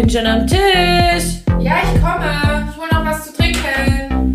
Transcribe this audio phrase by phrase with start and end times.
[0.00, 1.42] bin schon am Tisch.
[1.58, 2.68] Ja, ich komme.
[2.70, 4.32] Ich hol noch was zu trinken.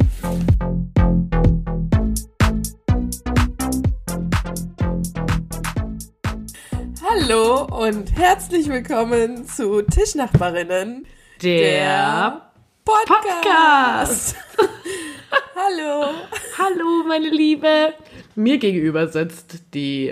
[7.09, 11.05] Hallo und herzlich willkommen zu Tischnachbarinnen,
[11.41, 12.41] Der,
[12.83, 14.35] Podcast.
[15.55, 16.09] Hallo.
[16.57, 17.93] Hallo, meine Liebe.
[18.35, 20.11] Mir gegenüber sitzt die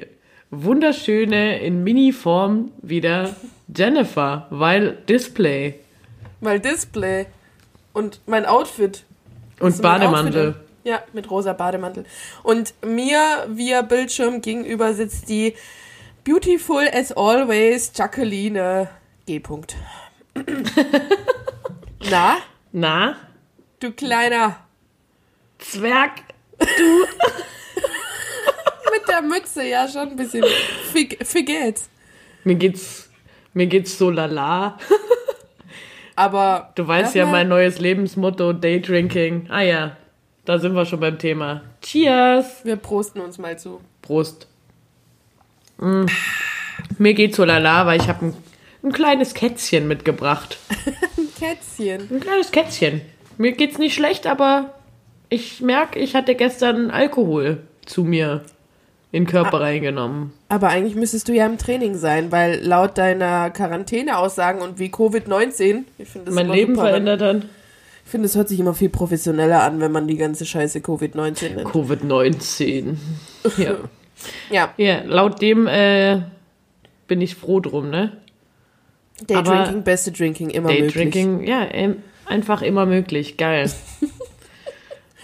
[0.49, 3.35] wunderschöne in Mini-Form wieder
[3.75, 5.79] Jennifer, weil Display
[6.41, 7.27] Mal Display
[7.93, 9.05] und mein Outfit.
[9.59, 10.47] und du mein Bademantel.
[10.49, 10.63] Outfit?
[10.83, 12.05] Ja, mit rosa Bademantel.
[12.41, 15.53] Und mir via Bildschirm gegenüber sitzt die
[16.23, 18.89] beautiful as always Jacqueline
[19.27, 19.37] G.
[19.37, 19.75] -Punkt.
[22.09, 22.37] Na,
[22.71, 23.15] Na,
[23.79, 24.57] du kleiner
[25.59, 26.23] Zwerg.
[28.91, 30.43] mit der Mütze ja schon ein bisschen
[30.93, 31.89] wie geht's.
[32.43, 33.10] Mir geht's,
[33.53, 34.77] mir geht's so lala.
[36.15, 39.47] Aber Du weißt ja mein neues Lebensmotto, Daydrinking.
[39.49, 39.97] Ah ja,
[40.45, 41.61] da sind wir schon beim Thema.
[41.81, 42.63] Cheers.
[42.63, 43.81] wir prosten uns mal zu.
[44.01, 44.47] Prost.
[45.77, 46.05] Mm.
[46.97, 48.33] Mir geht's so lala, weil ich habe ein,
[48.83, 50.57] ein kleines Kätzchen mitgebracht.
[51.39, 52.07] Kätzchen.
[52.11, 53.01] Ein kleines Kätzchen.
[53.37, 54.75] Mir geht's nicht schlecht, aber
[55.29, 58.43] ich merke, ich hatte gestern Alkohol zu mir
[59.11, 60.31] in den Körper reingenommen.
[60.47, 65.83] Aber eigentlich müsstest du ja im Training sein, weil laut deiner Quarantäneaussagen und wie Covid-19,
[65.97, 67.49] ich finde das mein Leben super, verändert dann.
[68.05, 71.55] Ich finde, es hört sich immer viel professioneller an, wenn man die ganze Scheiße Covid-19
[71.55, 71.67] nennt.
[71.67, 72.95] Covid-19.
[73.57, 73.75] Ja.
[74.51, 76.21] Ja, ja, laut dem äh,
[77.07, 78.17] bin ich froh drum, ne?
[79.25, 80.93] Daydrinking, beste Drinking, immer möglich.
[80.93, 81.67] Daydrinking, ja,
[82.27, 83.37] einfach immer möglich.
[83.37, 83.71] Geil.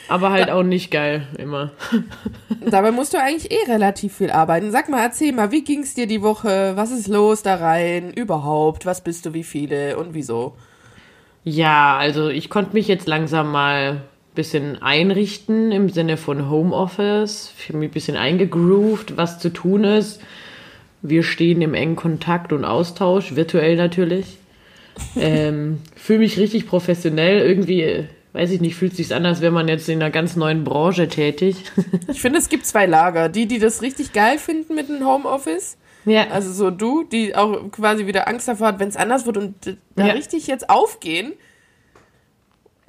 [0.09, 1.71] Aber halt auch nicht geil, immer.
[2.69, 4.71] Dabei musst du eigentlich eh relativ viel arbeiten.
[4.71, 6.73] Sag mal, erzähl mal, wie ging's dir die Woche?
[6.75, 8.13] Was ist los da rein?
[8.13, 8.85] Überhaupt?
[8.85, 10.55] Was bist du, wie viele und wieso?
[11.43, 14.01] Ja, also ich konnte mich jetzt langsam mal ein
[14.35, 17.53] bisschen einrichten im Sinne von Homeoffice.
[17.59, 20.21] Ich habe mich ein bisschen eingegroovt, was zu tun ist.
[21.01, 24.37] Wir stehen im engen Kontakt und Austausch, virtuell natürlich.
[25.15, 27.47] Ähm, Fühle mich richtig professionell.
[27.47, 28.05] Irgendwie, äh,
[28.37, 31.07] weiß ich nicht, fühlt sich an, als wäre man jetzt in einer ganz neuen Branche
[31.07, 31.63] tätig.
[32.07, 33.27] Ich finde, es gibt zwei Lager.
[33.29, 35.77] Die, die das richtig geil finden mit dem Homeoffice.
[36.05, 39.37] ja, Also so du, die auch quasi wieder Angst davor hat, wenn es anders wird
[39.37, 40.13] und da Ja.
[40.13, 41.33] richtig jetzt aufgehen.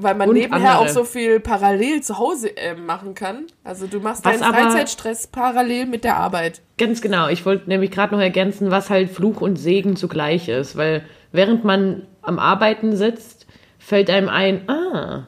[0.00, 0.78] Weil man Und nebenher andere.
[0.91, 3.47] auch so viel parallel zu Hause äh, machen kann.
[3.65, 6.60] Also du machst Was deinen Freizeitstress parallel mit der Arbeit.
[6.78, 7.26] Ganz genau.
[7.28, 10.76] Ich wollte nämlich gerade noch ergänzen, was halt Fluch und Segen zugleich ist.
[10.76, 13.48] Weil während man am Arbeiten sitzt,
[13.80, 15.26] fällt einem ein, ah,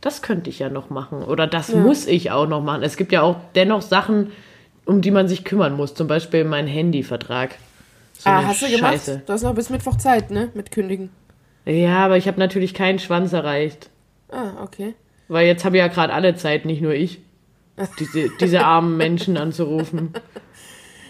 [0.00, 1.22] das könnte ich ja noch machen.
[1.22, 2.82] Oder das muss ich auch noch machen.
[2.82, 4.32] Es gibt ja auch dennoch Sachen,
[4.84, 5.94] um die man sich kümmern muss.
[5.94, 7.56] Zum Beispiel mein Handyvertrag.
[8.18, 8.92] So ah, hast du gemacht?
[8.94, 9.22] Scheiße.
[9.26, 10.50] Du hast noch bis Mittwoch Zeit, ne?
[10.54, 11.10] Mit Kündigen.
[11.64, 13.90] Ja, aber ich habe natürlich keinen Schwanz erreicht.
[14.30, 14.94] Ah, okay.
[15.28, 17.20] Weil jetzt habe ja gerade alle Zeit, nicht nur ich,
[17.98, 20.14] diese, diese armen Menschen anzurufen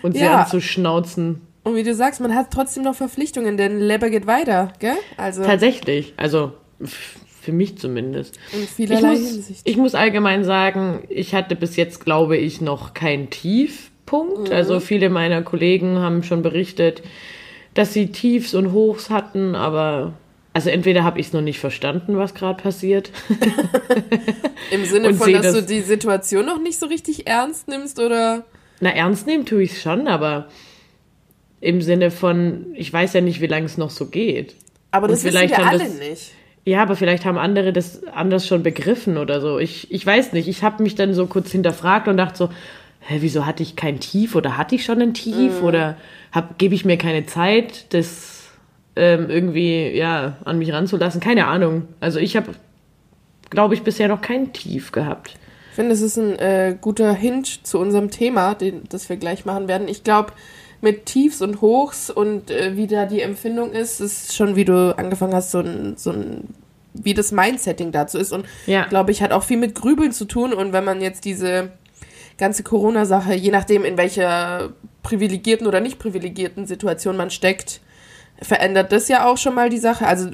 [0.02, 0.42] und sie Ja.
[0.42, 1.42] anzuschnauzen.
[1.64, 4.96] Und wie du sagst, man hat trotzdem noch Verpflichtungen, denn Leber geht weiter, gell?
[5.16, 6.52] Also Tatsächlich, also
[7.40, 8.38] für mich zumindest.
[8.52, 9.60] in Ich vielerlei muss, Hinsicht.
[9.64, 14.50] ich muss allgemein sagen, ich hatte bis jetzt, glaube ich, noch keinen Tiefpunkt.
[14.50, 17.02] Also viele meiner Kollegen haben schon berichtet,
[17.74, 20.14] dass sie Tiefs und Hochs hatten, aber
[20.54, 23.10] also entweder habe ich es noch nicht verstanden, was gerade passiert.
[24.70, 28.44] Im Sinne von, dass das- du die Situation noch nicht so richtig ernst nimmst oder.
[28.80, 30.48] Na, ernst nehmen tue ich schon, aber
[31.60, 34.54] im Sinne von, ich weiß ja nicht, wie lange es noch so geht.
[34.92, 36.32] Aber Und das wissen vielleicht wir alle nicht.
[36.68, 39.58] Ja, aber vielleicht haben andere das anders schon begriffen oder so.
[39.58, 40.48] Ich, ich weiß nicht.
[40.48, 42.50] Ich habe mich dann so kurz hinterfragt und dachte so,
[43.00, 45.96] hä, wieso hatte ich kein Tief oder hatte ich schon ein Tief oder
[46.30, 48.50] hab, gebe ich mir keine Zeit, das
[48.96, 51.22] ähm, irgendwie ja an mich ranzulassen?
[51.22, 51.88] Keine Ahnung.
[52.00, 52.50] Also ich habe,
[53.48, 55.36] glaube ich, bisher noch kein Tief gehabt.
[55.70, 59.46] Ich finde, es ist ein äh, guter Hint zu unserem Thema, den, das wir gleich
[59.46, 59.88] machen werden.
[59.88, 60.34] Ich glaube,
[60.80, 64.96] mit Tiefs und Hochs und äh, wie da die Empfindung ist, ist schon, wie du
[64.96, 66.54] angefangen hast, so ein, so ein
[67.04, 68.32] wie das Mindsetting dazu ist.
[68.32, 68.84] Und Ja.
[68.86, 70.52] glaube ich, hat auch viel mit Grübeln zu tun.
[70.52, 71.70] Und wenn man jetzt diese
[72.38, 74.70] ganze Corona-Sache, je nachdem, in welcher
[75.02, 77.80] privilegierten oder nicht privilegierten Situation man steckt,
[78.40, 80.06] verändert das ja auch schon mal die Sache.
[80.06, 80.30] Also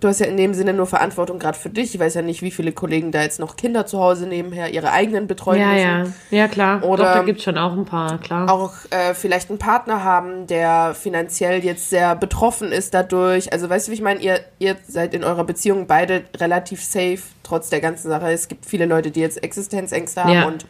[0.00, 1.94] du hast ja in dem Sinne nur Verantwortung gerade für dich.
[1.94, 4.90] Ich weiß ja nicht, wie viele Kollegen da jetzt noch Kinder zu Hause nebenher ihre
[4.92, 6.14] eigenen betreuen Ja, müssen.
[6.30, 6.82] ja, ja klar.
[6.84, 8.50] Oder- Doch, da gibt's schon auch ein paar, klar.
[8.50, 13.52] Auch äh, vielleicht einen Partner haben, der finanziell jetzt sehr betroffen ist dadurch.
[13.52, 17.20] Also weißt du, wie ich meine, ihr, ihr seid in eurer Beziehung beide relativ safe,
[17.42, 18.30] trotz der ganzen Sache.
[18.32, 20.66] Es gibt viele Leute, die jetzt Existenzängste haben Ja, und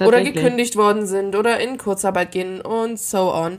[0.00, 3.58] oder gekündigt worden sind oder in Kurzarbeit gehen und so on.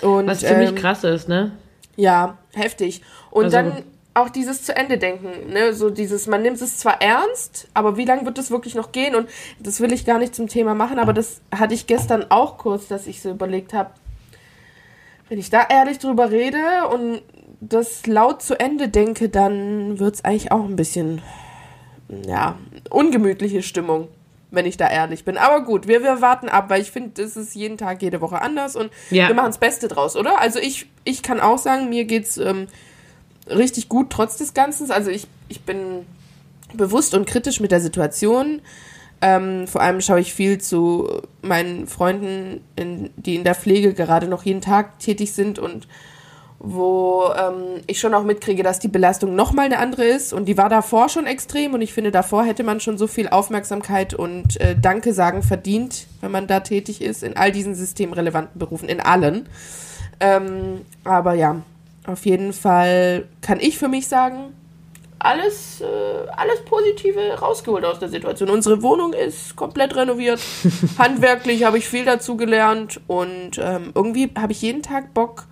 [0.00, 1.52] Und, Was ziemlich ähm, krass ist, ne?
[1.96, 3.02] Ja, heftig.
[3.30, 3.82] Und Also- dann
[4.14, 8.04] auch dieses zu Ende denken, ne, so dieses, man nimmt es zwar ernst, aber wie
[8.04, 9.14] lange wird das wirklich noch gehen?
[9.14, 9.28] Und
[9.58, 12.88] das will ich gar nicht zum Thema machen, aber das hatte ich gestern auch kurz,
[12.88, 13.90] dass ich so überlegt habe,
[15.28, 16.58] wenn ich da ehrlich drüber rede
[16.92, 17.22] und
[17.60, 21.22] das laut zu Ende denke, dann wird es eigentlich auch ein bisschen,
[22.26, 22.58] ja,
[22.90, 24.08] ungemütliche Stimmung,
[24.50, 25.38] wenn ich da ehrlich bin.
[25.38, 28.42] Aber gut, wir, wir warten ab, weil ich finde, es ist jeden Tag, jede Woche
[28.42, 29.28] anders und Ja.
[29.28, 30.38] wir machen das Beste draus, oder?
[30.40, 32.66] Also ich, ich kann auch sagen, mir geht's ähm,
[33.48, 34.90] richtig gut trotz des Ganzen.
[34.90, 36.06] Also ich, ich bin
[36.74, 38.60] bewusst und kritisch mit der Situation.
[39.20, 44.26] Ähm, vor allem schaue ich viel zu meinen Freunden, in, die in der Pflege gerade
[44.26, 45.86] noch jeden Tag tätig sind und
[46.64, 50.32] wo ähm, ich schon auch mitkriege, dass die Belastung nochmal eine andere ist.
[50.32, 51.74] Und die war davor schon extrem.
[51.74, 56.06] Und ich finde, davor hätte man schon so viel Aufmerksamkeit und äh, Danke sagen verdient,
[56.20, 59.48] wenn man da tätig ist, in all diesen systemrelevanten Berufen, in allen.
[60.20, 61.62] Ähm, aber ja,
[62.06, 64.54] auf jeden Fall kann ich für mich sagen,
[65.18, 65.84] alles, äh,
[66.36, 68.50] alles Positive rausgeholt aus der Situation.
[68.50, 70.40] Unsere Wohnung ist komplett renoviert.
[70.98, 75.44] Handwerklich habe ich viel dazu gelernt und ähm, irgendwie habe ich jeden Tag Bock,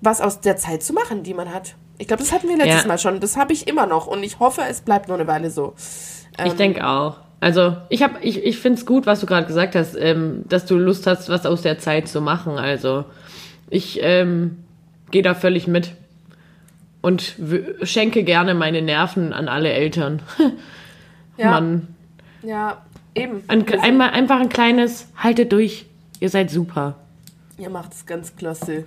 [0.00, 1.74] was aus der Zeit zu machen, die man hat.
[1.98, 2.88] Ich glaube, das hatten wir letztes Ja.
[2.88, 3.20] Mal schon.
[3.20, 5.74] Das habe ich immer noch und ich hoffe, es bleibt noch eine Weile so.
[6.44, 7.16] Ich denke auch.
[7.40, 10.66] Also ich habe, ich, ich finde es gut, was du gerade gesagt hast, ähm, dass
[10.66, 12.58] du Lust hast, was aus der Zeit zu machen.
[12.58, 13.04] Also
[13.70, 14.58] ich ähm,
[15.10, 15.94] gehe da völlig mit
[17.02, 17.36] und
[17.82, 20.22] schenke gerne meine Nerven an alle Eltern.
[21.36, 21.88] Ja, Mann,
[22.42, 22.82] ja
[23.14, 23.42] eben.
[23.48, 25.86] ein, einmal einfach ein kleines, haltet durch,
[26.18, 26.96] ihr seid super.
[27.56, 28.84] Ihr macht es ganz klasse.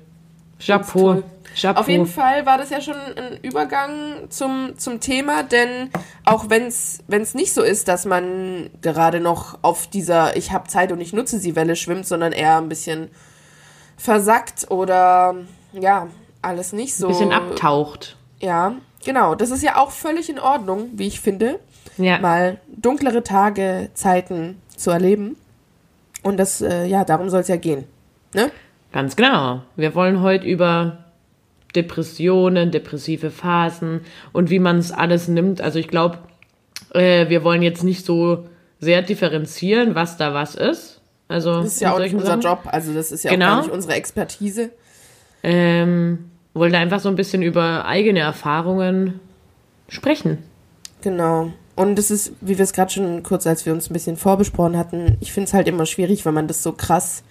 [0.60, 1.24] Chapeau.
[1.60, 1.80] Chapeau.
[1.80, 5.90] Auf jeden Fall war das ja schon ein Übergang zum, zum Thema, denn
[6.26, 10.92] auch wenn es nicht so ist, dass man gerade noch auf dieser Ich habe Zeit
[10.92, 13.10] und ich nutze sie Welle schwimmt, sondern eher ein bisschen
[13.98, 15.36] versackt oder
[15.74, 16.08] ja,
[16.42, 17.08] alles nicht so.
[17.08, 18.18] Ein bisschen abtaucht.
[18.40, 18.76] Ja,
[19.06, 19.36] genau.
[19.36, 21.60] Das ist ja auch völlig in Ordnung, wie ich finde,
[21.98, 22.20] Ja.
[22.20, 25.36] mal dunklere Tage, Zeiten zu erleben.
[26.24, 27.84] Und das, äh, ja, darum soll es ja gehen.
[28.34, 28.52] Ne?
[28.92, 29.62] Ganz genau.
[29.76, 31.00] Wir wollen heute über
[31.76, 35.62] Depressionen, depressive Phasen und wie man es alles nimmt.
[35.62, 36.20] Also ich glaube,
[36.94, 38.46] äh, wir wollen jetzt nicht so
[38.80, 41.02] sehr differenzieren, was da was ist.
[41.28, 42.42] Also Das ist ja auch nicht unser Sachen.
[42.42, 43.58] Job, also das ist ja Genau.
[43.60, 44.70] auch nicht unsere Expertise.
[45.44, 49.20] Ähm, wollen da einfach so ein bisschen über eigene Erfahrungen
[49.90, 50.40] sprechen.
[51.02, 51.52] Genau.
[51.76, 54.78] Und das ist, wie wir es gerade schon kurz, als wir uns ein bisschen vorbesprochen
[54.78, 57.24] hatten, ich finde es halt immer schwierig, wenn man das so krass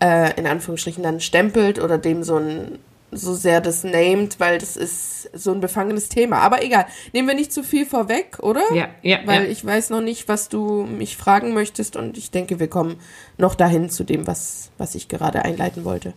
[0.00, 2.78] äh, in Anführungsstrichen dann stempelt oder dem so ein
[3.10, 6.40] so sehr das named, weil das ist so ein befangenes Thema.
[6.40, 8.62] Aber egal, nehmen wir nicht zu viel vorweg, oder?
[8.74, 9.50] Ja, ja, Weil ja.
[9.50, 12.96] ich weiß noch nicht, was du mich fragen möchtest und ich denke, wir kommen
[13.38, 16.12] noch dahin zu dem, was, was ich gerade einleiten wollte.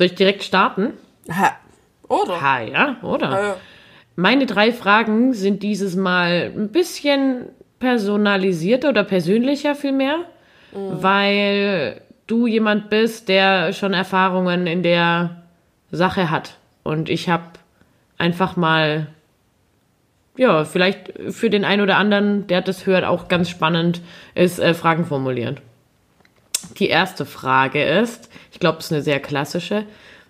[0.00, 0.94] Soll ich direkt starten?
[1.30, 1.56] Ha.
[2.08, 2.40] Oder?
[2.40, 3.50] Ha, ja, oder?
[3.50, 3.54] Äh,
[4.16, 7.50] Meine drei Fragen sind dieses Mal ein bisschen
[7.80, 10.20] personalisierter oder persönlicher vielmehr,
[10.72, 15.42] weil du jemand bist, der schon Erfahrungen in der
[15.90, 16.56] Sache hat.
[16.82, 17.44] Und ich habe
[18.16, 19.08] einfach mal,
[20.34, 24.00] ja, vielleicht für den einen oder anderen, der das hört, auch ganz spannend
[24.34, 25.60] ist, äh, Fragen formulieren.
[26.78, 29.86] Die erste Frage ist, ich glaube, es ist eine sehr klassische,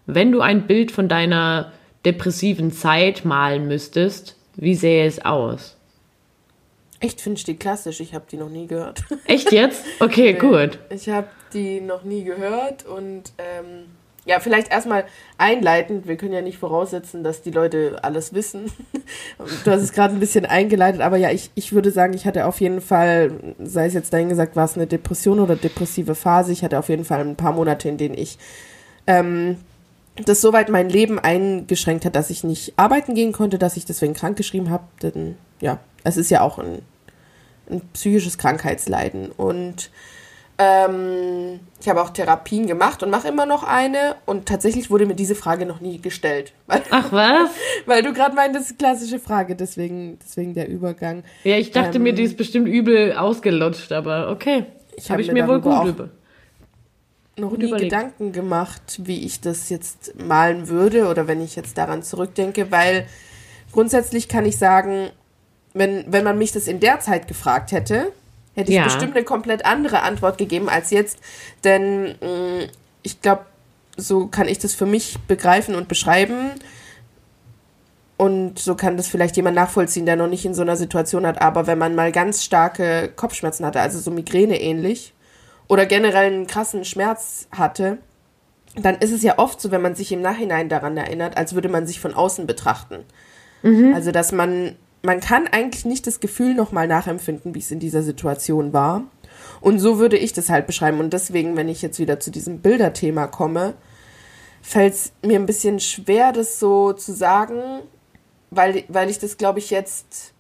[0.07, 1.73] wenn du ein Bild von deiner
[2.05, 5.77] depressiven Zeit malen müsstest, wie sähe es aus?
[7.01, 9.03] echt finde ich die klassisch, ich habe die noch nie gehört.
[9.25, 9.85] Echt jetzt?
[10.01, 10.79] Okay, gut.
[10.91, 13.87] Ich habe die noch nie gehört und ähm,
[14.31, 15.07] ja, vielleicht erstmal
[15.39, 16.07] einleitend.
[16.07, 18.71] Wir können ja nicht voraussetzen, dass die Leute alles wissen.
[19.65, 22.47] Du hast es gerade ein bisschen eingeleitet, aber ja, ich, ich würde sagen, ich hatte
[22.47, 26.53] auf jeden Fall, sei es jetzt dahin gesagt, war es eine Depression oder depressive Phase.
[26.53, 28.39] Ich hatte auf jeden Fall ein paar Monate, in denen ich
[29.09, 29.57] ähm,
[30.15, 34.15] das soweit mein Leben eingeschränkt hat, dass ich nicht arbeiten gehen konnte, dass ich deswegen
[34.15, 34.85] krank geschrieben habe.
[35.03, 36.83] Denn ja, es ist ja auch ein,
[37.69, 39.33] ein psychisches Krankheitsleiden.
[39.33, 39.91] Und
[40.61, 44.17] ähm, ich habe auch Therapien gemacht und mache immer noch eine.
[44.27, 46.53] Und tatsächlich wurde mir diese Frage noch nie gestellt.
[46.67, 47.51] Weil, Ach was?
[47.87, 51.25] weil du gerade meintest, klassische Frage, deswegen, deswegen der Übergang.
[51.45, 54.67] Ja, ich dachte Ähm, mir, die ist bestimmt übel ausgelutscht, aber okay.
[54.97, 56.11] Ich Habe hab ich mir mir wohl gut über.
[57.39, 57.91] noch Gut nie überlegt.
[57.91, 63.07] Gedanken gemacht, wie ich das jetzt malen würde oder wenn ich jetzt daran zurückdenke, weil
[63.73, 65.09] grundsätzlich kann ich sagen,
[65.73, 68.13] wenn, wenn man mich das in der Zeit gefragt hätte,
[68.61, 68.85] hätte ich Ja.
[68.85, 71.19] bestimmt eine komplett andere Antwort gegeben als jetzt.
[71.65, 72.67] Denn mh,
[73.03, 73.45] ich glaube,
[73.97, 76.53] so kann ich das für mich begreifen und beschreiben.
[78.17, 81.41] Und so kann das vielleicht jemand nachvollziehen, der noch nicht in so einer Situation hat.
[81.41, 85.15] Aber wenn man mal ganz starke Kopfschmerzen hatte, also so Migräne ähnlich,
[85.69, 87.99] oder generell einen krassen Schmerz hatte,
[88.77, 91.69] dann ist es ja oft so, wenn man sich im Nachhinein daran erinnert, als würde
[91.69, 93.05] man sich von außen betrachten.
[93.95, 98.03] Also, dass man, man kann eigentlich nicht das Gefühl nochmal nachempfinden, wie es in dieser
[98.03, 99.05] Situation war.
[99.61, 101.01] Und so würde ich das halt beschreiben.
[101.01, 103.75] Und deswegen, wenn ich jetzt wieder zu diesem Bilderthema komme,
[104.63, 107.81] fällt es mir ein bisschen schwer, das so zu sagen,
[108.51, 110.35] weil, weil ich das, glaube ich, jetzt.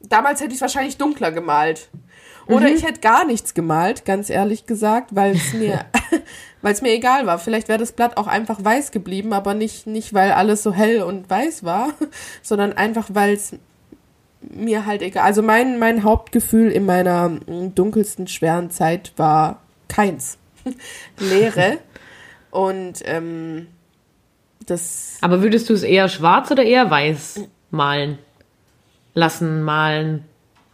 [0.00, 1.88] Damals hätte ich es wahrscheinlich dunkler gemalt.
[2.46, 5.86] Oder ich hätte gar nichts gemalt, ganz ehrlich gesagt, weil es mir,
[6.62, 7.38] weil es mir egal war.
[7.38, 11.02] Vielleicht wäre das Blatt auch einfach weiß geblieben, aber nicht, nicht, weil alles so hell
[11.02, 11.94] und weiß war,
[12.42, 13.54] sondern einfach, weil es
[14.50, 15.24] mir halt egal.
[15.24, 20.38] Also mein, mein Hauptgefühl in meiner mm, dunkelsten, schweren Zeit war keins.
[21.18, 21.78] Leere.
[22.50, 23.68] Und ähm,
[24.66, 25.18] das.
[25.20, 28.18] Aber würdest du es eher schwarz oder eher weiß malen?
[29.14, 30.24] Lassen, malen,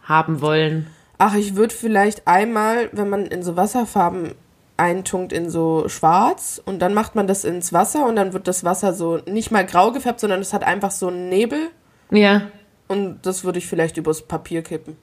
[0.03, 0.87] haben wollen?
[1.17, 4.33] Ach, ich würde vielleicht einmal, wenn man in so Wasserfarben
[4.77, 8.63] eintunkt in so schwarz und dann macht man das ins Wasser und dann wird das
[8.63, 11.69] Wasser so nicht mal grau gefärbt, sondern es hat einfach so einen Nebel
[12.09, 12.47] Ja,
[12.91, 14.95] und das würde ich vielleicht übers Papier kippen.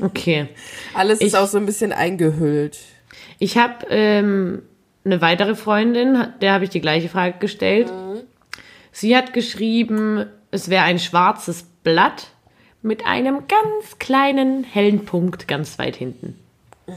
[0.00, 0.48] okay.
[0.94, 2.78] Alles Ich- ist auch so ein bisschen eingehüllt.
[3.38, 4.62] Ich habe ähm,
[5.04, 7.90] eine weitere Freundin, der habe ich die gleiche Frage gestellt.
[8.92, 12.28] Sie hat geschrieben, es wäre ein schwarzes Blatt
[12.82, 16.38] mit einem ganz kleinen hellen Punkt ganz weit hinten.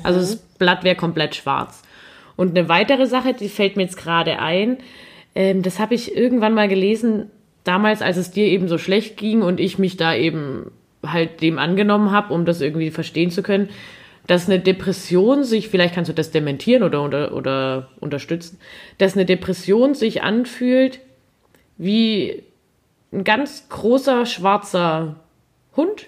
[0.04, 1.82] Also das Blatt wäre komplett schwarz.
[2.38, 4.78] Und eine weitere Sache, die fällt mir jetzt gerade ein,
[5.36, 7.30] ähm, das habe ich irgendwann mal gelesen,
[7.64, 10.72] damals, als es dir eben so schlecht ging und ich mich da eben
[11.06, 13.70] halt dem angenommen habe, um das irgendwie verstehen zu können,
[14.28, 18.60] dass eine Depression sich, vielleicht kannst du das dementieren oder, oder, oder unterstützen,
[18.98, 21.00] dass eine Depression sich anfühlt
[21.78, 22.44] wie
[23.12, 25.16] ein ganz großer schwarzer
[25.76, 26.08] Hund,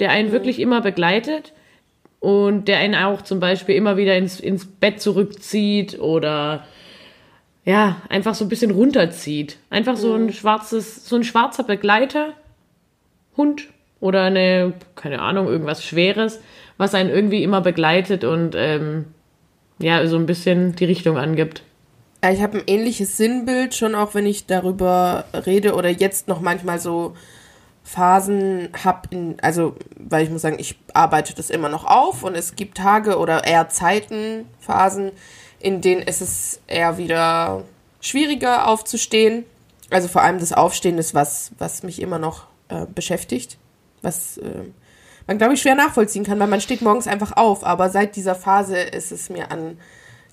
[0.00, 1.52] der einen wirklich immer begleitet
[2.20, 6.66] und der einen auch zum Beispiel immer wieder ins, ins Bett zurückzieht oder
[7.64, 9.58] ja, einfach so ein bisschen runterzieht.
[9.70, 12.34] Einfach so ein schwarzes, so ein schwarzer Begleiter,
[13.36, 13.68] Hund
[14.00, 16.40] oder eine, keine Ahnung, irgendwas Schweres,
[16.76, 19.06] was einen irgendwie immer begleitet und ähm,
[19.78, 21.62] ja, so ein bisschen die Richtung angibt.
[22.28, 26.78] Ich habe ein ähnliches Sinnbild, schon auch wenn ich darüber rede oder jetzt noch manchmal
[26.78, 27.16] so
[27.84, 32.54] Phasen habe, also weil ich muss sagen, ich arbeite das immer noch auf und es
[32.54, 35.10] gibt Tage oder eher Zeiten, Phasen,
[35.62, 37.64] in denen ist es eher wieder
[38.00, 39.44] schwieriger aufzustehen.
[39.90, 43.58] Also vor allem das Aufstehen ist was, was mich immer noch äh, beschäftigt,
[44.02, 44.64] was äh,
[45.26, 48.34] man glaube ich schwer nachvollziehen kann, weil man steht morgens einfach auf, aber seit dieser
[48.34, 49.78] Phase ist es mir an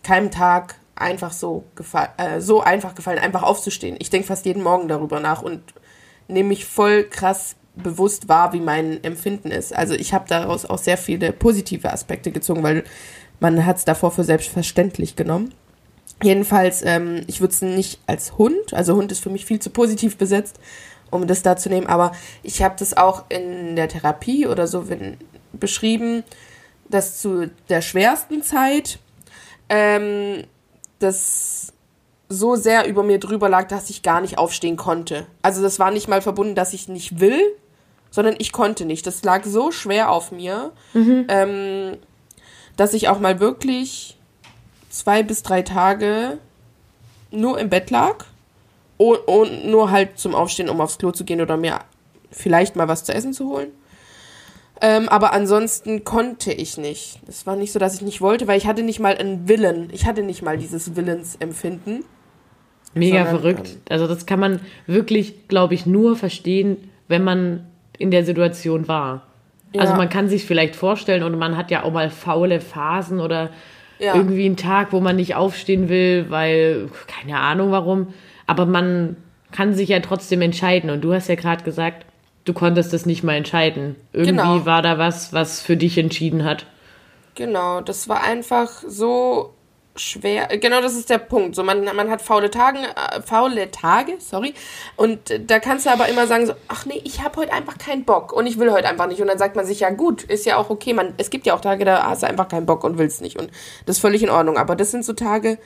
[0.03, 1.63] keinem Tag einfach so
[2.17, 3.97] äh, so einfach gefallen, einfach aufzustehen.
[3.99, 5.61] Ich denke fast jeden Morgen darüber nach und
[6.27, 9.73] nehme mich voll krass bewusst wahr, wie mein Empfinden ist.
[9.73, 12.83] Also ich habe daraus auch sehr viele positive Aspekte gezogen, weil
[13.39, 15.53] man hat es davor für selbstverständlich genommen.
[16.21, 19.69] Jedenfalls, ähm, ich würde es nicht als Hund, also Hund ist für mich viel zu
[19.69, 20.59] positiv besetzt,
[21.11, 22.11] um das da zu nehmen, aber
[22.43, 25.17] ich habe das auch in der Therapie oder so wenn,
[25.53, 26.23] beschrieben,
[26.89, 28.99] dass zu der schwersten Zeit
[29.69, 30.43] ähm,
[30.99, 31.73] das
[32.27, 35.25] so sehr über mir drüber lag, dass ich gar nicht aufstehen konnte.
[35.41, 37.41] Also das war nicht mal verbunden, dass ich nicht will,
[38.11, 39.07] sondern ich konnte nicht.
[39.07, 40.71] Das lag so schwer auf mir,
[41.27, 41.97] ähm,
[42.79, 44.17] dass ich auch mal wirklich
[44.89, 46.37] zwei bis drei Tage
[47.31, 48.25] nur im Bett lag
[48.97, 51.79] und, und nur halt zum Aufstehen, um aufs Klo zu gehen oder mir
[52.31, 53.69] vielleicht mal was zu essen zu holen.
[54.81, 57.19] Ähm, aber ansonsten konnte ich nicht.
[57.27, 59.89] Es war nicht so, dass ich nicht wollte, weil ich hatte nicht mal einen Willen.
[59.91, 62.05] Ich hatte nicht mal dieses Willensempfinden.
[62.93, 63.77] Mega Sondern, verrückt.
[63.89, 67.67] Also das kann man wirklich, glaube ich, nur verstehen, wenn man
[67.97, 69.28] in der Situation war.
[69.77, 73.49] Also man kann sich vielleicht vorstellen und man hat ja auch mal faule Phasen oder
[73.99, 74.15] Ja.
[74.15, 78.13] irgendwie einen Tag, wo man nicht aufstehen will, weil keine Ahnung warum.
[78.47, 79.15] Aber man
[79.51, 80.89] kann sich ja trotzdem entscheiden.
[80.89, 82.05] Und du hast ja gerade gesagt,
[82.45, 83.95] du konntest das nicht mal entscheiden.
[84.13, 84.65] Irgendwie Genau.
[84.65, 86.65] war da was, was für dich entschieden hat.
[87.35, 89.53] Genau, das war einfach so
[89.99, 90.51] schwer.
[90.51, 91.55] äh, Genau, das ist der Punkt.
[91.55, 94.53] So, man, man hat faule Tage, äh, faule Tage, sorry.
[94.95, 98.05] Und da kannst du aber immer sagen so, ach nee, ich habe heute einfach keinen
[98.05, 99.21] Bock und ich will heute einfach nicht.
[99.21, 100.93] Und dann sagt man sich ja gut, ist ja auch okay.
[100.93, 103.39] Man, es gibt ja auch Tage, da hast du einfach keinen Bock und willst nicht.
[103.39, 103.51] Und
[103.85, 104.57] das ist völlig in Ordnung.
[104.57, 105.57] Aber das sind so Tage.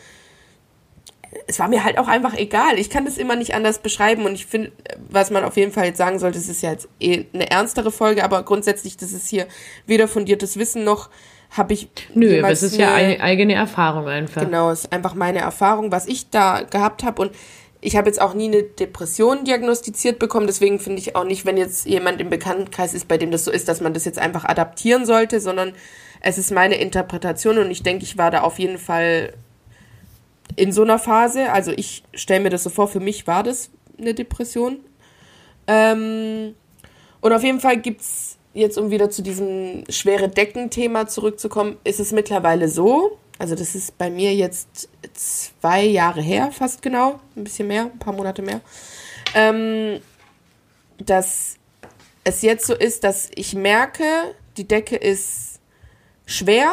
[1.48, 2.78] Es war mir halt auch einfach egal.
[2.78, 4.72] Ich kann das immer nicht anders beschreiben und ich finde,
[5.10, 7.92] was man auf jeden Fall jetzt sagen sollte, es ist ja jetzt eh eine ernstere
[7.92, 9.48] Folge, aber grundsätzlich, das ist hier
[9.88, 11.10] weder fundiertes Wissen noch
[11.54, 14.42] habe ich Nö, aber es ist ja eine- ei- eigene Erfahrung einfach.
[14.44, 17.22] Genau, es ist einfach meine Erfahrung, was ich da gehabt habe.
[17.22, 17.32] Und
[17.80, 20.48] ich habe jetzt auch nie eine Depression diagnostiziert bekommen.
[20.48, 23.52] Deswegen finde ich auch nicht, wenn jetzt jemand im Bekanntenkreis ist, bei dem das so
[23.52, 25.74] ist, dass man das jetzt einfach adaptieren sollte, sondern
[26.22, 29.34] es ist meine Interpretation und ich denke, ich war da auf jeden Fall
[30.56, 31.52] in so einer Phase.
[31.52, 33.70] Also ich stelle mir das so vor, für mich war das
[34.00, 34.78] eine Depression.
[35.68, 36.56] Ähm,
[37.22, 42.00] und auf jeden Fall gibt es jetzt, um wieder zu diesem schwere Decken-Thema zurückzukommen, ist
[42.00, 47.44] es mittlerweile so, also das ist bei mir jetzt zwei Jahre her, fast genau, ein
[47.44, 48.62] bisschen mehr, ein paar Monate mehr,
[49.34, 50.00] ähm,
[51.00, 51.56] dass
[52.24, 54.06] es jetzt so ist, dass ich merke,
[54.58, 55.60] die Decke ist
[56.26, 56.72] schwer,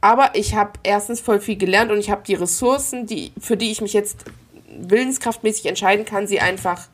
[0.00, 3.72] aber ich habe erstens voll viel gelernt und ich habe die Ressourcen, die, für die
[3.72, 4.24] ich mich jetzt
[4.68, 6.88] willenskraftmäßig entscheiden kann, sie einfach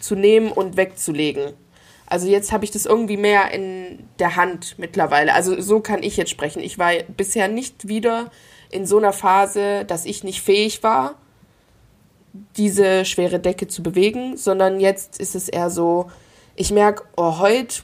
[0.00, 1.52] zu nehmen und wegzulegen.
[2.12, 5.32] Also jetzt habe ich das irgendwie mehr in der Hand mittlerweile.
[5.32, 6.60] Also so kann ich jetzt sprechen.
[6.60, 8.30] Ich war bisher nicht wieder
[8.70, 11.14] in so einer Phase, dass ich nicht fähig war,
[12.58, 16.10] diese schwere Decke zu bewegen, sondern jetzt ist es eher so,
[16.54, 17.76] ich merke, oh, heute,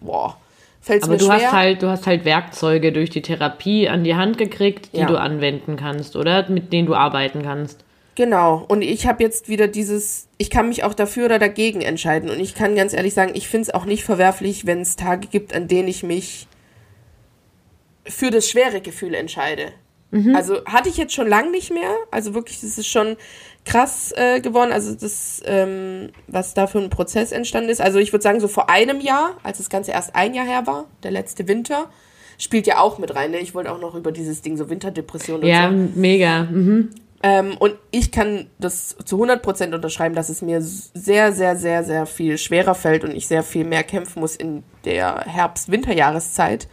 [0.00, 0.36] boah,
[0.80, 1.34] fällt es mir du schwer.
[1.36, 5.06] Hast halt, du hast halt Werkzeuge durch die Therapie an die Hand gekriegt, die ja.
[5.06, 6.50] du anwenden kannst, oder?
[6.50, 7.84] Mit denen du arbeiten kannst.
[8.16, 8.64] Genau.
[8.66, 12.30] Und ich habe jetzt wieder dieses, ich kann mich auch dafür oder dagegen entscheiden.
[12.30, 15.28] Und ich kann ganz ehrlich sagen, ich finde es auch nicht verwerflich, wenn es Tage
[15.28, 16.48] gibt, an denen ich mich
[18.06, 19.72] für das schwere Gefühl entscheide.
[20.12, 20.34] Mhm.
[20.34, 21.94] Also hatte ich jetzt schon lange nicht mehr.
[22.10, 23.16] Also wirklich, das ist schon
[23.66, 24.72] krass äh, geworden.
[24.72, 27.82] Also das, ähm, was da für ein Prozess entstanden ist.
[27.82, 30.66] Also ich würde sagen, so vor einem Jahr, als das Ganze erst ein Jahr her
[30.66, 31.90] war, der letzte Winter,
[32.38, 33.32] spielt ja auch mit rein.
[33.32, 33.40] Ne?
[33.40, 35.76] Ich wollte auch noch über dieses Ding, so Winterdepression und ja, so.
[35.76, 36.44] Ja, mega.
[36.44, 36.90] Mhm.
[37.26, 42.06] Ähm, und ich kann das zu 100% unterschreiben, dass es mir sehr, sehr, sehr, sehr
[42.06, 46.68] viel schwerer fällt und ich sehr viel mehr kämpfen muss in der Herbst-Winterjahreszeit.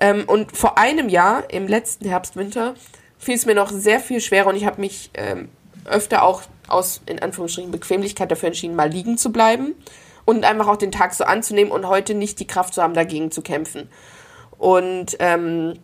[0.00, 2.76] Ähm, und vor einem Jahr, im letzten Herbst-Winter,
[3.18, 5.50] fiel es mir noch sehr viel schwerer und ich habe mich ähm,
[5.84, 9.74] öfter auch aus, in Anführungsstrichen, Bequemlichkeit dafür entschieden, mal liegen zu bleiben
[10.24, 13.30] und einfach auch den Tag so anzunehmen und heute nicht die Kraft zu haben, dagegen
[13.30, 13.90] zu kämpfen.
[14.56, 15.74] Und ähm,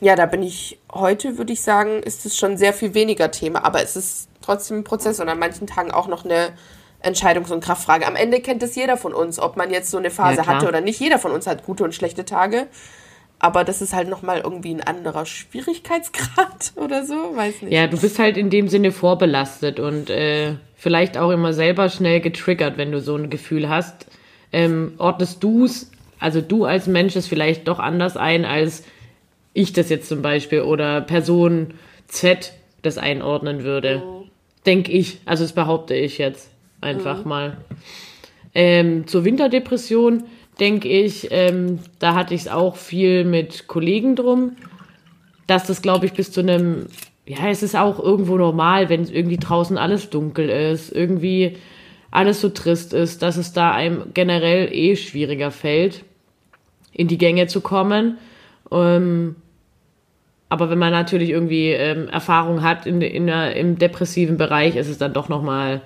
[0.00, 3.64] ja, da bin ich heute, würde ich sagen, ist es schon sehr viel weniger Thema,
[3.64, 6.52] aber es ist trotzdem ein Prozess und an manchen Tagen auch noch eine
[7.02, 8.06] Entscheidungs- und Kraftfrage.
[8.06, 10.66] Am Ende kennt es jeder von uns, ob man jetzt so eine Phase ja, hatte
[10.66, 11.00] oder nicht.
[11.00, 12.66] Jeder von uns hat gute und schlechte Tage.
[13.38, 17.72] Aber das ist halt nochmal irgendwie ein anderer Schwierigkeitsgrad oder so, weiß nicht.
[17.72, 22.20] Ja, du bist halt in dem Sinne vorbelastet und äh, vielleicht auch immer selber schnell
[22.20, 24.06] getriggert, wenn du so ein Gefühl hast.
[24.52, 28.84] Ähm, ordnest du es, also du als Mensch es vielleicht doch anders ein, als
[29.54, 31.74] ich das jetzt zum Beispiel oder Person
[32.06, 33.98] Z das einordnen würde.
[34.04, 34.30] Mhm.
[34.66, 35.20] Denke ich.
[35.24, 37.28] Also das behaupte ich jetzt einfach mhm.
[37.28, 37.56] mal.
[38.54, 40.24] Ähm, zur Winterdepression
[40.60, 44.52] denke ich, ähm, da hatte ich es auch viel mit Kollegen drum,
[45.46, 46.86] dass das, glaube ich, bis zu einem,
[47.26, 51.56] ja, es ist auch irgendwo normal, wenn irgendwie draußen alles dunkel ist, irgendwie
[52.10, 56.04] alles so trist ist, dass es da einem generell eh schwieriger fällt,
[56.92, 58.18] in die Gänge zu kommen.
[58.70, 59.34] Ähm,
[60.54, 64.88] aber wenn man natürlich irgendwie ähm, Erfahrung hat in, in der, im depressiven Bereich, ist
[64.88, 65.80] es dann doch nochmal,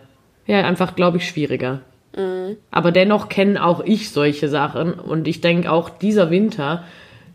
[0.46, 1.80] ja, einfach, glaube ich, schwieriger.
[2.14, 2.58] Mhm.
[2.70, 4.92] Aber dennoch kenne auch ich solche Sachen.
[4.92, 6.84] Und ich denke auch dieser Winter,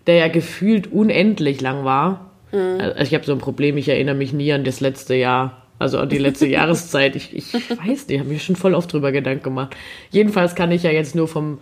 [0.06, 2.30] der ja gefühlt unendlich lang war.
[2.52, 2.80] Mhm.
[2.80, 5.64] Also ich habe so ein Problem, ich erinnere mich nie an das letzte Jahr.
[5.80, 7.16] Also an die letzte Jahreszeit.
[7.16, 9.76] Ich, ich weiß nicht, habe mir schon voll oft drüber Gedanken gemacht.
[10.12, 11.58] Jedenfalls kann ich ja jetzt nur vom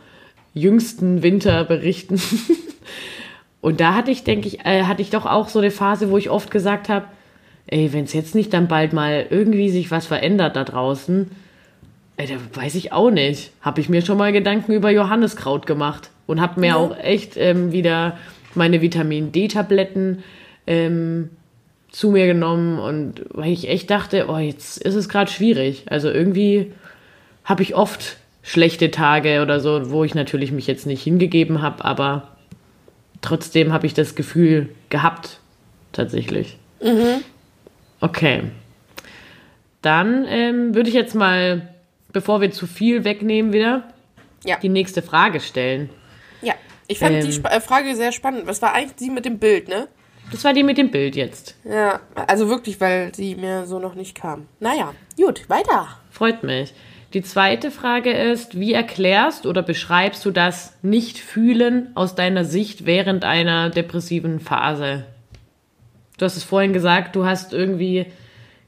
[0.54, 2.22] jüngsten Winter berichten.
[3.62, 6.17] Und da hatte ich, denke ich, äh, hatte ich doch auch so eine Phase, wo
[6.17, 7.06] ich oft gesagt habe,
[7.67, 11.32] ey, wenn es jetzt nicht dann bald mal irgendwie sich was verändert da draußen,
[12.17, 13.52] ey, da weiß ich auch nicht.
[13.62, 16.76] Habe ich mir schon mal Gedanken über Johanniskraut gemacht und habe mir ja.
[16.76, 18.17] auch echt ähm, wieder
[18.56, 20.24] meine Vitamin D-Tabletten
[20.67, 21.30] ähm,
[21.91, 25.84] zu mir genommen und weil ich echt dachte, oh, jetzt ist es gerade schwierig.
[25.88, 26.71] Also irgendwie
[27.43, 31.84] habe ich oft schlechte Tage oder so, wo ich natürlich mich jetzt nicht hingegeben habe,
[31.84, 32.30] aber
[33.22, 35.40] trotzdem habe ich das Gefühl gehabt,
[35.92, 36.58] tatsächlich.
[36.82, 37.24] Mhm.
[38.00, 38.44] Okay.
[39.82, 41.70] Dann ähm, würde ich jetzt mal,
[42.12, 43.92] bevor wir zu viel wegnehmen wieder,
[44.44, 44.58] ja.
[44.58, 45.90] die nächste Frage stellen.
[46.42, 46.54] Ja,
[46.88, 48.46] ich fand ähm, die Sp äh, Frage sehr spannend.
[48.46, 49.88] Was war eigentlich die mit dem Bild, ne?
[50.32, 51.56] Das war die mit dem Bild jetzt.
[51.64, 54.48] Ja, also wirklich, weil sie mir so noch nicht kam.
[54.60, 55.88] Naja, gut, weiter.
[56.10, 56.74] Freut mich.
[57.13, 63.26] Die zweite Frage ist, wie erklärst oder beschreibst du das Nicht-Fühlen aus deiner Sicht während
[63.26, 65.04] einer depressiven Phase?
[66.17, 68.06] Du hast es vorhin gesagt, du hast irgendwie,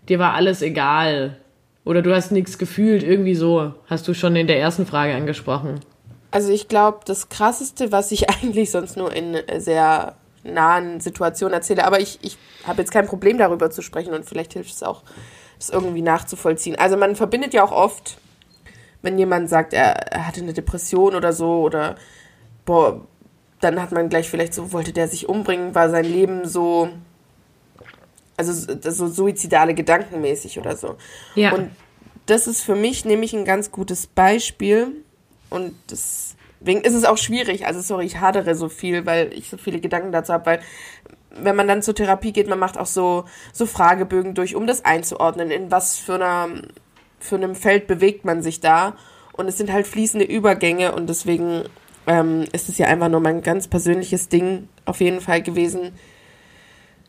[0.09, 1.37] dir war alles egal.
[1.85, 3.75] Oder du hast nichts gefühlt, irgendwie so.
[3.87, 5.79] Hast du schon in der ersten Frage angesprochen.
[6.31, 11.85] Also ich glaube, das Krasseste, was ich eigentlich sonst nur in sehr nahen Situationen erzähle,
[11.85, 15.03] aber ich, ich habe jetzt kein Problem darüber zu sprechen und vielleicht hilft es auch,
[15.57, 16.75] das irgendwie nachzuvollziehen.
[16.77, 18.17] Also man verbindet ja auch oft
[19.03, 21.95] wenn jemand sagt, er, er hatte eine Depression oder so oder
[22.65, 23.01] boah,
[23.59, 26.89] dann hat man gleich vielleicht so, wollte der sich umbringen, war sein Leben so,
[28.35, 30.95] also so suizidale Gedankenmäßig oder so.
[31.35, 31.53] Ja.
[31.53, 31.69] Und
[32.25, 34.87] das ist für mich nämlich ein ganz gutes Beispiel
[35.49, 37.67] und deswegen ist es auch schwierig.
[37.67, 40.59] Also sorry, ich hadere so viel, weil ich so viele Gedanken dazu habe, weil
[41.35, 44.85] wenn man dann zur Therapie geht, man macht auch so, so Fragebögen durch, um das
[44.85, 46.49] einzuordnen, in was für, einer,
[47.23, 48.95] für einem Feld bewegt man sich da.
[49.31, 51.63] Und es sind halt fließende Übergänge und deswegen
[52.05, 55.93] ähm, ist es ja einfach nur mein ganz persönliches Ding auf jeden Fall gewesen.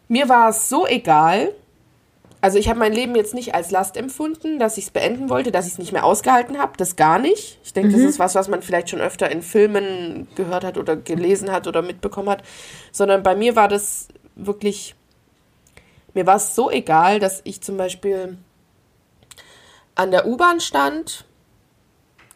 [0.08, 1.52] Mir war es so egal,
[2.40, 5.50] also ich habe mein Leben jetzt nicht als Last empfunden, dass ich es beenden wollte,
[5.50, 7.58] dass ich es nicht mehr ausgehalten habe, das gar nicht.
[7.64, 7.92] Ich denke, mhm.
[7.94, 11.66] das ist was, was man vielleicht schon öfter in Filmen gehört hat oder gelesen hat
[11.66, 12.42] oder mitbekommen hat,
[12.92, 14.94] sondern bei mir war das wirklich,
[16.12, 18.36] mir war es so egal, dass ich zum Beispiel
[19.94, 21.24] an der U-Bahn stand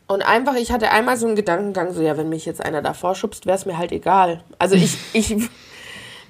[0.06, 3.14] und einfach, ich hatte einmal so einen Gedankengang, so ja, wenn mich jetzt einer davor
[3.14, 4.42] schubst, wäre es mir halt egal.
[4.58, 5.34] Also ich, ich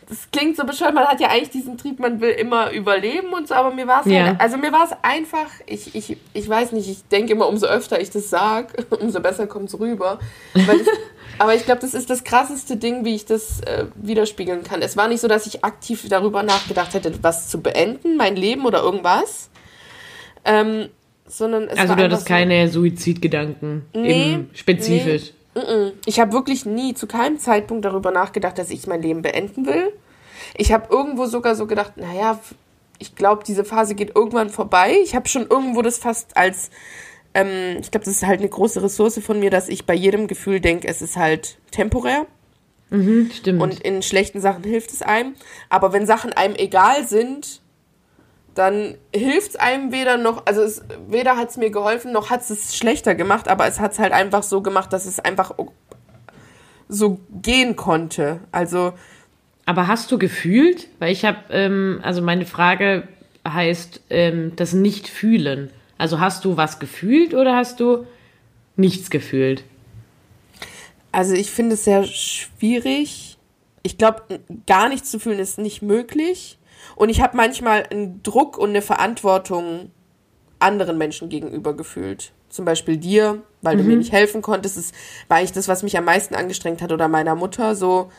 [0.08, 3.46] das klingt so bescheuert, man hat ja eigentlich diesen Trieb, man will immer überleben und
[3.46, 4.24] so, aber mir war es ja.
[4.24, 7.66] halt, also mir war es einfach, ich, ich, ich weiß nicht, ich denke immer, umso
[7.66, 10.18] öfter ich das sage, umso besser kommt es rüber.
[10.54, 10.64] Das,
[11.38, 14.80] aber ich glaube, das ist das krasseste Ding, wie ich das äh, widerspiegeln kann.
[14.80, 18.64] Es war nicht so, dass ich aktiv darüber nachgedacht hätte, was zu beenden, mein Leben
[18.64, 19.50] oder irgendwas.
[20.46, 20.88] Ähm,
[21.28, 25.32] sondern es also du hattest so, keine Suizidgedanken nee, spezifisch.
[25.54, 25.92] Nee.
[26.06, 29.92] Ich habe wirklich nie zu keinem Zeitpunkt darüber nachgedacht, dass ich mein Leben beenden will.
[30.56, 32.38] Ich habe irgendwo sogar so gedacht, naja,
[32.98, 34.96] ich glaube, diese Phase geht irgendwann vorbei.
[35.02, 36.70] Ich habe schon irgendwo das fast als,
[37.34, 40.26] ähm, ich glaube, das ist halt eine große Ressource von mir, dass ich bei jedem
[40.26, 42.26] Gefühl denke, es ist halt temporär.
[42.90, 43.62] Mhm, stimmt.
[43.62, 45.34] Und in schlechten Sachen hilft es einem.
[45.68, 47.60] Aber wenn Sachen einem egal sind,
[48.58, 52.48] dann hilft es einem weder noch, also es, weder hat es mir geholfen, noch hat
[52.48, 55.52] es schlechter gemacht, aber es hat es halt einfach so gemacht, dass es einfach
[56.88, 58.40] so gehen konnte.
[58.50, 58.94] Also.
[59.64, 60.88] Aber hast du gefühlt?
[60.98, 63.06] Weil ich habe, ähm, also meine Frage
[63.46, 65.70] heißt ähm, das Nicht-Fühlen.
[65.98, 68.06] Also hast du was gefühlt oder hast du
[68.76, 69.64] nichts gefühlt?
[71.12, 73.36] Also ich finde es sehr schwierig.
[73.82, 76.57] Ich glaube, gar nichts zu fühlen ist nicht möglich.
[76.96, 79.90] Und ich habe manchmal einen Druck und eine Verantwortung
[80.58, 82.32] anderen Menschen gegenüber gefühlt.
[82.48, 83.78] Zum Beispiel dir, weil mhm.
[83.78, 83.98] du mir mhm.
[83.98, 84.76] nicht helfen konntest.
[84.76, 84.92] Das
[85.28, 88.10] war eigentlich das, was mich am meisten angestrengt hat oder meiner Mutter, so,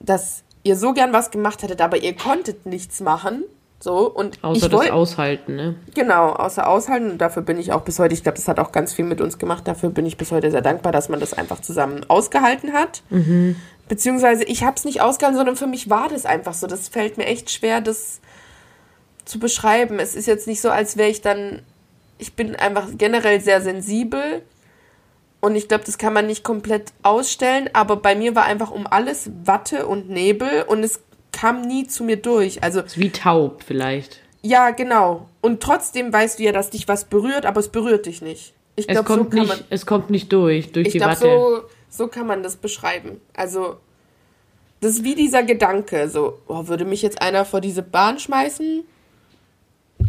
[0.00, 3.44] dass ihr so gern was gemacht hättet, aber ihr konntet nichts machen.
[3.78, 5.74] So, und außer das Aushalten, ne?
[5.94, 7.10] Genau, außer Aushalten.
[7.10, 9.20] Und dafür bin ich auch bis heute, ich glaube, das hat auch ganz viel mit
[9.20, 9.68] uns gemacht.
[9.68, 13.02] Dafür bin ich bis heute sehr dankbar, dass man das einfach zusammen ausgehalten hat.
[13.10, 13.56] Mhm.
[13.88, 16.66] Beziehungsweise ich habe es nicht ausgehalten, sondern für mich war das einfach so.
[16.66, 18.20] Das fällt mir echt schwer, das
[19.24, 19.98] zu beschreiben.
[19.98, 21.62] Es ist jetzt nicht so, als wäre ich dann.
[22.18, 24.42] Ich bin einfach generell sehr sensibel.
[25.40, 27.70] Und ich glaube, das kann man nicht komplett ausstellen.
[27.72, 30.64] Aber bei mir war einfach um alles Watte und Nebel.
[30.66, 32.62] Und es kam nie zu mir durch.
[32.62, 32.82] Also.
[32.96, 34.20] Wie taub vielleicht.
[34.42, 35.28] Ja, genau.
[35.40, 38.54] Und trotzdem weißt du ja, dass dich was berührt, aber es berührt dich nicht.
[38.76, 39.58] Ich glaube, so kann nicht, man.
[39.70, 41.24] Es kommt nicht durch, durch die glaub, Watte.
[41.24, 41.62] So,
[41.96, 43.20] so kann man das beschreiben.
[43.34, 43.76] Also,
[44.80, 48.84] das ist wie dieser Gedanke, so, oh, würde mich jetzt einer vor diese Bahn schmeißen?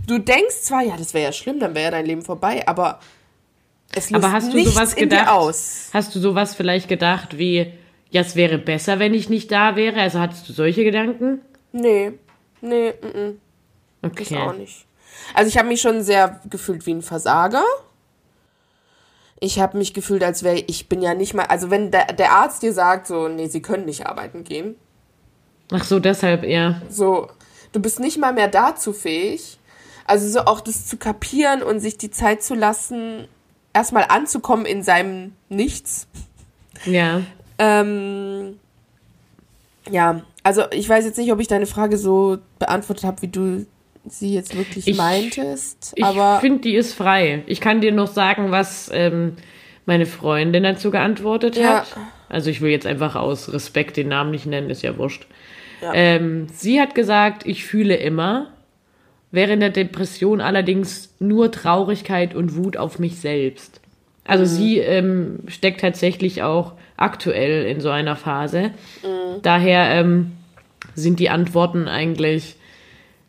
[0.05, 2.99] Du denkst zwar, ja, das wäre ja schlimm, dann wäre ja dein Leben vorbei, aber
[3.93, 5.29] es löst aber hast du sowas gedacht?
[5.29, 5.89] Aus.
[5.93, 7.73] Hast du sowas vielleicht gedacht wie,
[8.09, 10.01] ja, es wäre besser, wenn ich nicht da wäre?
[10.01, 11.41] Also hattest du solche Gedanken?
[11.71, 12.13] Nee,
[12.61, 13.33] nee, mm, -mm.
[14.03, 14.25] okay.
[14.29, 14.85] Das auch nicht.
[15.33, 17.63] Also ich habe mich schon sehr gefühlt wie ein Versager
[19.39, 22.31] ich habe mich gefühlt, als wäre ich bin ja nicht mal, also wenn der, der
[22.31, 24.75] Arzt dir sagt, so, nee, sie können nicht arbeiten gehen.
[25.71, 26.81] Ach so, deshalb, ja.
[26.89, 27.27] So,
[27.71, 29.59] du bist nicht mal mehr dazu fähig.
[30.05, 33.27] Also so auch das zu kapieren und sich die Zeit zu lassen,
[33.73, 36.07] erstmal anzukommen in seinem Nichts.
[36.85, 37.21] Ja.
[37.59, 38.57] Ähm,
[39.89, 43.65] ja, also ich weiß jetzt nicht, ob ich deine Frage so beantwortet habe, wie du
[44.11, 45.95] sie jetzt wirklich ich, meintest.
[46.01, 47.43] Aber ich finde, die ist frei.
[47.47, 49.33] Ich kann dir noch sagen, was ähm,
[49.85, 51.79] meine Freundin dazu geantwortet ja.
[51.79, 51.97] hat.
[52.29, 55.27] Also ich will jetzt einfach aus Respekt den Namen nicht nennen, ist ja wurscht.
[55.81, 55.93] Ja.
[55.93, 58.51] Ähm, sie hat gesagt, ich fühle immer,
[59.31, 63.79] während der Depression allerdings nur Traurigkeit und Wut auf mich selbst.
[64.25, 64.47] Also mhm.
[64.47, 68.71] sie ähm, steckt tatsächlich auch aktuell in so einer Phase.
[69.03, 69.41] Mhm.
[69.41, 70.31] Daher ähm,
[70.95, 72.55] sind die Antworten eigentlich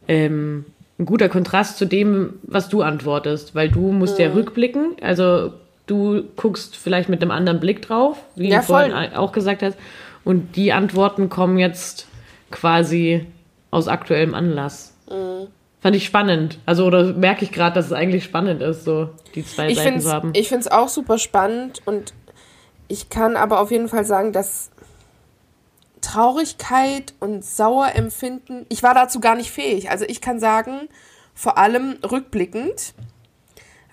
[0.09, 0.65] ähm,
[0.99, 4.25] ein guter Kontrast zu dem, was du antwortest, weil du musst mhm.
[4.25, 5.53] ja rückblicken, also
[5.87, 9.79] du guckst vielleicht mit einem anderen Blick drauf, wie ja, du vorhin auch gesagt hast,
[10.25, 12.07] und die Antworten kommen jetzt
[12.51, 13.27] quasi
[13.71, 14.95] aus aktuellem Anlass.
[15.09, 15.49] Mhm.
[15.81, 16.59] Fand ich spannend.
[16.67, 20.01] Also, oder merke ich gerade, dass es eigentlich spannend ist, so die zwei ich Seiten
[20.01, 20.33] zu haben.
[20.35, 22.13] Ich finde es auch super spannend und
[22.89, 24.71] ich kann aber auf jeden Fall sagen, dass
[26.01, 29.91] Traurigkeit und Sauerempfinden, ich war dazu gar nicht fähig.
[29.91, 30.89] Also ich kann sagen,
[31.35, 32.95] vor allem rückblickend,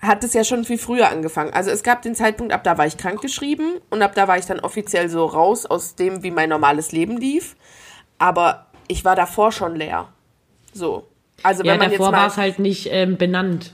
[0.00, 1.52] hat es ja schon viel früher angefangen.
[1.52, 4.46] Also es gab den Zeitpunkt, ab da war ich krankgeschrieben und ab da war ich
[4.46, 7.56] dann offiziell so raus aus dem, wie mein normales Leben lief.
[8.18, 10.08] Aber ich war davor schon leer.
[10.72, 11.06] So.
[11.42, 13.72] Also wenn Ja, man davor war es halt nicht ähm, benannt.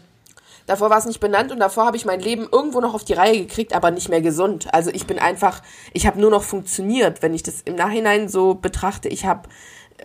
[0.72, 3.12] Davor war es nicht benannt und davor habe ich mein Leben irgendwo noch auf die
[3.12, 4.72] Reihe gekriegt, aber nicht mehr gesund.
[4.72, 5.61] Also ich bin einfach,
[5.92, 9.08] ich habe nur noch funktioniert, wenn ich das im Nachhinein so betrachte.
[9.08, 9.48] Ich habe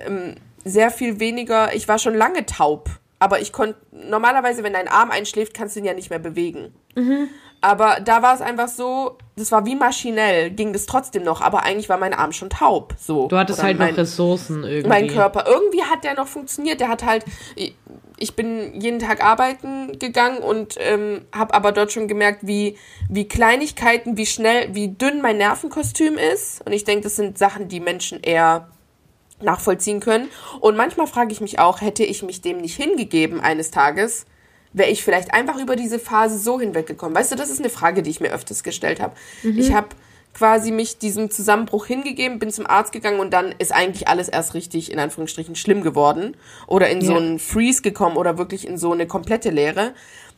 [0.06, 4.89] ähm, sehr viel weniger, ich war schon lange taub, aber ich konnte, normalerweise, wenn dein
[4.89, 6.73] Arm einschläft, kannst du ihn ja nicht mehr bewegen.
[7.62, 11.63] Aber da war es einfach so, das war wie maschinell, ging das trotzdem noch, aber
[11.63, 12.93] eigentlich war mein Arm schon taub.
[12.99, 13.27] So.
[13.27, 14.89] Du hattest Oder halt mein, noch Ressourcen irgendwie.
[14.89, 15.45] mein Körper.
[15.47, 16.80] Irgendwie hat der noch funktioniert.
[16.82, 17.25] Der hat halt,
[18.17, 22.77] ich bin jeden Tag arbeiten gegangen und ähm, habe aber dort schon gemerkt, wie,
[23.10, 26.65] wie Kleinigkeiten, wie schnell, wie dünn mein Nervenkostüm ist.
[26.65, 28.69] Und ich denke, das sind Sachen, die Menschen eher
[29.41, 30.30] nachvollziehen können.
[30.60, 34.25] Und manchmal frage ich mich auch, hätte ich mich dem nicht hingegeben eines Tages,
[34.73, 37.15] wäre ich vielleicht einfach über diese Phase so hinweggekommen.
[37.15, 39.15] Weißt du, das ist eine Frage, die ich mir öfters gestellt habe.
[39.43, 39.89] Ich habe
[40.38, 44.54] quasi mich diesem Zusammenbruch hingegeben, bin zum Arzt gegangen und dann ist eigentlich alles erst
[44.54, 46.38] richtig, in Anführungsstrichen, schlimm geworden.
[46.67, 47.17] Oder in so Ja.
[47.17, 49.93] einen Freeze gekommen oder wirklich in so eine komplette Leere.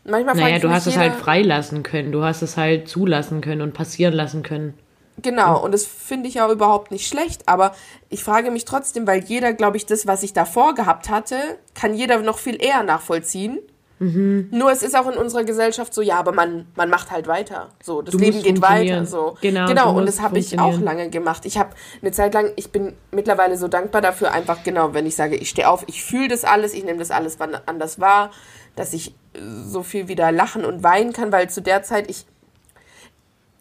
[0.05, 2.13] Manchmal naja, du hast es halt freilassen können.
[2.13, 4.73] Du hast es halt zulassen können und passieren lassen können.
[5.21, 7.75] Genau, und das finde ich auch überhaupt nicht schlecht, aber
[8.07, 11.35] ich frage mich trotzdem, weil jeder, glaube ich, das, was ich davor gehabt hatte,
[11.75, 13.59] kann jeder noch viel eher nachvollziehen.
[13.99, 17.69] Nur es ist auch in unserer Gesellschaft so, ja, aber man, man macht halt weiter.
[17.83, 19.05] So, das Du Leben geht weiter.
[19.05, 19.35] So.
[19.41, 21.45] Genau, genau und das habe ich auch lange gemacht.
[21.45, 25.15] Ich habe eine Zeit lang, ich bin mittlerweile so dankbar dafür, einfach genau, wenn ich
[25.15, 28.31] sage, ich stehe auf, ich fühle das alles, ich nehme das alles anders wahr,
[28.77, 32.25] dass ich äh, so viel wieder lachen und weinen kann, weil zu der Zeit ich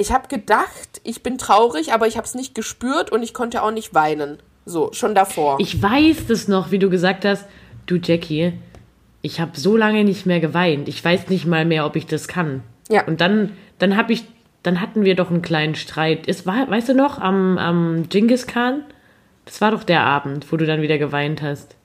[0.00, 3.64] ich habe gedacht, ich bin traurig, aber ich habe es nicht gespürt und ich konnte
[3.64, 4.38] auch nicht weinen.
[4.64, 5.56] So, schon davor.
[5.58, 7.46] Ich weiß das noch, wie du gesagt hast,
[7.86, 8.52] du Jackie,
[9.28, 10.88] ich habe so lange nicht mehr geweint.
[10.88, 12.62] Ich weiß nicht mal mehr, ob ich das kann.
[12.88, 13.04] Ja.
[13.04, 14.24] Und dann, dann habe ich,
[14.62, 16.26] dann hatten wir doch einen kleinen Streit.
[16.26, 18.84] Es war, weißt du noch, am, am Genghis Khan?
[19.44, 21.76] Das war doch der Abend, wo du dann wieder geweint hast.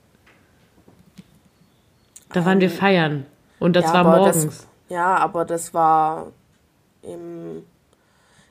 [2.32, 3.26] Da waren wir feiern.
[3.60, 4.44] Und das Ja, war morgens.
[4.46, 6.32] Das, ja, aber das war
[7.02, 7.62] im,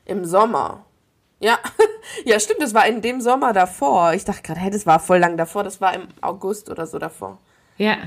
[0.05, 0.85] im Sommer.
[1.39, 1.57] Ja,
[2.25, 4.13] ja, stimmt, das war in dem Sommer davor.
[4.13, 5.63] Ich dachte gerade, hey, das war voll lang davor.
[5.63, 7.39] Das war im August oder so davor.
[7.77, 7.97] ja.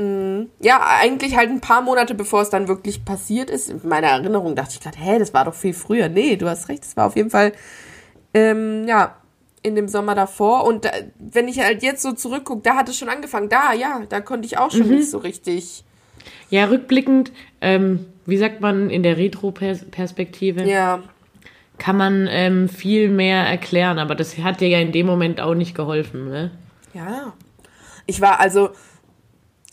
[0.00, 3.68] Ja, eigentlich halt ein paar Monate bevor es dann wirklich passiert ist.
[3.68, 6.08] In meiner Erinnerung dachte ich gerade, hä, das war doch viel früher.
[6.08, 7.52] Nee, du hast recht, das war auf jeden Fall,
[8.32, 9.16] ähm, ja,
[9.62, 10.64] in dem Sommer davor.
[10.64, 13.48] Und da, wenn ich halt jetzt so zurückgucke, da hat es schon angefangen.
[13.48, 15.84] Da, ja, da konnte ich auch schon nicht so richtig.
[16.48, 21.02] Ja, rückblickend, ähm, wie sagt man in der Retro-Perspektive, Ja,
[21.78, 25.54] kann man ähm, viel mehr erklären, aber das hat dir ja in dem Moment auch
[25.54, 26.50] nicht geholfen, ne?
[26.92, 27.32] Ja.
[28.06, 28.70] Ich war also,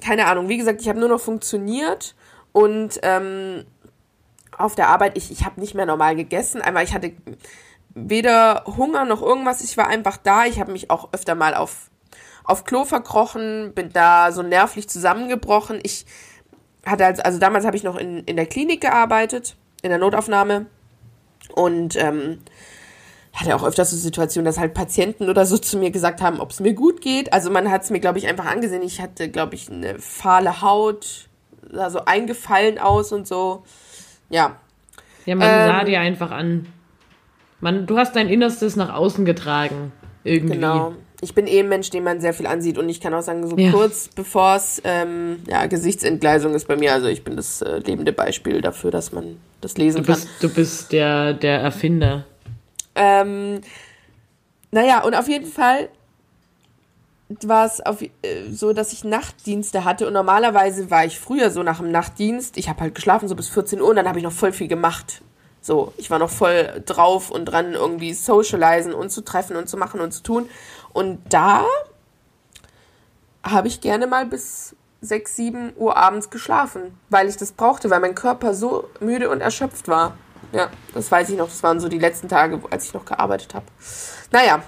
[0.06, 2.15] keine Ahnung, wie gesagt, ich habe nur noch funktioniert
[2.52, 3.65] und ähm,
[4.56, 6.62] auf der Arbeit, ich, ich habe nicht mehr normal gegessen.
[6.62, 7.13] Einmal, ich hatte
[7.96, 10.46] weder Hunger noch irgendwas, ich war einfach da.
[10.46, 11.89] Ich habe mich auch öfter mal auf,
[12.44, 15.80] auf Klo verkrochen, bin da so nervlich zusammengebrochen.
[15.82, 16.06] Ich
[16.86, 20.68] hatte also, also damals habe ich noch in, in der Klinik gearbeitet, in der Notaufnahme
[21.56, 22.41] und ähm,
[23.36, 26.52] hatte auch öfters so Situationen, dass halt Patienten oder so zu mir gesagt haben, ob
[26.52, 27.34] es mir gut geht.
[27.34, 28.82] Also man hat es mir, glaube ich, einfach angesehen.
[28.84, 31.28] Ich hatte, glaube ich, eine fahle Haut,
[31.71, 33.63] sah so eingefallen aus und so.
[34.30, 34.58] Ja,
[35.26, 36.67] Ja, man Ähm, sah dir einfach an.
[37.62, 39.91] Man, du hast dein Innerstes nach außen getragen.
[40.24, 40.54] Irgendwie.
[40.56, 40.93] genau.
[41.21, 43.48] Ich bin eh ein Mensch, den man sehr viel ansieht und ich kann auch sagen,
[43.48, 43.71] so Ja.
[43.71, 48.12] kurz bevor es, ähm, ja, Gesichtsentgleisung ist bei mir, also ich bin das äh, lebende
[48.12, 50.15] Beispiel dafür, dass man das lesen Du kann.
[50.15, 52.26] bist, du bist der, der Erfinder.
[52.95, 53.62] Ähm,
[54.71, 55.89] naja, und auf jeden Fall
[57.29, 58.10] war es auf, äh,
[58.51, 62.69] so, dass ich Nachtdienste hatte und normalerweise war ich früher so nach dem Nachtdienst, ich
[62.69, 65.21] habe halt geschlafen so bis 14 Uhr und dann habe ich noch voll viel gemacht.
[65.62, 69.77] So, ich war noch voll drauf und dran, irgendwie socialisen und zu treffen und zu
[69.77, 70.47] machen und zu tun.
[70.93, 71.65] Und da
[73.43, 77.99] habe ich gerne mal bis 6, 7 Uhr abends geschlafen, weil ich das brauchte, weil
[77.99, 80.15] mein Körper so müde und erschöpft war.
[80.53, 81.47] Ja, das weiß ich noch.
[81.47, 83.65] Das waren so die letzten Tage, als ich noch gearbeitet habe.
[84.31, 84.63] Naja,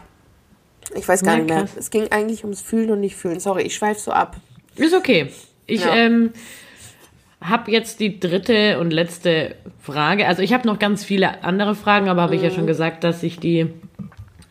[0.96, 1.60] ich weiß gar Na, nicht mehr.
[1.62, 1.76] krass.
[1.78, 3.40] Es ging eigentlich ums Fühlen und nicht Fühlen.
[3.40, 4.38] Sorry, ich schweife so ab.
[4.76, 5.32] Ist okay.
[5.66, 5.96] Ich Ja.
[5.96, 6.32] ähm,
[7.42, 10.28] habe jetzt die dritte und letzte Frage.
[10.28, 12.56] Also ich habe noch ganz viele andere Fragen, aber habe ich ja Mhm.
[12.56, 13.68] schon gesagt, dass ich die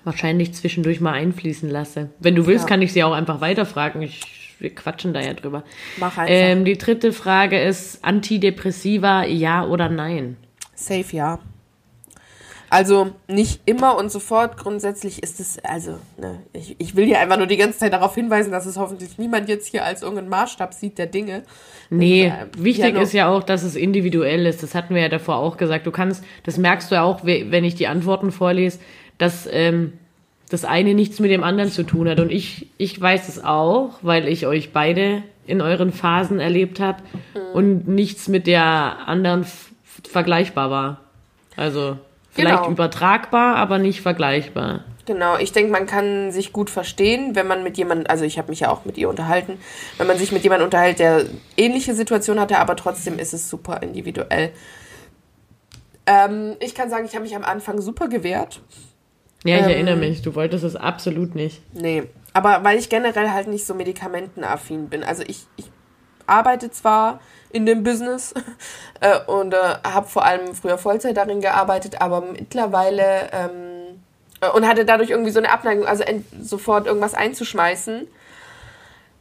[0.04, 2.10] wahrscheinlich zwischendurch mal einfließen lasse.
[2.20, 2.68] Wenn du willst, Ja.
[2.68, 4.02] kann ich sie auch einfach weiterfragen.
[4.02, 5.64] Ich, wir quatschen da ja drüber.
[5.96, 6.24] Mach einfach.
[6.28, 10.36] Ähm, die dritte Frage ist Antidepressiva, ja oder nein?
[10.76, 11.38] Safe, ja.
[12.68, 14.56] Also nicht immer und sofort.
[14.56, 18.14] Grundsätzlich ist es, also, ne, ich, ich will hier einfach nur die ganze Zeit darauf
[18.16, 21.44] hinweisen, dass es hoffentlich niemand jetzt hier als irgendeinen Maßstab sieht der Dinge.
[21.90, 24.64] Nee, Das, äh, wichtig ja, ist ja auch, dass es individuell ist.
[24.64, 25.86] Das hatten wir ja davor auch gesagt.
[25.86, 28.80] Du kannst, das merkst du ja auch, we- wenn ich die Antworten vorlese,
[29.16, 29.92] dass ähm,
[30.50, 32.18] das eine nichts mit dem anderen zu tun hat.
[32.18, 37.00] Und ich, ich weiß es auch, weil ich euch beide in euren Phasen erlebt habe
[37.54, 39.65] und nichts mit der anderen f-
[40.10, 41.00] vergleichbar war.
[41.56, 41.98] Also
[42.30, 42.70] vielleicht Genau.
[42.70, 44.84] übertragbar, aber nicht vergleichbar.
[45.06, 48.48] Genau, ich denke, man kann sich gut verstehen, wenn man mit jemandem, also ich habe
[48.50, 49.58] mich ja auch mit ihr unterhalten,
[49.98, 53.82] wenn man sich mit jemandem unterhält, der ähnliche Situation hatte, aber trotzdem ist es super
[53.82, 54.50] individuell.
[56.06, 58.60] Ähm, ich kann sagen, ich habe mich am Anfang super gewehrt.
[59.44, 59.70] Ja, ich Ähm.
[59.70, 60.22] erinnere mich.
[60.22, 61.62] Du wolltest es absolut nicht.
[61.72, 65.04] Nee, aber weil ich generell halt nicht so medikamentenaffin bin.
[65.04, 65.66] Also ich, ich
[66.26, 68.34] arbeite zwar in dem Business
[69.00, 74.00] äh, und äh, habe vor allem früher Vollzeit darin gearbeitet, aber mittlerweile ähm,
[74.40, 76.04] äh, und hatte dadurch irgendwie so eine Abneigung, also
[76.40, 78.06] sofort irgendwas einzuschmeißen.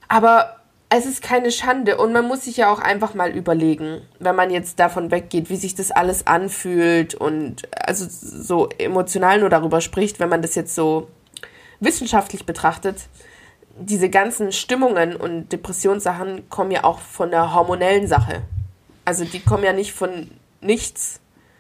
[0.08, 0.58] Aber
[0.90, 4.52] es ist keine Schande und man muss sich ja auch einfach mal überlegen, wenn man
[4.52, 10.20] jetzt davon weggeht, wie sich das alles anfühlt und also so emotional nur darüber spricht,
[10.20, 11.08] wenn man das jetzt so
[11.80, 13.08] wissenschaftlich betrachtet,
[13.78, 18.42] diese ganzen Stimmungen und Depressionssachen kommen ja auch von der hormonellen Sache.
[19.04, 21.20] Also die kommen ja nicht von nichts.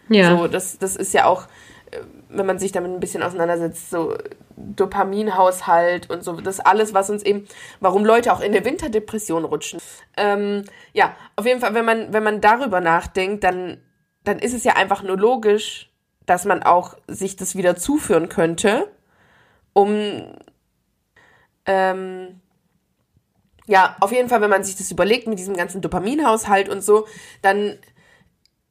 [0.10, 0.38] Ja.
[0.38, 1.48] So, das, das ist ja auch,
[1.92, 2.00] äh,
[2.30, 4.16] wenn man sich damit ein bisschen auseinandersetzt, so
[4.56, 7.48] Dopaminhaushalt und so, das alles, was uns eben,
[7.82, 9.80] warum Leute auch in eine Winterdepression rutschen.
[10.16, 13.78] Ähm, ja, auf jeden Fall, wenn man, wenn man darüber nachdenkt, dann,
[14.24, 15.92] dann ist es ja einfach nur logisch,
[16.26, 18.88] dass man auch sich das wieder zuführen könnte,
[19.74, 20.24] um
[21.66, 22.42] ähm,
[23.68, 27.08] ja, auf jeden Fall, wenn man sich das überlegt mit diesem ganzen Dopaminhaushalt und so,
[27.42, 27.78] dann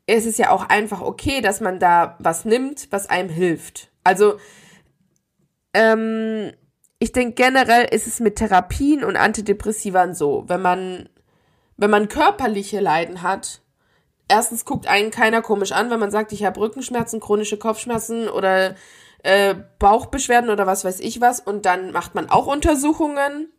[0.07, 3.91] ist es ja auch einfach okay, dass man da was nimmt, was einem hilft.
[4.05, 4.39] Also,
[5.73, 6.53] ähm,
[6.99, 11.09] ich denke generell ist es mit Therapien und Antidepressivern so, wenn man,
[11.77, 13.63] wenn man körperliche Leiden hat,
[14.29, 18.77] erstens guckt einen keiner komisch an, wenn man sagt, ich habe Rückenschmerzen, chronische Kopfschmerzen oder
[19.25, 21.41] äh, Bauchbeschwerden oder was weiß ich was.
[21.41, 23.51] Und dann macht man auch Untersuchungen.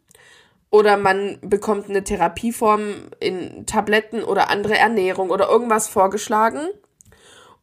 [0.69, 6.67] Oder man bekommt eine Therapieform in Tabletten oder andere Ernährung oder irgendwas vorgeschlagen.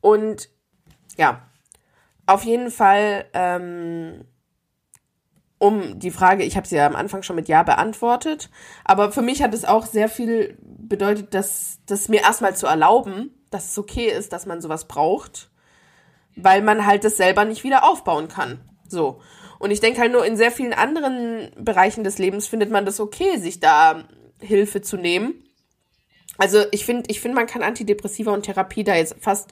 [0.01, 0.49] Und
[1.17, 1.43] ja,
[2.27, 4.25] auf jeden Fall, ähm,
[5.59, 8.51] um die Frage, ich habe sie ja am Anfang schon mit Ja beantwortet,
[8.85, 13.31] aber für mich hat es auch sehr viel bedeutet, dass das mir erstmal zu erlauben,
[13.51, 15.52] dass es okay ist, dass man sowas braucht,
[16.37, 18.61] weil man halt das selber nicht wieder aufbauen kann.
[18.89, 19.21] So.
[19.59, 23.01] Und ich denke halt nur in sehr vielen anderen Bereichen des Lebens findet man das
[23.01, 24.05] okay, sich da
[24.41, 25.45] Hilfe zu nehmen.
[26.39, 29.51] Also ich finde, ich finde, man kann Antidepressiva und Therapie da jetzt fast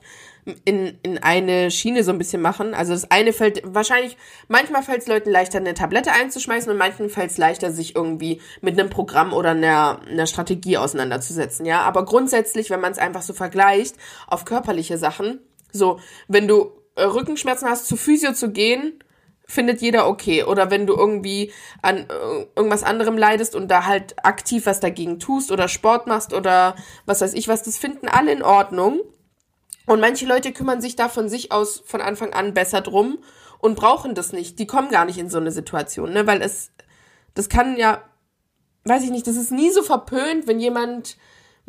[0.65, 2.75] in, in eine Schiene so ein bisschen machen.
[2.75, 4.17] Also das eine fällt wahrscheinlich,
[4.49, 8.41] manchmal fällt es Leuten leichter, eine Tablette einzuschmeißen und manchen fällt es leichter, sich irgendwie
[8.61, 11.83] mit einem Programm oder einer, einer Strategie auseinanderzusetzen, ja.
[11.83, 15.41] Aber grundsätzlich, wenn man es einfach so vergleicht auf körperliche Sachen,
[15.73, 19.03] so, wenn du äh, Rückenschmerzen hast, zu Physio zu gehen,
[19.51, 20.45] findet jeder okay.
[20.45, 21.53] Oder wenn du irgendwie
[21.83, 26.33] an äh, irgendwas anderem leidest und da halt aktiv was dagegen tust oder Sport machst
[26.33, 29.01] oder was weiß ich was, das finden alle in Ordnung.
[29.87, 33.19] Und manche Leute kümmern sich da von sich aus von Anfang an besser drum
[33.59, 34.59] und brauchen das nicht.
[34.59, 36.27] Die kommen gar nicht in so eine Situation, ne?
[36.27, 36.71] Weil es,
[37.35, 38.03] das kann ja,
[38.85, 41.17] weiß ich nicht, das ist nie so verpönt, wenn jemand,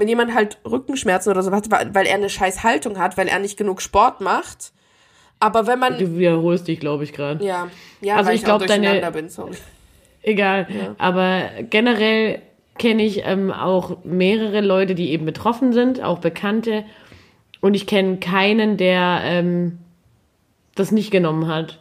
[0.01, 3.37] wenn jemand halt Rückenschmerzen oder so hat, weil er eine scheiß Haltung hat, weil er
[3.37, 4.71] nicht genug Sport macht.
[5.39, 7.45] Aber wenn man, Du wiederholst dich, glaube ich, gerade.
[7.45, 7.67] ja,
[8.01, 9.51] ja, Also weil ich ich, auch glaub, deine- bin, sorry.
[10.23, 10.65] Egal.
[10.97, 12.41] Aber generell
[12.79, 16.83] kenne ich ähm, auch mehrere Leute, die eben betroffen sind, auch Bekannte.
[17.59, 19.77] Und ich kenne keinen, der ähm,
[20.73, 21.77] das nicht genommen hat.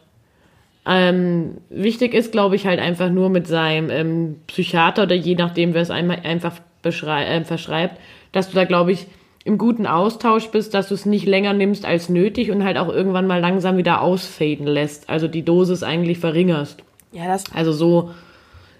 [0.85, 5.73] Ähm, wichtig ist, glaube ich, halt einfach nur mit seinem ähm, Psychiater oder je nachdem,
[5.73, 7.99] wer es einmal einfach äh, verschreibt,
[8.31, 9.07] dass du da, glaube ich,
[9.43, 12.89] im guten Austausch bist, dass du es nicht länger nimmst als nötig und halt auch
[12.89, 15.09] irgendwann mal langsam wieder ausfaden lässt.
[15.09, 16.83] Also die Dosis eigentlich verringerst.
[17.11, 18.11] Ja, das, Also so,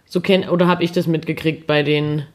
[0.06, 2.26] so kenn oder habe ich das mitgekriegt bei den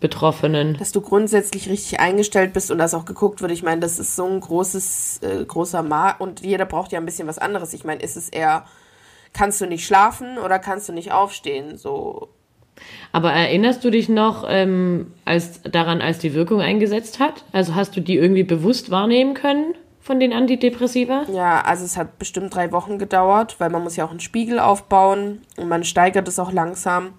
[0.00, 0.78] Betroffenen.
[0.78, 3.52] dass du grundsätzlich richtig eingestellt bist und dass auch geguckt wird.
[3.52, 7.04] Ich meine, das ist so ein großes, äh, großer Markt und jeder braucht ja ein
[7.04, 7.74] bisschen was anderes.
[7.74, 8.64] Ich meine, ist es eher,
[9.34, 11.76] kannst du nicht schlafen oder kannst du nicht aufstehen?
[11.76, 12.28] So,
[13.12, 17.44] Aber erinnerst du dich noch ähm, als, daran, als die Wirkung eingesetzt hat?
[17.52, 21.24] Also hast du die irgendwie bewusst wahrnehmen können von den Antidepressiva?
[21.32, 24.58] ja, also es hat bestimmt drei Wochen gedauert, weil man muss ja auch einen Spiegel
[24.58, 27.14] aufbauen und man steigert es auch langsam.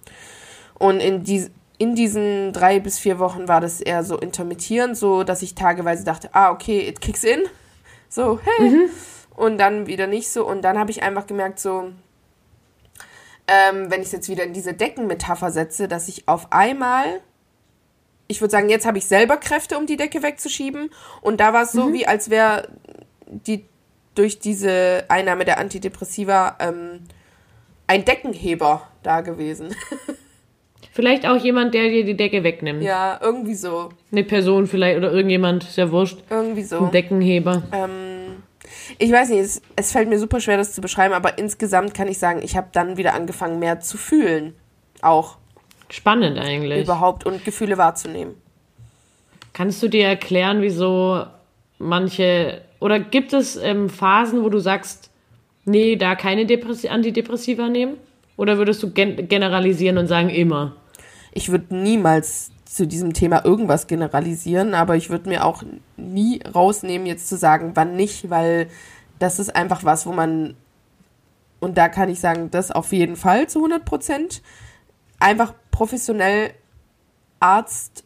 [0.80, 1.47] Und in, die,
[1.78, 6.03] in diesen drei bis vier Wochen war das eher so intermittierend, so dass ich tageweise
[6.03, 7.41] dachte, ah, okay, it kicks in.
[8.09, 8.89] So, hey.
[9.36, 10.45] und dann wieder nicht so.
[10.45, 11.91] Und dann habe ich einfach gemerkt, so,
[13.52, 17.20] ähm, wenn ich es jetzt wieder in diese Deckenmetapher setze, dass ich auf einmal,
[18.28, 20.89] ich würde sagen, jetzt habe ich selber Kräfte, um die Decke wegzuschieben.
[21.22, 21.93] Und da war es so, mhm.
[21.93, 22.70] wie als wäre
[23.28, 23.66] die
[24.16, 27.02] durch diese Einnahme der Antidepressiva ähm,
[27.88, 29.76] ein Deckenheber da gewesen.
[30.93, 32.84] Vielleicht auch jemand, der dir die Decke wegnimmt.
[32.84, 33.89] Ja, irgendwie so.
[34.12, 36.20] Eine Person vielleicht oder irgendjemand, ist ja wurscht.
[36.30, 36.80] Irgendwie so.
[36.80, 37.64] Ein Deckenheber.
[37.72, 38.11] Ähm,
[38.98, 42.08] ich weiß nicht, es, es fällt mir super schwer, das zu beschreiben, aber insgesamt kann
[42.08, 44.56] ich sagen, ich habe dann wieder angefangen, mehr zu fühlen.
[45.02, 45.38] Auch.
[45.90, 46.84] Spannend eigentlich.
[46.84, 48.36] Überhaupt und Gefühle wahrzunehmen.
[49.54, 51.26] Kannst du dir erklären, wieso
[51.78, 52.62] manche.
[52.80, 55.12] Oder gibt es ähm, Phasen, wo du sagst,
[55.66, 57.98] nee, da keine Depressi Antidepressiva nehmen?
[58.38, 60.76] Oder würdest du gen generalisieren und sagen immer?
[61.32, 65.64] ich würde niemals zu diesem Thema irgendwas generalisieren, aber ich würde mir auch
[65.98, 68.70] nie rausnehmen, jetzt zu sagen, wann nicht, weil
[69.20, 70.56] das ist einfach was, wo man,
[71.60, 74.42] und da kann ich sagen, das auf jeden Fall zu 100 Prozent,
[75.20, 76.54] einfach professionell
[77.42, 78.06] Arzt,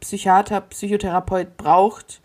[0.00, 2.20] Psychiater, Psychotherapeut braucht,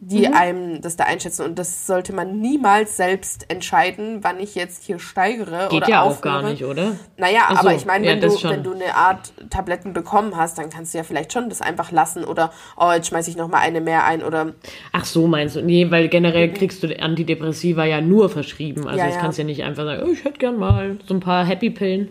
[0.00, 0.34] die mhm.
[0.34, 1.44] einem das da einschätzen.
[1.44, 6.02] Und das sollte man niemals selbst entscheiden, wann ich jetzt hier steigere Geht oder ja
[6.02, 6.16] aufhöre.
[6.18, 6.96] auch gar nicht, oder?
[7.16, 10.58] Naja, so, aber ich meine, wenn, ja, du, wenn du eine Art Tabletten bekommen hast,
[10.58, 13.62] dann kannst du ja vielleicht schon das einfach lassen oder, oh, jetzt schmeiße ich nochmal
[13.62, 14.52] eine mehr ein oder...
[14.92, 15.62] Ach so, meinst du?
[15.62, 18.86] Nee, weil generell kriegst du Antidepressiva ja nur verschrieben.
[18.86, 19.20] Also ja, das ja.
[19.20, 22.08] kannst du ja nicht einfach sagen, oh, ich hätte gern mal so ein paar Happy-Pillen.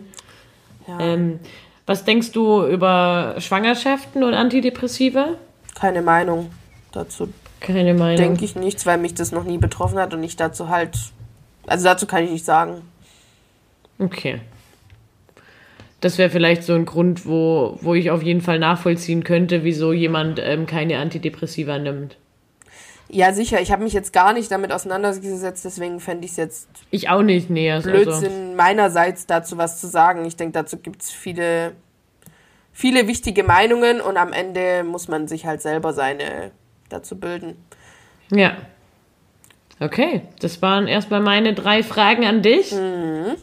[0.86, 1.00] Ja.
[1.00, 1.40] Ähm,
[1.86, 5.36] was denkst du über Schwangerschaften und Antidepressiva?
[5.74, 6.50] Keine Meinung
[6.92, 7.28] dazu.
[7.60, 8.16] Keine Meinung.
[8.16, 10.96] Denke ich nichts, weil mich das noch nie betroffen hat und ich dazu halt.
[11.66, 12.82] Also dazu kann ich nicht sagen.
[13.98, 14.40] Okay.
[16.00, 19.92] Das wäre vielleicht so ein Grund, wo, wo ich auf jeden Fall nachvollziehen könnte, wieso
[19.92, 22.16] jemand ähm, keine Antidepressiva nimmt.
[23.08, 23.60] Ja, sicher.
[23.60, 26.68] Ich habe mich jetzt gar nicht damit auseinandergesetzt, deswegen fände ich es jetzt.
[26.90, 27.76] Ich auch nicht näher.
[27.76, 28.56] Also Blödsinn also.
[28.56, 30.24] meinerseits dazu was zu sagen.
[30.26, 31.72] Ich denke, dazu gibt es viele,
[32.70, 36.52] viele wichtige Meinungen und am Ende muss man sich halt selber seine
[36.88, 37.56] dazu bilden.
[38.30, 38.56] Ja.
[39.80, 42.72] Okay, das waren erstmal meine drei Fragen an dich.
[42.72, 43.36] Mhm.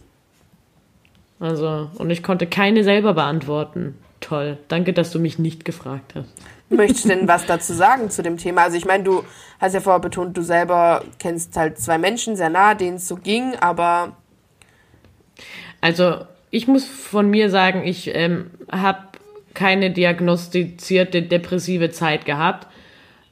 [1.39, 3.97] Also, und ich konnte keine selber beantworten.
[4.19, 4.57] Toll.
[4.67, 6.33] Danke, dass du mich nicht gefragt hast.
[6.69, 8.63] Möchtest du denn was dazu sagen zu dem Thema?
[8.63, 9.23] Also ich meine, du
[9.59, 13.15] hast ja vorher betont, du selber kennst halt zwei Menschen sehr nah, denen es so
[13.15, 14.15] ging, aber...
[15.81, 18.99] Also ich muss von mir sagen, ich ähm, habe
[19.53, 22.67] keine diagnostizierte depressive Zeit gehabt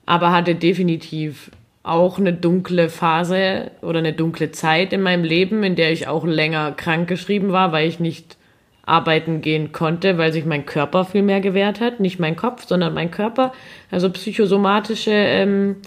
[0.06, 1.52] aber hatte definitiv
[1.84, 6.26] auch eine dunkle Phase oder eine dunkle Zeit in meinem Leben, in der ich auch
[6.26, 8.38] länger krank geschrieben war, weil ich nicht
[8.86, 12.00] arbeiten gehen konnte, weil sich mein Körper viel mehr gewehrt hat.
[12.00, 13.54] Nicht mein Kopf, sondern mein Körper.
[13.92, 15.78] Also psychosomatische ähm,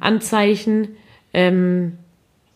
[0.00, 0.96] Anzeichen.
[1.32, 1.98] Ähm,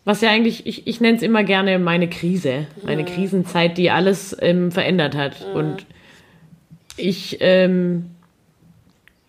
[0.04, 3.04] was ja eigentlich, ich, ich nenne es immer gerne meine Krise, meine.
[3.04, 5.46] Krisenzeit, die alles ähm, verändert hat.
[5.54, 5.86] Und
[6.96, 8.10] ich ähm,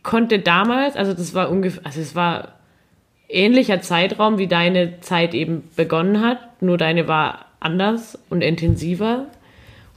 [0.04, 2.60] konnte damals, also das war ungefähr, also es war
[3.30, 9.28] ähnlicher Zeitraum, wie deine Zeit eben begonnen hat, nur deine war anders und intensiver,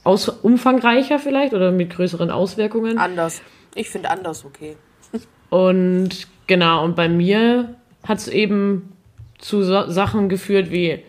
[0.04, 2.98] aus, umfangreicher vielleicht oder mit größeren Auswirkungen.
[2.98, 3.42] Anders.
[3.74, 4.76] Ich finde anders okay.
[5.50, 8.92] und genau, und bei mir hat es eben
[9.38, 11.02] zu so Sachen geführt wie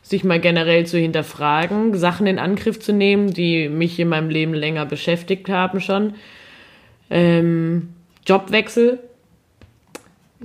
[0.00, 4.54] sich mal generell zu hinterfragen, Sachen in Angriff zu nehmen, die mich in meinem Leben
[4.54, 6.14] länger beschäftigt haben schon.
[7.10, 7.95] Ähm,
[8.26, 9.00] Jobwechsel,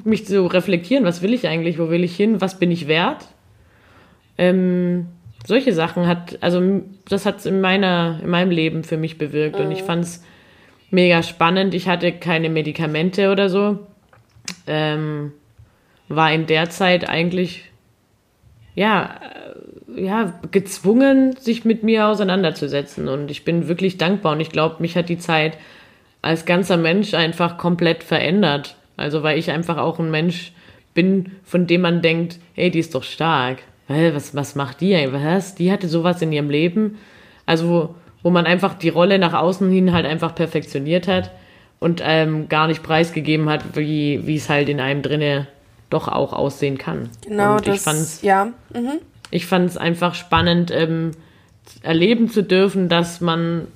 [0.03, 3.27] mich zu reflektieren, was will ich eigentlich, wo will ich hin, was bin ich wert.
[4.37, 5.07] Ähm,
[5.45, 9.59] solche Sachen hat, also das hat es in meiner, in meinem Leben für mich bewirkt
[9.59, 9.65] mhm.
[9.65, 9.85] und ich mhm.
[9.85, 10.23] fand es
[10.91, 11.73] mega spannend.
[11.73, 13.79] Ich hatte keine Medikamente oder so.
[14.67, 15.31] Ähm,
[16.07, 17.71] war in der Zeit eigentlich
[18.75, 19.19] ja,
[19.95, 23.07] äh, ja, gezwungen, sich mit mir auseinanderzusetzen.
[23.07, 25.57] Und ich bin wirklich dankbar und ich glaube, mich hat die Zeit
[26.21, 28.75] als ganzer Mensch einfach komplett verändert.
[28.97, 30.53] Also weil ich einfach auch ein Mensch
[30.93, 33.59] bin, von dem man denkt, hey, die ist doch stark.
[33.87, 34.95] Was, was macht die?
[35.11, 35.55] Was?
[35.55, 36.97] Die hatte sowas in ihrem Leben.
[37.45, 41.31] Also wo, wo man einfach die Rolle nach außen hin halt einfach perfektioniert hat
[41.79, 45.47] und ähm, gar nicht preisgegeben hat, wie, wie es halt in einem drinne
[45.89, 47.09] doch auch aussehen kann.
[47.25, 48.53] Genau, und das, ich fand's, ja.
[48.73, 48.99] Mhm.
[49.29, 51.11] Ich fand es einfach spannend, ähm,
[51.81, 53.67] erleben zu dürfen, dass man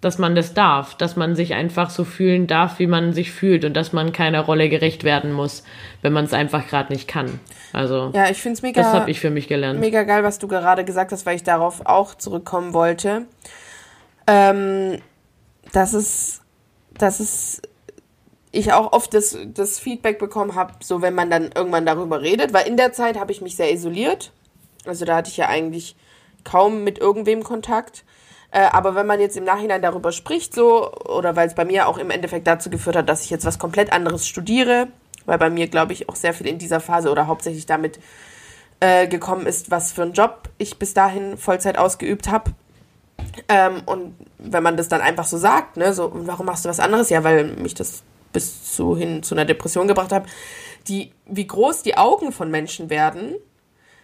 [0.00, 3.64] dass man das darf, dass man sich einfach so fühlen darf, wie man sich fühlt
[3.64, 5.64] und dass man keiner Rolle gerecht werden muss,
[6.02, 7.40] wenn man es einfach gerade nicht kann.
[7.72, 8.80] Also ja, ich finde es mega.
[8.80, 9.80] Das habe ich für mich gelernt.
[9.80, 13.26] Mega geil, was du gerade gesagt hast, weil ich darauf auch zurückkommen wollte.
[14.28, 15.00] Ähm,
[15.72, 16.42] das ist,
[16.96, 17.62] das ist
[18.50, 22.52] ich auch oft das, das Feedback bekommen habe, so wenn man dann irgendwann darüber redet,
[22.52, 24.32] weil in der Zeit habe ich mich sehr isoliert.
[24.86, 25.96] Also da hatte ich ja eigentlich
[26.44, 28.04] kaum mit irgendwem Kontakt.
[28.50, 31.88] Äh, aber wenn man jetzt im Nachhinein darüber spricht, so, oder weil es bei mir
[31.88, 34.88] auch im Endeffekt dazu geführt hat, dass ich jetzt was komplett anderes studiere,
[35.26, 37.98] weil bei mir, glaube ich, auch sehr viel in dieser Phase oder hauptsächlich damit
[38.80, 42.52] äh, gekommen ist, was für einen Job ich bis dahin Vollzeit ausgeübt habe.
[43.48, 46.80] Ähm, und wenn man das dann einfach so sagt, ne, so, warum machst du was
[46.80, 47.10] anderes?
[47.10, 50.24] Ja, weil mich das bis zu hin zu einer Depression gebracht hat,
[50.86, 53.34] die, wie groß die Augen von Menschen werden,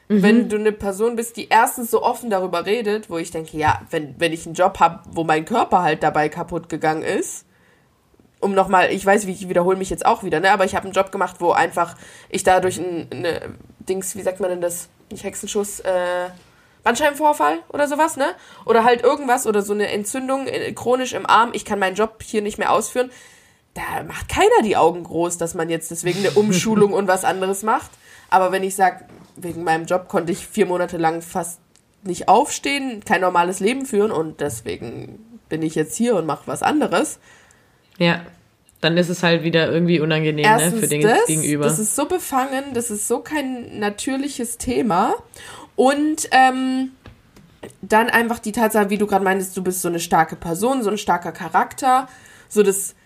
[0.08, 0.22] mhm.
[0.22, 3.82] wenn du eine Person bist, die erstens so offen darüber redet, wo ich denke, ja,
[3.90, 7.46] wenn, wenn ich einen Job habe, wo mein Körper halt dabei kaputt gegangen ist,
[8.40, 10.84] um nochmal, ich weiß, wie ich wiederhole mich jetzt auch wieder, ne, aber ich habe
[10.84, 11.96] einen Job gemacht, wo einfach
[12.28, 16.28] ich dadurch ein, eine Dings, wie sagt man denn das, nicht Hexenschuss, äh,
[16.82, 18.26] Bandscheibenvorfall oder sowas, ne?
[18.66, 22.22] Oder halt irgendwas oder so eine Entzündung äh, chronisch im Arm, ich kann meinen Job
[22.22, 23.10] hier nicht mehr ausführen
[23.74, 27.62] da macht keiner die Augen groß, dass man jetzt deswegen eine Umschulung und was anderes
[27.62, 27.90] macht.
[28.34, 29.04] Aber wenn ich sage,
[29.36, 31.60] wegen meinem Job konnte ich vier Monate lang fast
[32.02, 36.64] nicht aufstehen, kein normales Leben führen und deswegen bin ich jetzt hier und mache was
[36.64, 37.20] anderes.
[37.96, 38.22] Ja,
[38.80, 41.62] dann ist es halt wieder irgendwie unangenehm ne, für den das, Gegenüber.
[41.62, 45.14] Das ist so befangen, das ist so kein natürliches Thema.
[45.76, 46.90] Und ähm,
[47.82, 50.90] dann einfach die Tatsache, wie du gerade meintest, du bist so eine starke Person, so
[50.90, 52.08] ein starker Charakter,
[52.48, 52.96] so das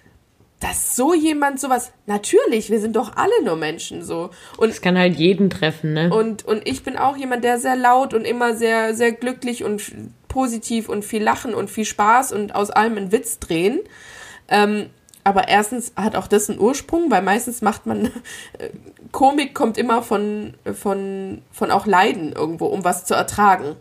[0.61, 4.31] dass so jemand sowas, natürlich, wir sind doch alle nur Menschen so.
[4.57, 6.11] Und es kann halt jeden treffen, ne?
[6.13, 9.83] Und, und ich bin auch jemand, der sehr laut und immer sehr, sehr glücklich und
[10.27, 13.81] positiv und viel lachen und viel Spaß und aus allem einen Witz drehen.
[14.49, 14.91] Ähm,
[15.23, 18.11] aber erstens hat auch das einen Ursprung, weil meistens macht man,
[19.13, 23.77] Komik kommt immer von, von, von auch Leiden irgendwo, um was zu ertragen.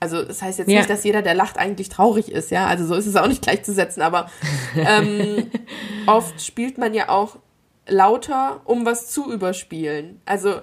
[0.00, 0.78] Also das heißt jetzt ja.
[0.78, 2.66] nicht, dass jeder, der lacht, eigentlich traurig ist, ja.
[2.66, 4.30] Also so ist es auch nicht gleichzusetzen, aber
[4.74, 5.50] ähm,
[6.06, 7.36] oft spielt man ja auch
[7.86, 10.20] lauter, um was zu überspielen.
[10.24, 10.60] Also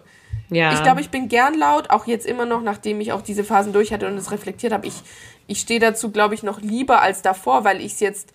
[0.49, 0.73] ja.
[0.73, 3.73] ich glaube, ich bin gern laut, auch jetzt immer noch, nachdem ich auch diese Phasen
[3.73, 4.87] durch hatte und es reflektiert habe.
[4.87, 4.95] Ich,
[5.45, 8.33] ich stehe dazu, glaube ich, noch lieber als davor, weil ich es jetzt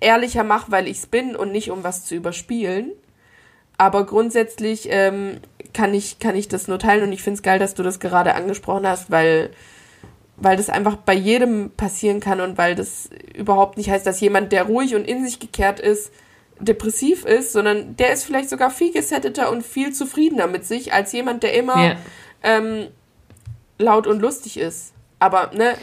[0.00, 2.90] ehrlicher mache, weil ich es bin und nicht um was zu überspielen.
[3.78, 5.40] Aber grundsätzlich ähm,
[5.72, 8.00] kann, ich, kann ich das nur teilen und ich finde es geil, dass du das
[8.00, 9.50] gerade angesprochen hast, weil
[10.42, 14.50] weil das einfach bei jedem passieren kann und weil das überhaupt nicht heißt, dass jemand,
[14.50, 16.12] der ruhig und in sich gekehrt ist,
[16.58, 21.12] depressiv ist, sondern der ist vielleicht sogar viel gesetteter und viel zufriedener mit sich als
[21.12, 21.96] jemand, der immer ja.
[22.42, 22.88] ähm,
[23.78, 24.92] laut und lustig ist.
[25.18, 25.74] Aber, ne,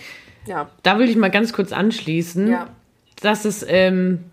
[0.46, 0.70] ja.
[0.84, 2.68] Da will ich mal ganz kurz anschließen, ja.
[3.22, 4.26] dass es, ähm,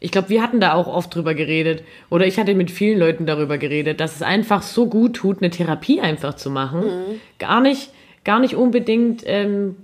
[0.00, 3.26] ich glaube, wir hatten da auch oft drüber geredet, oder ich hatte mit vielen Leuten
[3.26, 6.80] darüber geredet, dass es einfach so gut tut, eine Therapie einfach zu machen.
[6.80, 7.20] Mhm.
[7.38, 7.92] Gar nicht
[8.28, 9.76] gar nicht unbedingt ähm,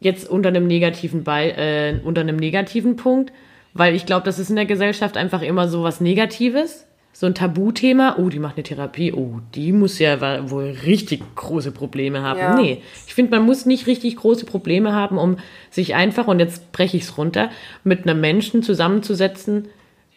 [0.00, 3.32] jetzt unter einem negativen Be äh, unter einem negativen Punkt,
[3.72, 7.36] weil ich glaube, das ist in der Gesellschaft einfach immer so was Negatives, so ein
[7.36, 8.16] Tabuthema.
[8.18, 9.12] Oh, die macht eine Therapie.
[9.12, 12.40] Oh, die muss ja wohl richtig große Probleme haben.
[12.40, 12.56] Ja.
[12.56, 15.36] Nee, ich finde, man muss nicht richtig große Probleme haben, um
[15.70, 17.48] sich einfach und jetzt breche ich es runter
[17.84, 19.68] mit einem Menschen zusammenzusetzen,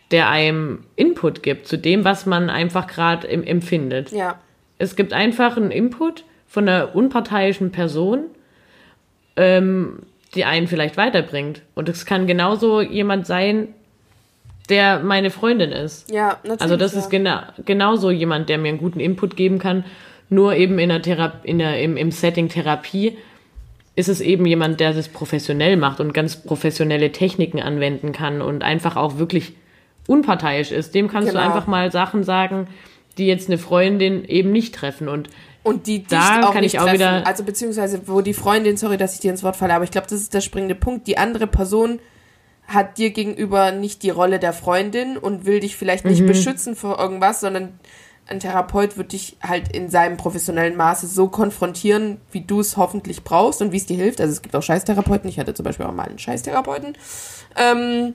[0.09, 4.11] der einem Input gibt zu dem, was man einfach gerade empfindet.
[4.11, 4.39] Ja.
[4.79, 8.25] Es gibt einfach einen Input von einer unparteiischen Person,
[9.37, 9.99] ähm,
[10.35, 11.61] die einen vielleicht weiterbringt.
[11.75, 13.69] Und es kann genauso jemand sein,
[14.67, 16.11] der meine Freundin ist.
[16.11, 16.61] Ja, natürlich.
[16.61, 16.99] Also das ja.
[16.99, 19.85] ist gena genauso jemand, der mir einen guten Input geben kann.
[20.29, 23.17] Nur eben in der Thera in der, im, im Setting Therapie
[23.95, 28.61] ist es eben jemand, der das professionell macht und ganz professionelle Techniken anwenden kann und
[28.61, 29.53] einfach auch wirklich
[30.05, 30.95] unparteiisch ist.
[30.95, 31.41] Dem kannst genau.
[31.41, 32.67] du einfach mal Sachen sagen,
[33.17, 35.07] die jetzt eine Freundin eben nicht treffen.
[35.07, 35.29] Und
[35.63, 37.03] und die dich da auch nicht treffen.
[37.03, 39.91] Auch also beziehungsweise wo die Freundin, sorry, dass ich dir ins Wort falle, aber ich
[39.91, 41.07] glaube, das ist der springende Punkt.
[41.07, 41.99] Die andere Person
[42.67, 46.27] hat dir gegenüber nicht die Rolle der Freundin und will dich vielleicht nicht mhm.
[46.27, 47.79] beschützen vor irgendwas, sondern
[48.27, 53.23] ein Therapeut wird dich halt in seinem professionellen Maße so konfrontieren, wie du es hoffentlich
[53.23, 54.21] brauchst und wie es dir hilft.
[54.21, 55.29] Also es gibt auch Scheißtherapeuten.
[55.29, 56.97] Ich hatte zum Beispiel auch mal einen Scheißtherapeuten.
[57.57, 58.13] Ähm,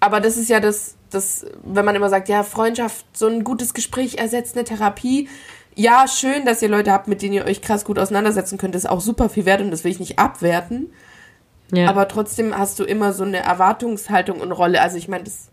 [0.00, 3.72] aber das ist ja das, das, wenn man immer sagt, ja, Freundschaft, so ein gutes
[3.72, 5.28] Gespräch ersetzt eine Therapie
[5.76, 8.74] ja, schön, dass ihr Leute habt, mit denen ihr euch krass gut auseinandersetzen könnt.
[8.74, 10.90] Das ist auch super viel wert und das will ich nicht abwerten.
[11.72, 11.88] Ja.
[11.88, 14.80] Aber trotzdem hast du immer so eine Erwartungshaltung und Rolle.
[14.80, 15.50] Also ich meine, das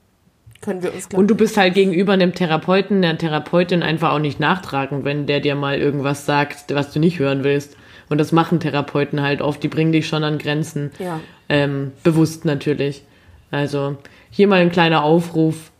[0.61, 4.39] können wir uns Und du bist halt gegenüber einem Therapeuten, einer Therapeutin einfach auch nicht
[4.39, 7.75] nachtragen, wenn der dir mal irgendwas sagt, was du nicht hören willst.
[8.09, 9.63] Und das machen Therapeuten halt oft.
[9.63, 10.91] Die bringen dich schon an Grenzen.
[10.99, 11.19] Ja.
[11.49, 13.03] Ähm, bewusst natürlich.
[13.49, 13.97] Also
[14.29, 15.71] hier mal ein kleiner Aufruf.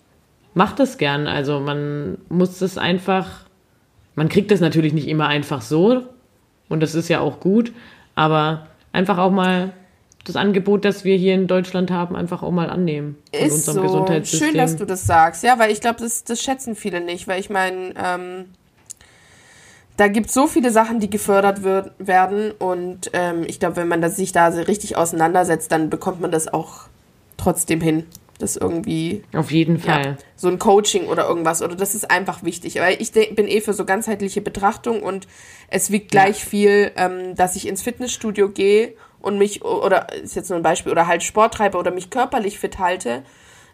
[0.54, 1.28] Macht das gern.
[1.28, 3.46] Also man muss das einfach
[4.16, 6.04] man kriegt das natürlich nicht immer einfach so
[6.70, 7.74] und das ist ja auch gut,
[8.16, 9.74] aber einfach auch mal
[10.26, 13.18] das Angebot, das wir hier in Deutschland haben, einfach auch mal annehmen.
[13.32, 14.08] Ist so.
[14.24, 15.44] Schön, dass du das sagst.
[15.44, 17.28] Ja, weil ich glaube, das, das schätzen viele nicht.
[17.28, 18.46] Weil ich meine, ähm,
[19.98, 22.52] da gibt es so viele Sachen, die gefördert wird, werden.
[22.52, 26.32] Und ähm, ich glaube, wenn man das, sich da so richtig auseinandersetzt, dann bekommt man
[26.32, 26.88] das auch
[27.38, 28.06] trotzdem hin.
[28.42, 29.24] Das irgendwie.
[29.34, 30.04] Auf jeden Fall.
[30.04, 31.62] Ja, so ein Coaching oder irgendwas.
[31.62, 32.76] Oder das ist einfach wichtig.
[32.80, 35.28] Weil ich bin eh für so ganzheitliche Betrachtung und
[35.68, 36.46] es wiegt gleich ja.
[36.50, 40.92] viel, ähm, dass ich ins Fitnessstudio gehe und mich, oder ist jetzt nur ein Beispiel,
[40.92, 43.22] oder halt Sport treibe oder mich körperlich fit halte,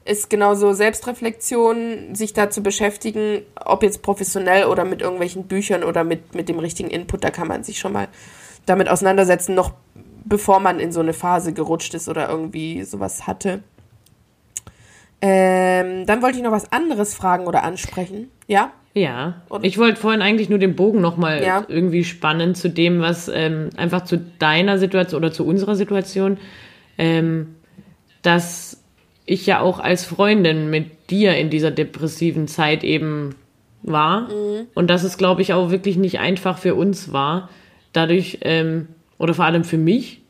[0.03, 6.03] ist genauso Selbstreflexion, sich da zu beschäftigen, ob jetzt professionell oder mit irgendwelchen Büchern oder
[6.03, 8.09] mit, mit dem richtigen Input, da kann man sich schon mal
[8.65, 9.71] damit auseinandersetzen, noch
[10.25, 13.63] bevor man in so eine Phase gerutscht ist oder irgendwie sowas hatte.
[15.21, 18.29] Ähm, dann wollte ich noch was anderes fragen oder ansprechen.
[18.47, 18.71] Ja?
[18.93, 19.41] Ja.
[19.49, 19.63] Oder?
[19.63, 21.65] Ich wollte vorhin eigentlich nur den Bogen nochmal ja.
[21.67, 26.37] irgendwie spannen zu dem, was ähm, einfach zu deiner Situation oder zu unserer Situation,
[26.97, 27.55] ähm,
[28.21, 28.83] dass
[29.25, 33.35] ich ja auch als Freundin mit dir in dieser depressiven Zeit eben
[33.83, 34.21] war.
[34.21, 34.67] Mhm.
[34.73, 37.49] Und dass es, glaube ich, auch wirklich nicht einfach für uns war,
[37.93, 38.87] dadurch, ähm,
[39.17, 40.21] oder vor allem für mich,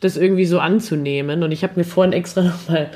[0.00, 1.42] das irgendwie so anzunehmen.
[1.42, 2.90] Und ich habe mir vorhin extra nochmal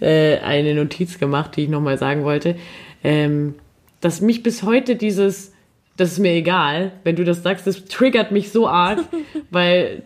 [0.00, 2.56] äh, eine Notiz gemacht, die ich nochmal sagen wollte,
[3.02, 3.54] ähm,
[4.00, 5.52] dass mich bis heute dieses,
[5.96, 9.00] das ist mir egal, wenn du das sagst, das triggert mich so arg,
[9.50, 10.02] weil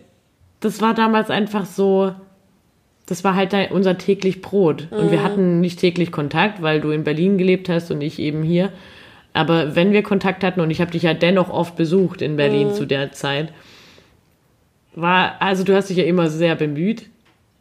[0.59, 2.13] das war damals einfach so,
[3.05, 4.87] das war halt unser täglich Brot.
[4.91, 5.23] Und wir mhm.
[5.23, 8.71] hatten nicht täglich Kontakt, weil du in Berlin gelebt hast und ich eben hier.
[9.33, 12.69] Aber wenn wir Kontakt hatten und ich habe dich ja dennoch oft besucht in Berlin
[12.69, 12.73] mhm.
[12.73, 13.51] zu der Zeit,
[14.95, 17.09] war, also du hast dich ja immer sehr bemüht.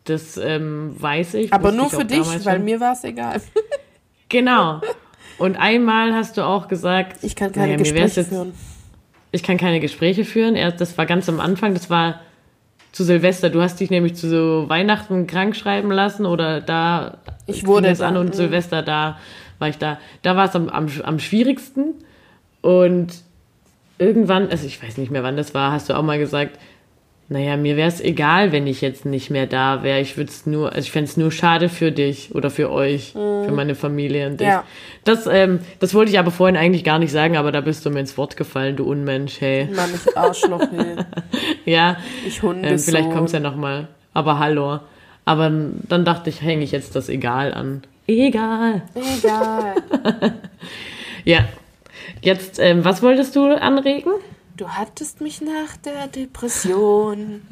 [0.05, 1.53] Das ähm, weiß ich.
[1.53, 3.41] Aber nur für dich, weil mir war es egal.
[4.29, 4.81] genau.
[5.39, 8.55] Und einmal hast du auch gesagt, ich kann keine naja, Gespräche jetzt, führen.
[9.31, 10.57] Ich kann keine Gespräche führen.
[10.79, 12.21] Das war ganz am Anfang, das war
[12.93, 13.49] zu Silvester.
[13.49, 18.01] Du hast dich nämlich zu so Weihnachten krank schreiben lassen oder da ich wurde es
[18.01, 18.35] an und mh.
[18.35, 19.19] Silvester da
[19.59, 19.99] war ich da.
[20.23, 21.95] Da war es am, am, am schwierigsten
[22.61, 23.23] und
[23.99, 26.59] irgendwann, also ich weiß nicht mehr wann das war, hast du auch mal gesagt,
[27.33, 30.01] naja, mir wäre es egal, wenn ich jetzt nicht mehr da wäre.
[30.01, 33.15] Ich würde es nur, also ich fände es nur schade für dich oder für euch,
[33.15, 33.47] mhm.
[33.47, 34.47] für meine Familie und dich.
[34.47, 34.65] Ja.
[35.05, 37.91] Das, ähm, das wollte ich aber vorhin eigentlich gar nicht sagen, aber da bist du
[37.91, 39.67] mir ins Wort gefallen, du Unmensch, hey.
[39.75, 40.97] Mann, ich Arschloch, hey.
[41.65, 41.97] ja.
[42.27, 42.69] Ich Hunde.
[42.69, 43.89] Ähm, vielleicht kommt es ja nochmal.
[44.13, 44.81] Aber hallo.
[45.25, 47.83] Aber dann dachte ich, hänge ich jetzt das Egal an.
[48.07, 48.83] Egal.
[48.95, 49.75] Egal.
[51.25, 51.45] ja.
[52.21, 54.13] Jetzt, ähm, was wolltest du anregen?
[54.57, 57.43] Du hattest mich nach der Depression.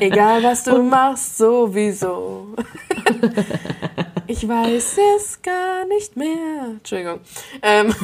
[0.00, 2.48] Egal was du machst, sowieso.
[4.26, 6.66] ich weiß es gar nicht mehr.
[6.72, 7.20] Entschuldigung.
[7.62, 7.94] Ähm,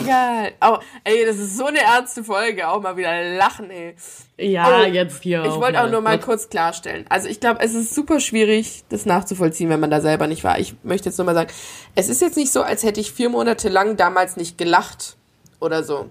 [0.00, 0.52] egal.
[0.60, 2.68] Oh, ey, das ist so eine ernste Folge.
[2.68, 3.94] Auch mal wieder lachen, ey.
[4.38, 5.44] Ja, oh, jetzt hier.
[5.44, 7.06] Ich wollte auch nur mal kurz klarstellen.
[7.08, 10.58] Also ich glaube, es ist super schwierig, das nachzuvollziehen, wenn man da selber nicht war.
[10.58, 11.50] Ich möchte jetzt nur mal sagen,
[11.94, 15.16] es ist jetzt nicht so, als hätte ich vier Monate lang damals nicht gelacht
[15.60, 16.10] oder so.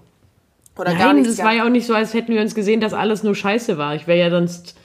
[0.76, 1.36] Oder Nein, gar nichts.
[1.36, 3.78] Das war ja auch nicht so, als hätten wir uns gesehen, dass alles nur scheiße
[3.78, 3.94] war.
[3.94, 4.76] Ich wäre ja sonst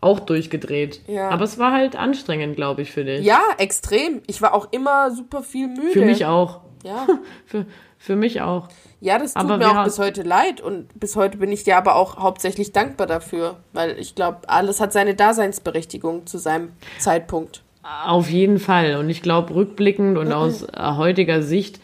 [0.00, 1.02] auch durchgedreht.
[1.06, 1.28] Ja.
[1.30, 3.24] Aber es war halt anstrengend, glaube ich, für dich.
[3.24, 4.22] Ja, extrem.
[4.26, 5.90] Ich war auch immer super viel müde.
[5.92, 6.60] Für mich auch.
[6.84, 7.06] Ja.
[7.46, 7.66] für,
[7.98, 8.68] für mich auch.
[9.00, 11.76] Ja, das tut aber mir auch bis heute leid und bis heute bin ich dir
[11.76, 17.62] aber auch hauptsächlich dankbar dafür, weil ich glaube, alles hat seine Daseinsberechtigung zu seinem Zeitpunkt.
[18.04, 18.96] Auf jeden Fall.
[18.96, 20.32] Und ich glaube, rückblickend und mhm.
[20.32, 21.80] aus heutiger Sicht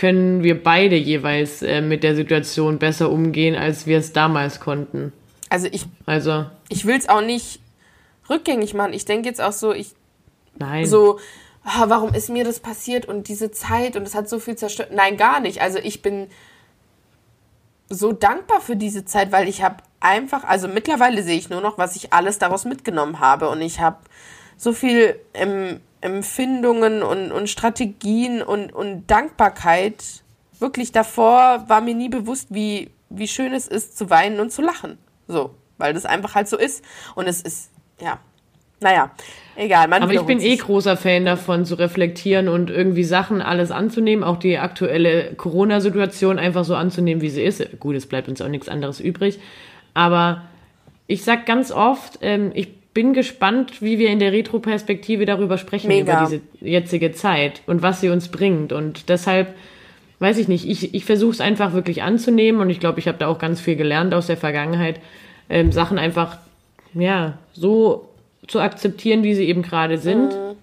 [0.00, 5.12] können wir beide jeweils äh, mit der Situation besser umgehen, als wir es damals konnten.
[5.50, 6.46] Also ich, also.
[6.70, 7.60] ich will es auch nicht
[8.30, 8.94] rückgängig machen.
[8.94, 9.92] Ich denke jetzt auch so, ich
[10.56, 10.86] Nein.
[10.86, 11.18] so,
[11.66, 14.88] oh, warum ist mir das passiert und diese Zeit und es hat so viel zerstört.
[14.94, 15.60] Nein, gar nicht.
[15.60, 16.28] Also ich bin
[17.90, 21.76] so dankbar für diese Zeit, weil ich habe einfach, also mittlerweile sehe ich nur noch,
[21.76, 23.98] was ich alles daraus mitgenommen habe und ich habe
[24.56, 30.02] so viel im Empfindungen und, und Strategien und, und Dankbarkeit.
[30.58, 34.62] Wirklich davor war mir nie bewusst, wie, wie schön es ist, zu weinen und zu
[34.62, 34.98] lachen.
[35.28, 36.84] So, weil das einfach halt so ist.
[37.14, 37.70] Und es ist,
[38.00, 38.18] ja,
[38.80, 39.10] naja,
[39.56, 39.88] egal.
[39.88, 44.24] Man Aber ich bin eh großer Fan davon, zu reflektieren und irgendwie Sachen alles anzunehmen,
[44.24, 47.78] auch die aktuelle Corona-Situation einfach so anzunehmen, wie sie ist.
[47.78, 49.38] Gut, es bleibt uns auch nichts anderes übrig.
[49.92, 50.42] Aber
[51.06, 55.88] ich sag ganz oft, ähm, ich bin gespannt, wie wir in der Retroperspektive darüber sprechen,
[55.88, 56.24] Mega.
[56.24, 58.72] über diese jetzige Zeit und was sie uns bringt.
[58.72, 59.54] Und deshalb,
[60.18, 63.18] weiß ich nicht, ich, ich versuche es einfach wirklich anzunehmen und ich glaube, ich habe
[63.18, 65.00] da auch ganz viel gelernt aus der Vergangenheit,
[65.48, 66.38] ähm, Sachen einfach,
[66.94, 68.08] ja, so
[68.48, 70.32] zu akzeptieren, wie sie eben gerade sind.
[70.32, 70.56] Mhm.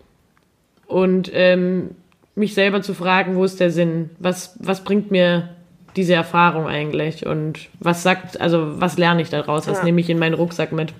[0.87, 1.91] Und ähm,
[2.35, 4.09] mich selber zu fragen, wo ist der Sinn?
[4.19, 5.49] Was, was bringt mir
[5.95, 7.25] diese Erfahrung eigentlich?
[7.25, 9.67] Und was sagt, also was lerne ich daraus?
[9.67, 9.83] Was ja.
[9.85, 10.93] nehme ich in meinen Rucksack mit?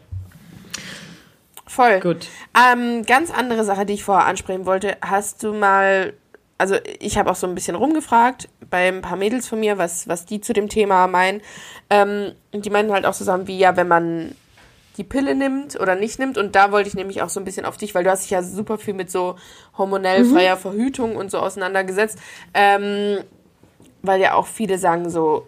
[1.67, 1.99] Voll.
[1.99, 2.27] Gut.
[2.55, 4.97] Ähm, ganz andere Sache, die ich vorher ansprechen wollte.
[5.01, 6.13] Hast du mal,
[6.57, 10.07] also ich habe auch so ein bisschen rumgefragt bei ein paar Mädels von mir, was,
[10.07, 11.41] was die zu dem Thema meinen.
[11.89, 14.35] Ähm, die meinen halt auch so Sachen wie, ja, wenn man
[14.97, 16.37] die Pille nimmt oder nicht nimmt.
[16.37, 18.31] Und da wollte ich nämlich auch so ein bisschen auf dich, weil du hast dich
[18.31, 19.35] ja super viel mit so
[19.77, 20.33] hormonell mhm.
[20.33, 22.17] freier Verhütung und so auseinandergesetzt.
[22.53, 23.19] Ähm,
[24.01, 25.45] weil ja auch viele sagen so,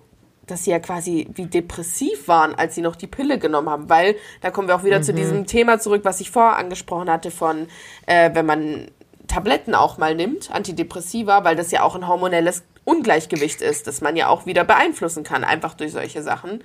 [0.52, 4.16] dass sie ja quasi wie depressiv waren, als sie noch die Pille genommen haben, weil
[4.42, 5.04] da kommen wir auch wieder mhm.
[5.04, 7.68] zu diesem Thema zurück, was ich vorher angesprochen hatte von,
[8.06, 8.92] äh, wenn man
[9.28, 14.16] Tabletten auch mal nimmt, Antidepressiva, weil das ja auch ein hormonelles Ungleichgewicht ist, das man
[14.16, 16.64] ja auch wieder beeinflussen kann, einfach durch solche Sachen.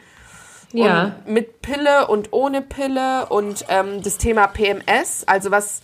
[0.73, 1.05] Ja.
[1.27, 5.83] Und mit Pille und ohne Pille und ähm, das Thema PMS, also was,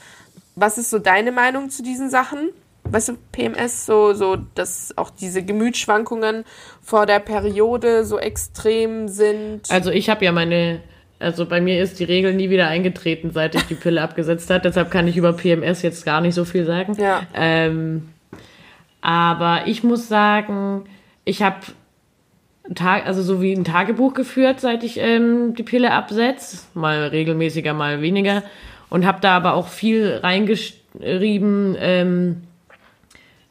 [0.56, 2.50] was ist so deine Meinung zu diesen Sachen?
[2.84, 6.44] Weißt du, PMS, so, so, dass auch diese Gemütsschwankungen
[6.82, 9.70] vor der Periode so extrem sind.
[9.70, 10.80] Also ich habe ja meine,
[11.18, 14.62] also bei mir ist die Regel nie wieder eingetreten, seit ich die Pille abgesetzt habe.
[14.62, 16.96] Deshalb kann ich über PMS jetzt gar nicht so viel sagen.
[16.98, 17.22] Ja.
[17.34, 18.08] Ähm,
[19.00, 20.84] aber ich muss sagen,
[21.24, 21.58] ich habe
[22.74, 27.72] Tag, also so wie ein Tagebuch geführt, seit ich ähm, die Pille absetze, mal regelmäßiger,
[27.72, 28.42] mal weniger,
[28.90, 31.76] und habe da aber auch viel reingeschrieben.
[31.78, 32.42] Ähm,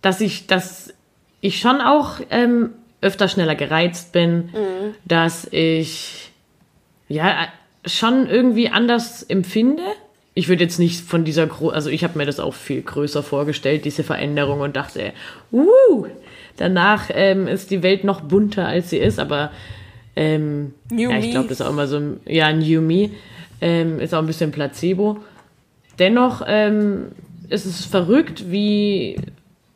[0.01, 0.93] dass ich, dass
[1.41, 2.71] ich schon auch ähm,
[3.01, 4.95] öfter schneller gereizt bin, mhm.
[5.05, 6.31] dass ich
[7.07, 7.47] ja
[7.85, 9.83] schon irgendwie anders empfinde.
[10.33, 13.23] Ich würde jetzt nicht von dieser, Gro also ich habe mir das auch viel größer
[13.23, 15.13] vorgestellt, diese Veränderung und dachte,
[15.51, 16.07] uh,
[16.57, 19.51] danach ähm, ist die Welt noch bunter als sie ist, aber
[20.15, 23.11] ähm, ja, ich glaube, das ist auch immer so, ja, New Me,
[23.61, 25.17] ähm, ist auch ein bisschen Placebo.
[25.97, 27.07] Dennoch ähm,
[27.49, 29.17] ist es verrückt, wie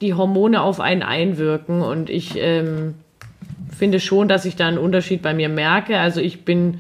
[0.04, 1.82] die Hormone auf einen einwirken.
[1.82, 2.95] Und ich ähm,
[3.76, 5.97] finde schon, dass ich da einen Unterschied bei mir merke.
[5.97, 6.80] Also ich bin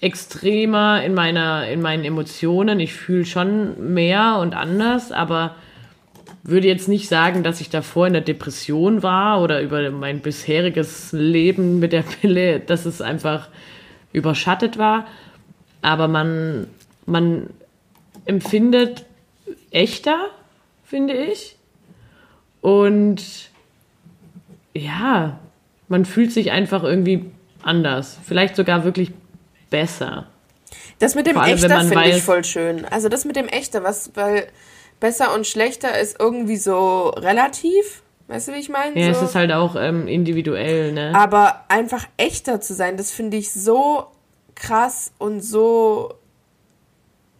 [0.00, 2.80] extremer in meiner in meinen Emotionen.
[2.80, 5.56] Ich fühle schon mehr und anders, aber
[6.42, 11.12] würde jetzt nicht sagen, dass ich davor in der Depression war oder über mein bisheriges
[11.12, 13.48] Leben mit der Pille, dass es einfach
[14.12, 15.06] überschattet war.
[15.80, 16.66] Aber man,
[17.06, 17.48] man
[18.26, 19.06] empfindet
[19.70, 20.28] echter,
[20.84, 21.56] finde ich.
[22.64, 23.50] Und
[24.72, 25.38] ja,
[25.88, 27.30] man fühlt sich einfach irgendwie
[27.62, 28.16] anders.
[28.24, 29.12] Vielleicht sogar wirklich
[29.68, 30.28] besser.
[30.98, 32.86] Das mit dem allem, Echter finde ich voll schön.
[32.86, 34.46] Also das mit dem Echter, was, weil
[34.98, 38.02] besser und schlechter ist irgendwie so relativ.
[38.28, 38.98] Weißt du, wie ich meine?
[38.98, 39.20] Ja, so.
[39.20, 41.12] es ist halt auch ähm, individuell, ne?
[41.14, 44.06] Aber einfach echter zu sein, das finde ich so
[44.54, 46.14] krass und so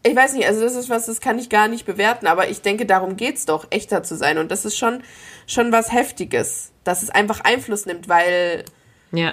[0.06, 2.60] ich weiß nicht, also das ist was, das kann ich gar nicht bewerten, aber ich
[2.60, 4.36] denke, darum geht's doch, echter zu sein.
[4.36, 5.02] Und das ist schon,
[5.46, 8.64] schon was Heftiges, dass es einfach Einfluss nimmt, weil.
[9.12, 9.32] Ja.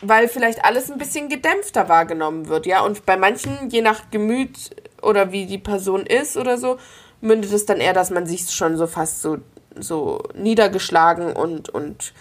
[0.00, 2.82] Weil vielleicht alles ein bisschen gedämpfter wahrgenommen wird, ja.
[2.82, 4.70] Und bei manchen, je nach Gemüt
[5.02, 6.78] oder wie die Person ist oder so,
[7.20, 9.38] mündet es dann eher, dass man sich schon so fast so,
[9.74, 12.12] so niedergeschlagen und, und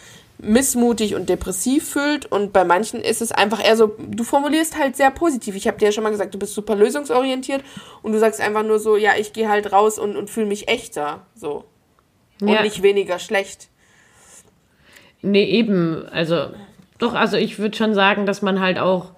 [0.44, 4.96] missmutig und depressiv fühlt und bei manchen ist es einfach eher so, du formulierst halt
[4.96, 5.56] sehr positiv.
[5.56, 7.64] Ich habe dir ja schon mal gesagt, du bist super lösungsorientiert
[8.02, 10.68] und du sagst einfach nur so, ja, ich gehe halt raus und, und fühle mich
[10.68, 11.66] echter, so.
[12.42, 12.62] Und ja.
[12.62, 13.70] nicht weniger schlecht.
[15.22, 16.50] Nee, eben, also
[16.98, 19.14] doch, also ich würde schon sagen, dass man halt auch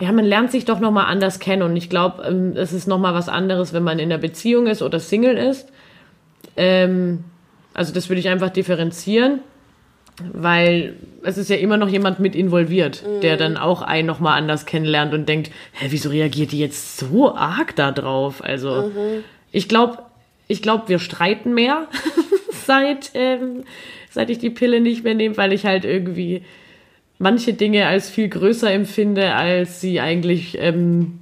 [0.00, 3.14] ja, man lernt sich doch nochmal anders kennen und ich glaube, ähm, es ist nochmal
[3.14, 5.72] was anderes, wenn man in einer Beziehung ist oder Single ist.
[6.56, 7.24] Ähm,
[7.74, 9.40] also das würde ich einfach differenzieren
[10.32, 13.20] weil es ist ja immer noch jemand mit involviert, mhm.
[13.20, 17.34] der dann auch einen nochmal anders kennenlernt und denkt, hä, wieso reagiert die jetzt so
[17.34, 18.42] arg da drauf?
[18.42, 19.24] Also mhm.
[19.52, 19.98] ich glaube,
[20.46, 21.88] ich glaube, wir streiten mehr
[22.66, 23.64] seit, ähm,
[24.10, 26.42] seit ich die Pille nicht mehr nehme, weil ich halt irgendwie
[27.18, 31.20] manche Dinge als viel größer empfinde, als sie eigentlich ähm,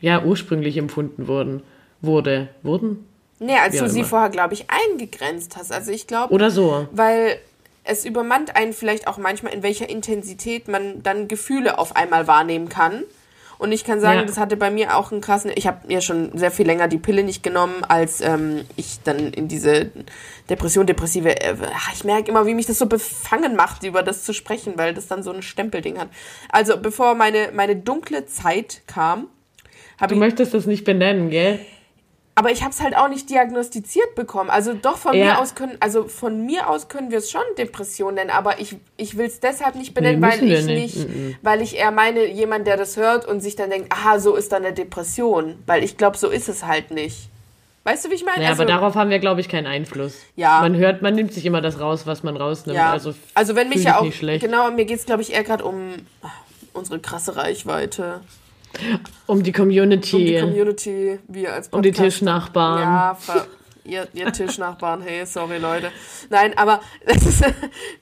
[0.00, 1.62] ja ursprünglich empfunden wurden.
[2.02, 2.48] Wurde.
[2.62, 3.06] Wurden?
[3.38, 5.72] Nee, als ja, du sie vorher, glaube ich, eingegrenzt hast.
[5.72, 6.32] Also ich glaube.
[6.32, 6.88] Oder so.
[6.92, 7.38] Weil
[7.86, 12.68] es übermannt einen vielleicht auch manchmal, in welcher Intensität man dann Gefühle auf einmal wahrnehmen
[12.68, 13.04] kann.
[13.58, 14.24] Und ich kann sagen, ja.
[14.26, 15.50] das hatte bei mir auch einen krassen.
[15.54, 19.32] Ich habe mir schon sehr viel länger die Pille nicht genommen, als ähm, ich dann
[19.32, 19.90] in diese
[20.50, 21.40] Depression, depressive.
[21.40, 21.54] Äh,
[21.94, 25.06] ich merke immer, wie mich das so befangen macht, über das zu sprechen, weil das
[25.06, 26.08] dann so ein Stempelding hat.
[26.50, 29.28] Also bevor meine meine dunkle Zeit kam,
[29.98, 30.20] habe ich.
[30.20, 31.60] Du möchtest das nicht benennen, gell?
[32.38, 34.50] Aber ich habe es halt auch nicht diagnostiziert bekommen.
[34.50, 35.24] Also doch von ja.
[35.24, 38.76] mir aus können, also von mir aus können wir es schon Depression nennen, aber ich,
[38.98, 41.36] ich will es deshalb nicht benennen, nee, weil ich nicht, nicht mhm.
[41.40, 44.52] weil ich eher meine, jemand, der das hört und sich dann denkt, aha, so ist
[44.52, 45.56] dann eine Depression.
[45.64, 47.30] Weil ich glaube, so ist es halt nicht.
[47.84, 48.42] Weißt du, wie ich meine?
[48.42, 50.18] Ja, also, aber darauf haben wir, glaube ich, keinen Einfluss.
[50.34, 50.60] Ja.
[50.60, 52.76] Man hört, man nimmt sich immer das raus, was man rausnimmt.
[52.76, 52.92] Ja.
[52.92, 54.06] Also, also wenn mich ja auch,
[54.40, 55.94] genau, mir geht es, glaube ich, eher gerade um
[56.74, 58.20] unsere krasse Reichweite.
[59.26, 60.16] Um die Community.
[60.16, 61.74] Um die Community, wir als Podcast.
[61.74, 62.80] Um die Tischnachbarn.
[62.80, 63.18] Ja,
[63.86, 65.90] ihr, ihr Tischnachbarn, hey, sorry Leute.
[66.30, 67.44] Nein, aber das ist,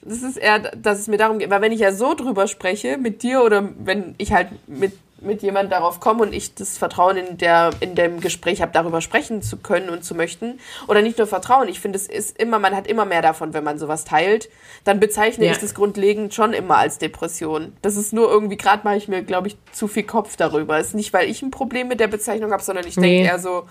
[0.03, 2.99] das ist eher, dass es mir darum geht, weil wenn ich ja so drüber spreche
[2.99, 4.93] mit dir oder wenn ich halt mit
[5.25, 9.01] mit jemand darauf komme und ich das Vertrauen in der in dem Gespräch habe, darüber
[9.01, 11.69] sprechen zu können und zu möchten oder nicht nur Vertrauen.
[11.69, 14.49] Ich finde, es ist immer, man hat immer mehr davon, wenn man sowas teilt.
[14.85, 15.53] Dann bezeichne ja.
[15.53, 17.73] ich das grundlegend schon immer als Depression.
[17.83, 20.79] Das ist nur irgendwie gerade mache ich mir, glaube ich, zu viel Kopf darüber.
[20.79, 23.17] Ist nicht, weil ich ein Problem mit der Bezeichnung habe, sondern ich nee.
[23.17, 23.65] denke eher so,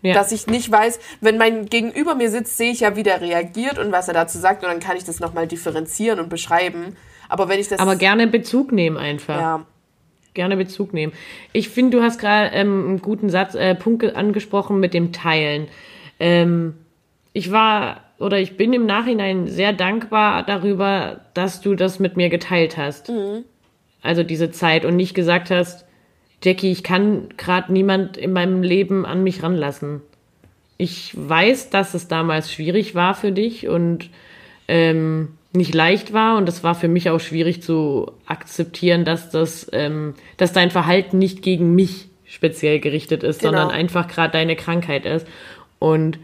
[0.00, 0.14] ja.
[0.14, 3.78] Dass ich nicht weiß, wenn mein Gegenüber mir sitzt, sehe ich ja, wie der reagiert
[3.78, 6.96] und was er dazu sagt und dann kann ich das nochmal differenzieren und beschreiben.
[7.28, 7.80] Aber wenn ich das.
[7.80, 9.38] Aber gerne Bezug nehmen einfach.
[9.38, 9.66] Ja.
[10.34, 11.12] Gerne Bezug nehmen.
[11.52, 15.68] Ich finde, du hast gerade ähm, einen guten Satz, äh, Punkt angesprochen mit dem Teilen.
[16.20, 16.74] Ähm,
[17.32, 22.28] ich war oder ich bin im Nachhinein sehr dankbar darüber, dass du das mit mir
[22.28, 23.08] geteilt hast.
[23.08, 23.44] Mhm.
[24.02, 25.84] Also diese Zeit und nicht gesagt hast,
[26.42, 30.02] Jackie, ich kann gerade niemand in meinem Leben an mich ranlassen.
[30.76, 34.10] Ich weiß, dass es damals schwierig war für dich und
[34.68, 39.68] ähm, nicht leicht war und das war für mich auch schwierig zu akzeptieren, dass das,
[39.72, 43.52] ähm, dass dein Verhalten nicht gegen mich speziell gerichtet ist, genau.
[43.52, 45.26] sondern einfach gerade deine Krankheit ist.
[45.78, 46.18] Und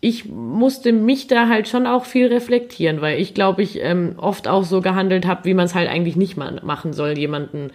[0.00, 4.48] ich musste mich da halt schon auch viel reflektieren, weil ich glaube, ich ähm, oft
[4.48, 7.70] auch so gehandelt habe, wie man es halt eigentlich nicht machen soll, jemanden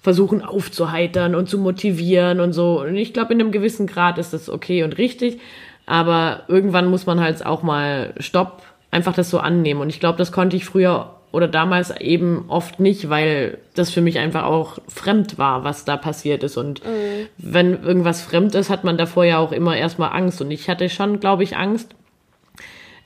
[0.00, 2.80] versuchen aufzuheitern und zu motivieren und so.
[2.80, 5.40] Und ich glaube, in einem gewissen Grad ist das okay und richtig.
[5.84, 9.80] Aber irgendwann muss man halt auch mal Stopp, einfach das so annehmen.
[9.80, 14.00] Und ich glaube, das konnte ich früher oder damals eben oft nicht, weil das für
[14.00, 16.56] mich einfach auch fremd war, was da passiert ist.
[16.56, 17.26] Und mhm.
[17.36, 20.40] wenn irgendwas fremd ist, hat man davor ja auch immer erstmal Angst.
[20.40, 21.94] Und ich hatte schon, glaube ich, Angst,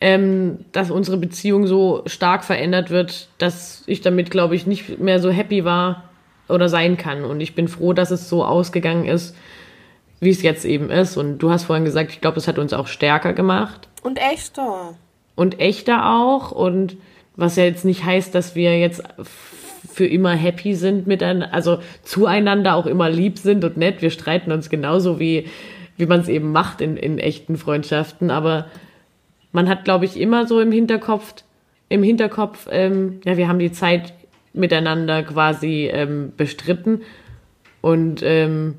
[0.01, 5.19] ähm, dass unsere Beziehung so stark verändert wird, dass ich damit, glaube ich, nicht mehr
[5.19, 6.05] so happy war,
[6.51, 7.25] oder sein kann.
[7.25, 9.35] Und ich bin froh, dass es so ausgegangen ist,
[10.21, 11.17] wie es jetzt eben ist.
[11.17, 13.89] Und du hast vorhin gesagt, ich glaube, es hat uns auch stärker gemacht.
[14.03, 14.95] Und echter.
[15.35, 16.53] Und echter auch.
[16.53, 16.97] Und
[17.37, 19.03] was ja jetzt nicht heißt, dass wir jetzt
[19.93, 24.03] für immer happy sind miteinander, also zueinander auch immer lieb sind und nett.
[24.03, 25.47] Wir streiten uns genauso wie,
[25.97, 28.31] wie man es eben macht in, in echten Freundschaften.
[28.31, 28.67] Aber
[29.53, 31.35] man hat, glaube ich, immer so im Hinterkopf,
[31.89, 34.15] im Hinterkopf, ähm, ja, wir haben die Zeit
[34.53, 37.03] miteinander quasi ähm, bestritten
[37.81, 38.77] und ähm,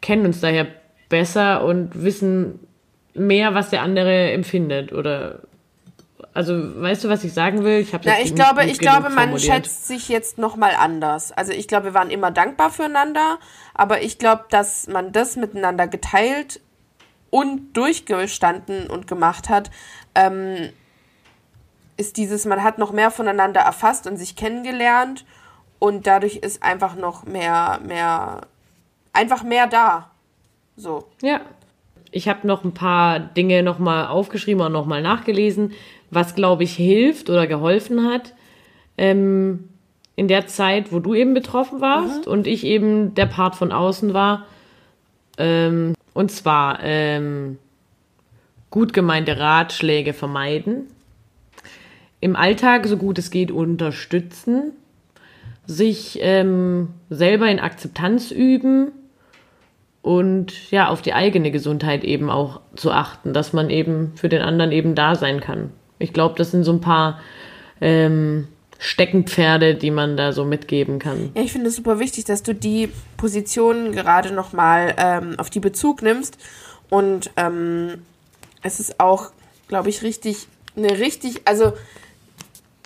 [0.00, 0.66] kennen uns daher
[1.08, 2.60] besser und wissen
[3.14, 5.40] mehr, was der andere empfindet oder
[6.34, 7.78] also weißt du, was ich sagen will?
[7.78, 9.40] Ich habe ich glaube, ich glaube, man formuliert.
[9.40, 11.30] schätzt sich jetzt noch mal anders.
[11.30, 13.38] Also ich glaube, wir waren immer dankbar füreinander,
[13.72, 16.60] aber ich glaube, dass man das miteinander geteilt
[17.30, 19.70] und durchgestanden und gemacht hat,
[20.16, 20.70] ähm,
[21.96, 25.24] ist dieses, man hat noch mehr voneinander erfasst und sich kennengelernt
[25.78, 28.40] und dadurch ist einfach noch mehr, mehr,
[29.12, 30.10] einfach mehr da.
[30.76, 31.06] So.
[31.22, 31.40] Ja.
[32.10, 35.72] Ich habe noch ein paar Dinge nochmal aufgeschrieben und nochmal nachgelesen,
[36.14, 38.34] was, glaube ich, hilft oder geholfen hat.
[38.96, 39.68] Ähm,
[40.16, 42.32] in der Zeit, wo du eben betroffen warst mhm.
[42.32, 44.46] und ich eben der Part von außen war.
[45.38, 47.58] Ähm, und zwar ähm,
[48.70, 50.86] gut gemeinte Ratschläge vermeiden
[52.24, 54.72] im Alltag so gut es geht unterstützen,
[55.66, 58.92] sich ähm, selber in Akzeptanz üben
[60.00, 64.40] und ja, auf die eigene Gesundheit eben auch zu achten, dass man eben für den
[64.40, 65.68] anderen eben da sein kann.
[65.98, 67.20] Ich glaube, das sind so ein paar
[67.80, 71.30] ähm, Steckenpferde, die man da so mitgeben kann.
[71.34, 75.60] Ja, ich finde es super wichtig, dass du die Positionen gerade nochmal ähm, auf die
[75.60, 76.38] Bezug nimmst.
[76.90, 78.02] Und ähm,
[78.62, 79.30] es ist auch,
[79.68, 81.72] glaube ich, richtig, eine richtig, also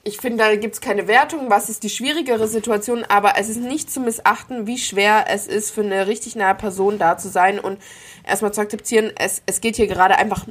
[0.05, 3.61] ich finde, da gibt es keine Wertung, was ist die schwierigere Situation, aber es ist
[3.61, 7.59] nicht zu missachten, wie schwer es ist, für eine richtig nahe Person da zu sein
[7.59, 7.79] und
[8.27, 10.47] erstmal zu akzeptieren, es, es geht hier gerade einfach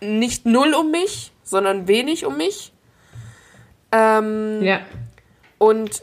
[0.00, 2.72] nicht null um mich, sondern wenig um mich.
[3.92, 4.80] Ähm, ja.
[5.58, 6.02] Und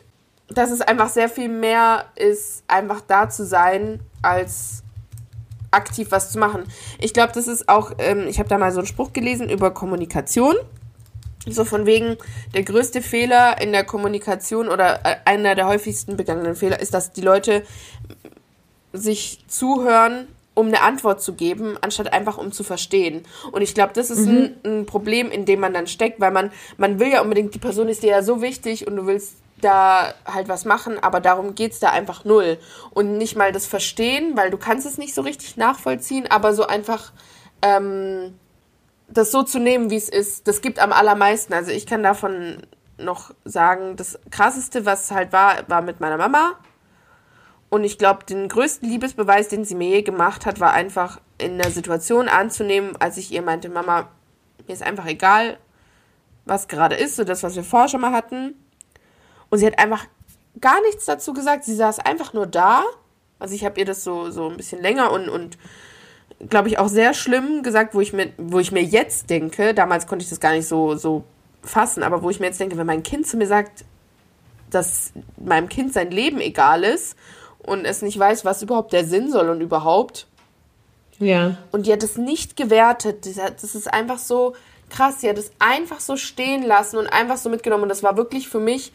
[0.50, 4.84] dass es einfach sehr viel mehr ist, einfach da zu sein, als
[5.72, 6.64] aktiv was zu machen.
[7.00, 9.72] Ich glaube, das ist auch, ähm, ich habe da mal so einen Spruch gelesen über
[9.72, 10.56] Kommunikation.
[11.48, 12.18] So von wegen,
[12.56, 17.12] der größte Fehler in der Kommunikation oder äh, einer der häufigsten begangenen Fehler ist, dass
[17.12, 17.64] die Leute
[18.94, 23.24] sich zuhören, um eine Antwort zu geben, anstatt einfach um zu verstehen.
[23.52, 24.56] Und ich glaube, das ist mhm.
[24.64, 27.60] ein, ein, Problem, in dem man dann steckt, weil man, man will ja unbedingt, die
[27.60, 31.56] Person ist dir ja so wichtig und du willst da halt was machen, aber darum
[31.56, 32.58] geht's da einfach null.
[32.92, 36.66] Und nicht mal das Verstehen, weil du kannst es nicht so richtig nachvollziehen, aber so
[36.66, 37.12] einfach
[37.62, 38.34] ähm,
[39.08, 41.54] das so zu nehmen, wie es ist, das gibt am allermeisten.
[41.54, 42.58] Also ich kann davon
[42.98, 46.54] noch sagen, das krasseste, was halt war, war mit meiner Mama.
[47.76, 51.58] Und ich glaube, den größten Liebesbeweis, den sie mir je gemacht hat, war einfach in
[51.58, 54.08] der Situation anzunehmen, als ich ihr meinte, Mama,
[54.66, 55.58] mir ist einfach egal,
[56.46, 58.56] was gerade ist, so das, was wir vorher schon mal hatten.
[59.50, 60.06] Und sie hat einfach
[60.62, 61.66] gar nichts dazu gesagt.
[61.66, 62.82] Sie saß einfach nur da.
[63.40, 65.58] Also ich habe ihr das so, so ein bisschen länger und, und
[66.48, 70.08] glaube ich, auch sehr schlimm gesagt, wo ich mir, wo ich mir jetzt denke, damals
[70.08, 71.26] konnte ich das gar nicht so, so
[71.62, 73.84] fassen, aber wo ich mir jetzt denke, wenn mein Kind zu mir sagt,
[74.70, 77.18] dass meinem Kind sein Leben egal ist
[77.66, 80.28] und es nicht weiß, was überhaupt der Sinn soll und überhaupt.
[81.20, 81.58] Ja.
[81.72, 83.26] Und die hat es nicht gewertet.
[83.38, 84.56] Das ist einfach so
[84.90, 85.22] krass.
[85.22, 87.84] Sie hat es einfach so stehen lassen und einfach so mitgenommen.
[87.84, 88.92] Und das war wirklich für mich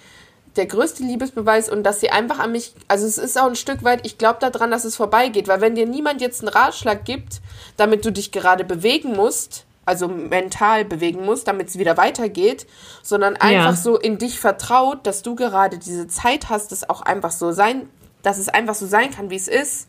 [0.56, 3.84] der größte Liebesbeweis und dass sie einfach an mich, also es ist auch ein Stück
[3.84, 7.40] weit, ich glaube daran, dass es vorbeigeht, weil wenn dir niemand jetzt einen Ratschlag gibt,
[7.76, 12.66] damit du dich gerade bewegen musst, also mental bewegen musst, damit es wieder weitergeht,
[13.02, 13.76] sondern einfach ja.
[13.76, 17.88] so in dich vertraut, dass du gerade diese Zeit hast, dass auch einfach so sein,
[18.22, 19.88] dass es einfach so sein kann, wie es ist.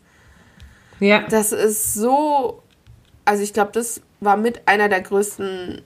[1.00, 1.26] Ja.
[1.28, 2.62] Das ist so,
[3.24, 5.82] also ich glaube, das war mit einer der größten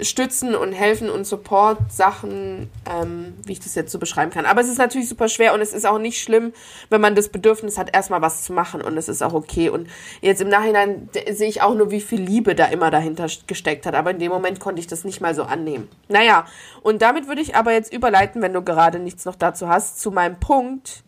[0.00, 4.44] Stützen und Helfen und Support-Sachen, ähm, wie ich das jetzt so beschreiben kann.
[4.44, 6.52] Aber es ist natürlich super schwer und es ist auch nicht schlimm,
[6.90, 9.68] wenn man das Bedürfnis hat, erstmal was zu machen und es ist auch okay.
[9.70, 9.88] Und
[10.20, 13.94] jetzt im Nachhinein sehe ich auch nur, wie viel Liebe da immer dahinter gesteckt hat.
[13.94, 15.88] Aber in dem Moment konnte ich das nicht mal so annehmen.
[16.08, 16.46] Naja,
[16.82, 20.10] und damit würde ich aber jetzt überleiten, wenn du gerade nichts noch dazu hast, zu
[20.10, 21.04] meinem Punkt,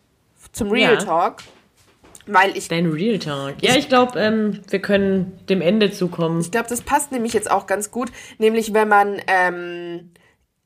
[0.51, 0.99] zum Real ja.
[0.99, 1.37] Talk.
[2.27, 2.67] Weil ich.
[2.67, 3.55] Dein Real Talk.
[3.61, 6.41] Ja, ich glaube, ähm, wir können dem Ende zukommen.
[6.41, 8.11] Ich glaube, das passt nämlich jetzt auch ganz gut.
[8.37, 10.11] Nämlich, wenn man ähm,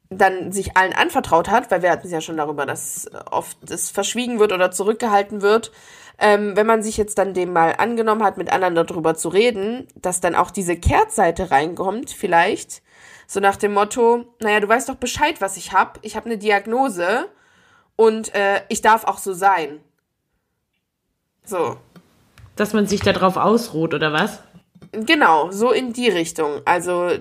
[0.10, 3.92] dann sich allen anvertraut hat, weil wir hatten es ja schon darüber, dass oft das
[3.92, 5.72] verschwiegen wird oder zurückgehalten wird.
[6.20, 9.88] Ähm, wenn man sich jetzt dann dem mal angenommen hat, mit anderen darüber zu reden,
[9.96, 12.84] dass dann auch diese Kehrtseite reinkommt, vielleicht.
[13.26, 16.00] So nach dem Motto, naja, du weißt doch Bescheid, was ich habe.
[16.04, 17.30] Ich habe eine Diagnose
[17.96, 19.80] und äh, ich darf auch so sein.
[21.44, 21.78] So.
[22.56, 24.40] Dass man sich darauf ausruht, oder was?
[24.92, 26.62] Genau, so in die Richtung.
[26.66, 27.12] Also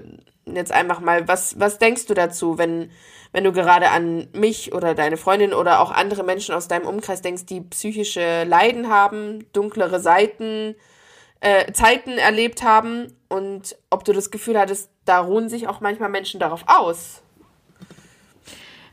[0.44, 2.90] jetzt einfach mal, was, was denkst du dazu, wenn,
[3.32, 7.22] wenn du gerade an mich oder deine Freundin oder auch andere Menschen aus deinem Umkreis
[7.22, 10.74] denkst, die psychische Leiden haben, dunklere Seiten,
[11.40, 16.08] äh, Zeiten erlebt haben und ob du das Gefühl hattest, da ruhen sich auch manchmal
[16.08, 17.22] Menschen darauf aus?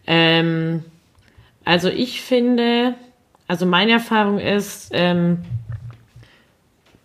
[0.08, 0.86] Ähm,
[1.70, 2.96] also ich finde,
[3.48, 5.38] also meine Erfahrung ist, ähm,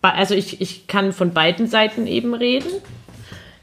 [0.01, 2.71] also ich, ich kann von beiden Seiten eben reden.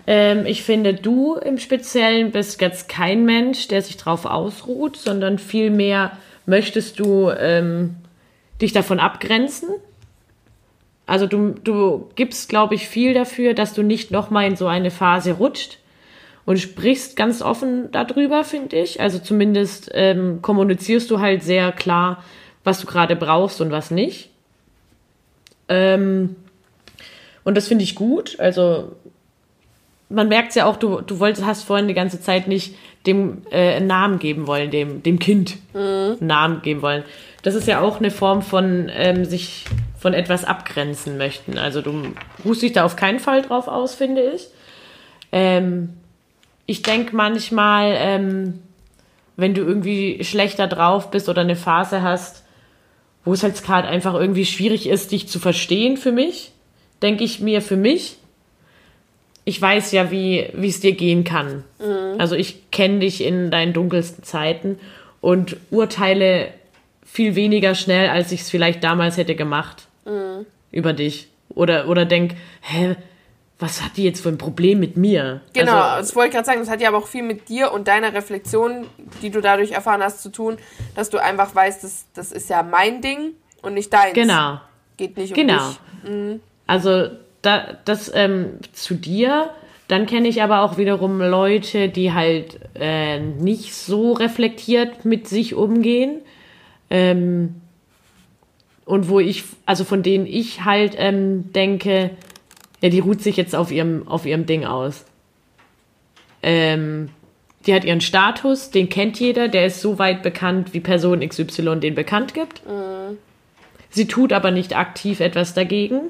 [0.07, 5.40] Ähm, ich finde, du im Speziellen bist jetzt kein Mensch, der sich drauf ausruht, sondern
[5.40, 6.12] vielmehr
[6.46, 7.96] möchtest du ähm,
[8.61, 9.70] dich davon abgrenzen.
[11.05, 14.92] Also du, du gibst, glaube ich, viel dafür, dass du nicht nochmal in so eine
[14.92, 15.78] Phase rutscht
[16.45, 19.01] und sprichst ganz offen darüber, finde ich.
[19.01, 22.22] Also zumindest ähm, kommunizierst du halt sehr klar,
[22.64, 24.30] was du gerade brauchst und was nicht.
[25.68, 26.36] Ähm,
[27.45, 28.38] und das finde ich gut.
[28.40, 28.93] Also
[30.09, 32.74] man merkt es ja auch, du, du wolltest, hast vorhin die ganze Zeit nicht
[33.07, 35.80] dem äh, einen Namen geben wollen, dem, dem Kind mhm.
[36.20, 37.05] einen Namen geben wollen.
[37.43, 39.64] Das ist ja auch eine Form von ähm, sich
[39.99, 41.59] von etwas abgrenzen möchten.
[41.59, 41.95] Also du
[42.45, 44.49] ruhst dich da auf keinen Fall drauf aus, finde ich.
[45.32, 45.95] Ähm,
[46.66, 48.60] ich denke manchmal, ähm,
[49.36, 52.44] wenn du irgendwie schlechter drauf bist oder eine Phase hast,
[53.24, 56.52] wo es halt gerade einfach irgendwie schwierig ist, dich zu verstehen für mich,
[57.02, 58.16] denke ich mir für mich.
[59.44, 61.64] Ich weiß ja, wie wie es dir gehen kann.
[61.78, 62.18] Mhm.
[62.18, 64.78] Also ich kenne dich in deinen dunkelsten Zeiten
[65.20, 66.48] und urteile
[67.04, 70.46] viel weniger schnell, als ich es vielleicht damals hätte gemacht mhm.
[70.70, 71.28] über dich.
[71.50, 72.96] Oder, oder denk, hä,
[73.62, 75.40] was hat die jetzt für ein Problem mit mir?
[75.52, 77.72] Genau, also, das wollte ich gerade sagen, das hat ja aber auch viel mit dir
[77.72, 78.86] und deiner Reflexion,
[79.22, 80.58] die du dadurch erfahren hast, zu tun,
[80.96, 84.14] dass du einfach weißt, das, das ist ja mein Ding und nicht deins.
[84.14, 84.60] Genau.
[84.96, 85.68] Geht nicht um genau.
[85.68, 86.10] dich.
[86.10, 86.40] Mhm.
[86.66, 87.08] Also
[87.40, 89.50] da, das ähm, zu dir,
[89.86, 95.54] dann kenne ich aber auch wiederum Leute, die halt äh, nicht so reflektiert mit sich
[95.54, 96.20] umgehen.
[96.90, 97.60] Ähm,
[98.84, 102.10] und wo ich, also von denen ich halt ähm, denke,
[102.82, 105.06] ja, die ruht sich jetzt auf ihrem, auf ihrem Ding aus.
[106.42, 107.08] Ähm,
[107.64, 111.76] die hat ihren Status, den kennt jeder, der ist so weit bekannt, wie Person XY
[111.78, 112.66] den bekannt gibt.
[112.66, 113.18] Mhm.
[113.90, 116.00] Sie tut aber nicht aktiv etwas dagegen,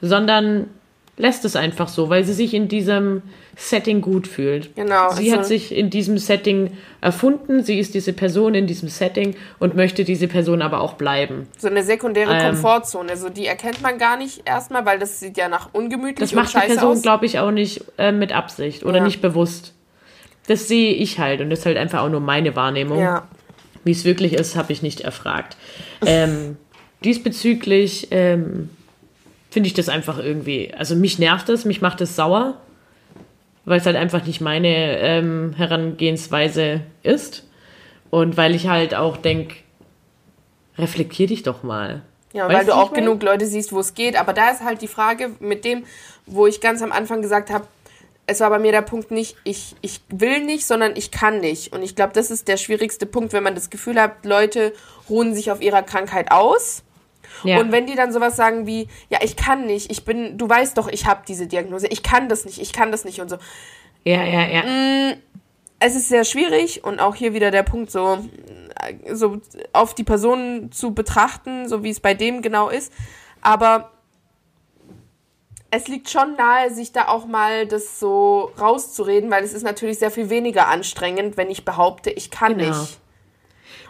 [0.00, 0.68] sondern
[1.16, 3.22] lässt es einfach so, weil sie sich in diesem
[3.54, 4.74] Setting gut fühlt.
[4.74, 5.10] Genau.
[5.12, 9.36] Sie also hat sich in diesem Setting erfunden, sie ist diese Person in diesem Setting
[9.58, 11.48] und möchte diese Person aber auch bleiben.
[11.58, 15.36] So eine sekundäre ähm, Komfortzone, also die erkennt man gar nicht erstmal, weil das sieht
[15.36, 18.98] ja nach ungemütlich das macht die Person, glaube ich, auch nicht äh, mit Absicht oder
[18.98, 19.04] ja.
[19.04, 19.74] nicht bewusst.
[20.46, 22.98] Das sehe ich halt und das ist halt einfach auch nur meine Wahrnehmung.
[22.98, 23.28] Ja.
[23.84, 25.56] Wie es wirklich ist, habe ich nicht erfragt.
[26.06, 26.56] Ähm,
[27.04, 28.70] diesbezüglich ähm,
[29.52, 32.56] finde ich das einfach irgendwie, also mich nervt es, mich macht es sauer,
[33.66, 37.46] weil es halt einfach nicht meine ähm, Herangehensweise ist.
[38.08, 39.56] Und weil ich halt auch denke,
[40.78, 42.02] reflektier dich doch mal.
[42.32, 44.18] Ja, weißt weil du auch genug Leute siehst, wo es geht.
[44.18, 45.84] Aber da ist halt die Frage mit dem,
[46.24, 47.66] wo ich ganz am Anfang gesagt habe,
[48.26, 51.74] es war bei mir der Punkt nicht, ich, ich will nicht, sondern ich kann nicht.
[51.74, 54.72] Und ich glaube, das ist der schwierigste Punkt, wenn man das Gefühl hat, Leute
[55.10, 56.82] ruhen sich auf ihrer Krankheit aus.
[57.44, 57.58] Ja.
[57.58, 60.76] Und wenn die dann sowas sagen wie, ja, ich kann nicht, ich bin, du weißt
[60.78, 63.36] doch, ich habe diese Diagnose, ich kann das nicht, ich kann das nicht und so.
[64.04, 64.62] Ja, ja, ja.
[64.62, 65.16] Mm,
[65.78, 68.24] es ist sehr schwierig und auch hier wieder der Punkt, so,
[69.10, 69.40] so
[69.72, 72.92] auf die Person zu betrachten, so wie es bei dem genau ist.
[73.40, 73.90] Aber
[75.70, 79.98] es liegt schon nahe, sich da auch mal das so rauszureden, weil es ist natürlich
[79.98, 82.78] sehr viel weniger anstrengend, wenn ich behaupte, ich kann genau.
[82.78, 82.98] nicht.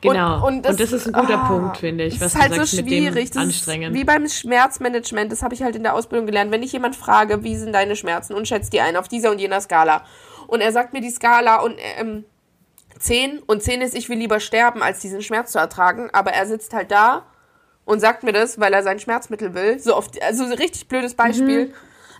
[0.02, 0.46] Genau.
[0.46, 2.20] Und, und, das, und das ist ein guter ah, Punkt, finde ich.
[2.20, 3.30] Was ist halt so schwierig.
[3.30, 3.94] Das anstrengend.
[3.94, 6.50] wie beim Schmerzmanagement, das habe ich halt in der Ausbildung gelernt.
[6.50, 9.38] Wenn ich jemand frage, wie sind deine Schmerzen und schätzt die ein auf dieser und
[9.38, 10.04] jener Skala.
[10.48, 12.24] Und er sagt mir die Skala und ähm,
[12.98, 16.10] 10 und 10 ist, ich will lieber sterben, als diesen Schmerz zu ertragen.
[16.12, 17.24] Aber er sitzt halt da
[17.84, 19.78] und sagt mir das, weil er sein Schmerzmittel will.
[19.78, 21.66] So oft, also so richtig blödes Beispiel.
[21.66, 21.74] Mhm.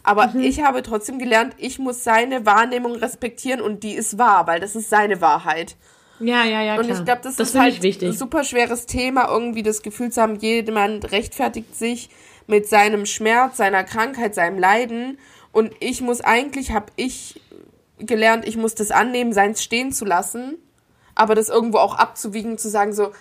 [0.05, 0.41] Aber mhm.
[0.41, 4.77] ich habe trotzdem gelernt, ich muss seine Wahrnehmung respektieren und die ist wahr, weil das
[4.77, 5.77] ist seine Wahrheit.
[6.23, 6.77] Ja, ja, ja.
[6.77, 6.99] Und klar.
[6.99, 10.37] ich glaube, das, das, ist halt ein super schweres Thema, irgendwie das Gefühl zu haben,
[10.37, 12.11] jemand rechtfertigt sich
[12.47, 15.19] mit seinem Schmerz, seiner Krankheit, seinem Leiden.
[15.53, 17.41] Und ich muss eigentlich, habe ich
[17.99, 20.59] gelernt, ich muss das annehmen, seins stehen zu lassen,
[21.15, 23.13] aber das irgendwo auch abzuwiegen, zu sagen so,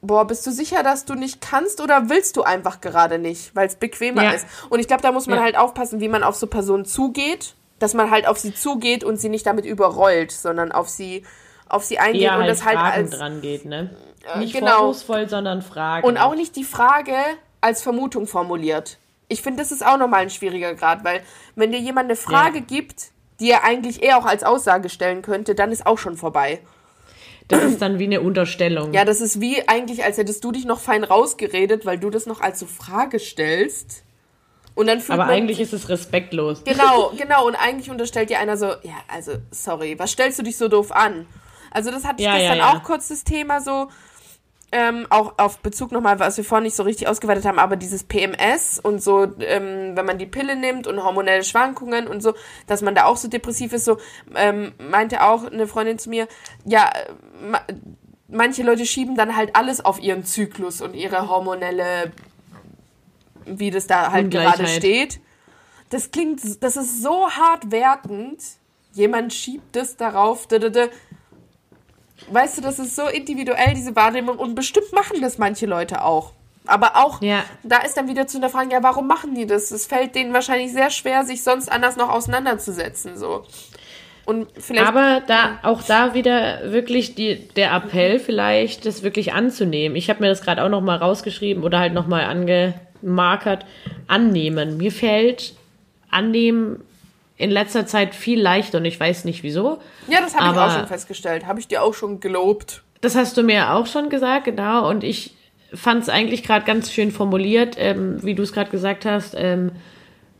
[0.00, 3.66] boah, bist du sicher, dass du nicht kannst oder willst du einfach gerade nicht, weil
[3.66, 4.30] es bequemer ja.
[4.32, 4.46] ist?
[4.68, 5.44] Und ich glaube, da muss man ja.
[5.44, 9.16] halt aufpassen, wie man auf so Personen zugeht, dass man halt auf sie zugeht und
[9.16, 11.24] sie nicht damit überrollt, sondern auf sie
[11.74, 13.90] auf sie eingeht ja, und das halt Fragen als dran geht, ne?
[14.34, 14.78] Äh, nicht genau.
[14.78, 16.06] vorwurfsvoll, sondern Fragen.
[16.06, 17.16] Und auch nicht die Frage
[17.60, 18.98] als Vermutung formuliert.
[19.28, 21.22] Ich finde, das ist auch nochmal ein schwieriger Grad, weil
[21.56, 22.64] wenn dir jemand eine Frage ja.
[22.64, 23.10] gibt,
[23.40, 26.60] die er eigentlich eher auch als Aussage stellen könnte, dann ist auch schon vorbei.
[27.48, 28.94] Das ist dann wie eine Unterstellung.
[28.94, 32.26] Ja, das ist wie eigentlich, als hättest du dich noch fein rausgeredet, weil du das
[32.26, 34.02] noch als so Frage stellst.
[34.74, 36.64] Und dann Aber eigentlich ist es respektlos.
[36.64, 37.46] Genau, genau.
[37.46, 40.90] Und eigentlich unterstellt dir einer so, ja, also, sorry, was stellst du dich so doof
[40.90, 41.26] an?
[41.74, 42.72] Also das hatte ich ja, gestern ja, ja.
[42.72, 43.88] auch kurz das Thema so,
[44.72, 48.02] ähm, auch auf Bezug nochmal, was wir vorhin nicht so richtig ausgeweitet haben, aber dieses
[48.02, 52.34] PMS und so, ähm, wenn man die Pille nimmt und hormonelle Schwankungen und so,
[52.66, 53.98] dass man da auch so depressiv ist, so
[54.34, 56.26] ähm, meinte auch eine Freundin zu mir,
[56.64, 56.90] ja,
[57.40, 57.60] ma
[58.26, 62.10] manche Leute schieben dann halt alles auf ihren Zyklus und ihre hormonelle,
[63.44, 65.20] wie das da halt gerade steht.
[65.90, 68.42] Das klingt, das ist so hart wertend.
[68.92, 70.48] Jemand schiebt es darauf,
[72.28, 74.38] weißt du, das ist so individuell, diese Wahrnehmung.
[74.38, 76.32] Und bestimmt machen das manche Leute auch.
[76.66, 77.44] Aber auch, ja.
[77.62, 79.70] da ist dann wieder zu hinterfragen, ja, warum machen die das?
[79.70, 83.44] Es fällt denen wahrscheinlich sehr schwer, sich sonst anders noch auseinanderzusetzen, so.
[84.24, 84.86] Und vielleicht.
[84.86, 89.96] Aber da, auch da wieder wirklich die, der Appell vielleicht, das wirklich anzunehmen.
[89.96, 93.66] Ich habe mir das gerade auch nochmal rausgeschrieben oder halt nochmal angemarkert.
[94.06, 94.78] Annehmen.
[94.78, 95.54] Mir fällt
[96.10, 96.82] annehmen
[97.36, 99.78] in letzter Zeit viel leichter und ich weiß nicht wieso.
[100.08, 101.46] Ja, das habe ich auch schon festgestellt.
[101.46, 102.82] Habe ich dir auch schon gelobt.
[103.00, 104.88] Das hast du mir auch schon gesagt, genau.
[104.88, 105.34] Und ich
[105.72, 109.34] fand es eigentlich gerade ganz schön formuliert, ähm, wie du es gerade gesagt hast.
[109.36, 109.72] Ähm,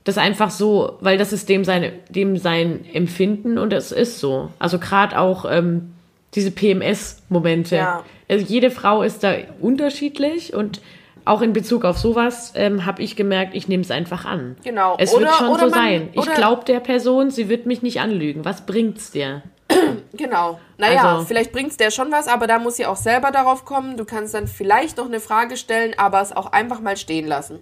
[0.04, 4.50] das einfach so, weil das ist dem, seine, dem sein Empfinden und es ist so.
[4.58, 5.94] Also gerade auch ähm,
[6.34, 7.76] diese PMS-Momente.
[7.76, 8.04] Ja.
[8.28, 10.80] Also jede Frau ist da unterschiedlich und
[11.24, 14.56] auch in Bezug auf sowas ähm, habe ich gemerkt, ich nehme es einfach an.
[14.62, 14.96] Genau.
[14.98, 16.08] Es oder, wird schon so man, sein.
[16.12, 18.44] Ich glaube der Person, sie wird mich nicht anlügen.
[18.44, 19.42] Was bringt's dir?
[20.16, 20.60] Genau.
[20.78, 23.96] Naja, also, vielleicht bringt's dir schon was, aber da muss sie auch selber darauf kommen.
[23.96, 27.58] Du kannst dann vielleicht noch eine Frage stellen, aber es auch einfach mal stehen lassen.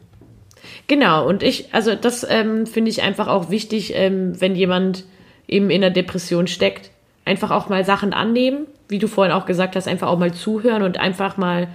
[0.86, 5.06] Genau, und ich, also das ähm, finde ich einfach auch wichtig, ähm, wenn jemand
[5.48, 6.90] eben in der Depression steckt,
[7.24, 10.82] einfach auch mal Sachen annehmen, wie du vorhin auch gesagt hast, einfach auch mal zuhören
[10.82, 11.68] und einfach mal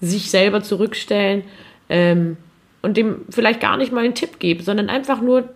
[0.00, 1.44] sich selber zurückstellen
[1.88, 2.36] ähm,
[2.82, 5.50] und dem vielleicht gar nicht mal einen Tipp geben, sondern einfach nur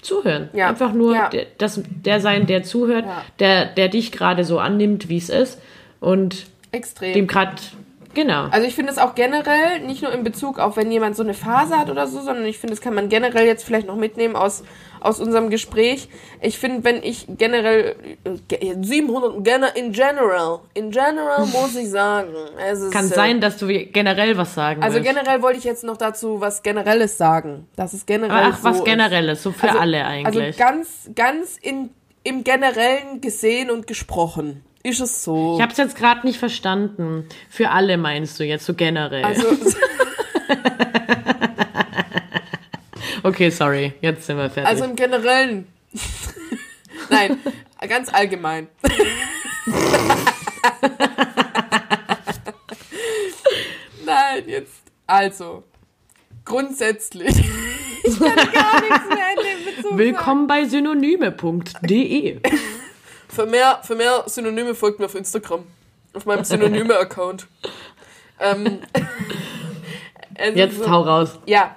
[0.00, 0.48] zuhören.
[0.52, 0.68] Ja.
[0.68, 1.28] Einfach nur ja.
[1.28, 3.24] der, das, der sein, der zuhört, ja.
[3.38, 5.60] der, der dich gerade so annimmt, wie es ist
[6.00, 7.14] und Extrem.
[7.14, 7.56] dem gerade
[8.14, 8.48] Genau.
[8.50, 11.34] Also ich finde es auch generell, nicht nur in Bezug auf, wenn jemand so eine
[11.34, 14.36] Phase hat oder so, sondern ich finde, das kann man generell jetzt vielleicht noch mitnehmen
[14.36, 14.64] aus,
[15.04, 16.08] aus unserem Gespräch.
[16.40, 17.96] Ich finde, wenn ich generell,
[18.80, 22.32] 700, in general, in general muss ich sagen.
[22.72, 25.08] Ist, kann sein, dass du generell was sagen Also willst.
[25.08, 27.66] generell wollte ich jetzt noch dazu was Generelles sagen.
[27.76, 30.60] Das ist generell Ach, so was Generelles, so für also, alle eigentlich.
[30.60, 31.90] Also ganz, ganz in,
[32.24, 35.56] im Generellen gesehen und gesprochen ist es so.
[35.56, 37.28] Ich habe es jetzt gerade nicht verstanden.
[37.48, 39.24] Für alle meinst du jetzt so generell.
[39.24, 39.46] also,
[43.22, 43.92] okay, sorry.
[44.00, 44.68] Jetzt sind wir fertig.
[44.68, 45.66] also im Generellen.
[47.10, 47.38] Nein,
[47.88, 48.68] ganz allgemein.
[54.04, 54.82] Nein, jetzt.
[55.06, 55.64] Also,
[56.44, 57.34] grundsätzlich.
[58.04, 59.96] Ich kann gar nichts mehr in dem Bezug.
[59.96, 62.40] Willkommen bei synonyme.de.
[63.28, 65.64] Für mehr, für mehr Synonyme folgt mir auf Instagram.
[66.12, 67.46] Auf meinem Synonyme-Account.
[68.40, 68.80] ähm,
[70.34, 71.38] es Jetzt hau raus.
[71.46, 71.76] Ja.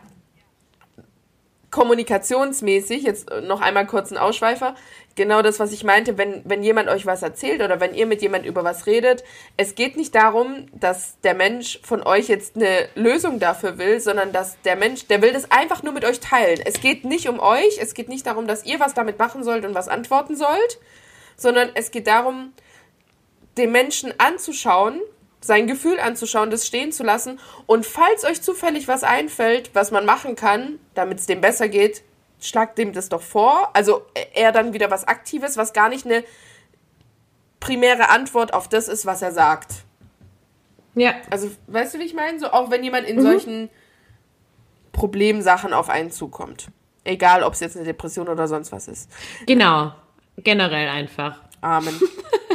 [1.75, 4.75] Kommunikationsmäßig, jetzt noch einmal kurz ein Ausschweifer.
[5.15, 8.21] Genau das, was ich meinte, wenn, wenn jemand euch was erzählt oder wenn ihr mit
[8.21, 9.25] jemand über was redet.
[9.57, 14.31] Es geht nicht darum, dass der Mensch von euch jetzt eine Lösung dafür will, sondern
[14.31, 16.61] dass der Mensch, der will das einfach nur mit euch teilen.
[16.63, 19.65] Es geht nicht um euch, es geht nicht darum, dass ihr was damit machen sollt
[19.65, 20.79] und was antworten sollt,
[21.35, 22.53] sondern es geht darum,
[23.57, 25.01] den Menschen anzuschauen,
[25.45, 27.39] sein Gefühl anzuschauen, das stehen zu lassen.
[27.65, 32.03] Und falls euch zufällig was einfällt, was man machen kann, damit es dem besser geht,
[32.39, 33.69] schlagt dem das doch vor.
[33.73, 36.23] Also er dann wieder was Aktives, was gar nicht eine
[37.59, 39.85] primäre Antwort auf das ist, was er sagt.
[40.95, 41.15] Ja.
[41.29, 42.39] Also, weißt du, wie ich meine?
[42.39, 43.69] So, auch wenn jemand in solchen
[44.91, 46.67] Problemsachen auf einen zukommt.
[47.03, 49.11] Egal, ob es jetzt eine Depression oder sonst was ist.
[49.45, 49.93] Genau.
[50.37, 51.41] Generell einfach.
[51.61, 51.99] Amen.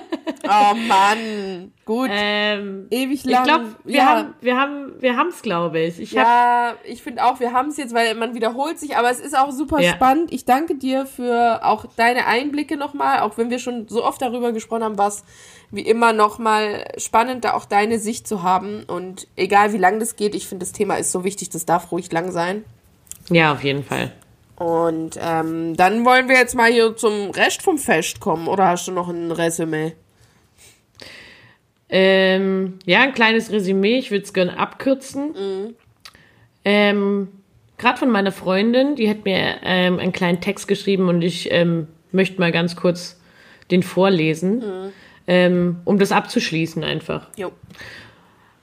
[0.50, 1.72] oh Mann.
[1.84, 2.10] Gut.
[2.12, 3.44] Ähm, Ewig ich lang.
[3.44, 4.06] glaube, wir ja.
[4.06, 5.98] haben wir haben wir haben's glaube ich.
[6.00, 9.20] Ich Ja, ich finde auch, wir haben es jetzt, weil man wiederholt sich, aber es
[9.20, 9.92] ist auch super Ja.
[9.92, 10.32] spannend.
[10.32, 14.52] Ich danke dir für auch deine Einblicke nochmal, auch wenn wir schon so oft darüber
[14.52, 15.24] gesprochen haben, was
[15.70, 18.82] wie immer nochmal spannend, da auch deine Sicht zu haben.
[18.86, 21.92] Und egal wie lang das geht, ich finde, das Thema ist so wichtig, das darf
[21.92, 22.64] ruhig lang sein.
[23.30, 24.12] ja, auf jeden Fall.
[24.56, 28.46] Und ähm, dann wollen wir jetzt mal hier zum Rest vom Fest kommen.
[28.46, 29.94] Oder hast du noch ein Resümee?
[31.90, 35.74] Ähm, ja, ein kleines Resümee, ich würde es gerne abkürzen.
[36.64, 37.28] Ähm,
[37.78, 41.88] Gerade von meiner Freundin, die hat mir ähm, einen kleinen Text geschrieben und ich ähm,
[42.12, 43.18] möchte mal ganz kurz
[43.70, 44.62] den vorlesen,
[45.26, 47.28] ähm, um das abzuschließen einfach.
[47.36, 47.52] Jo.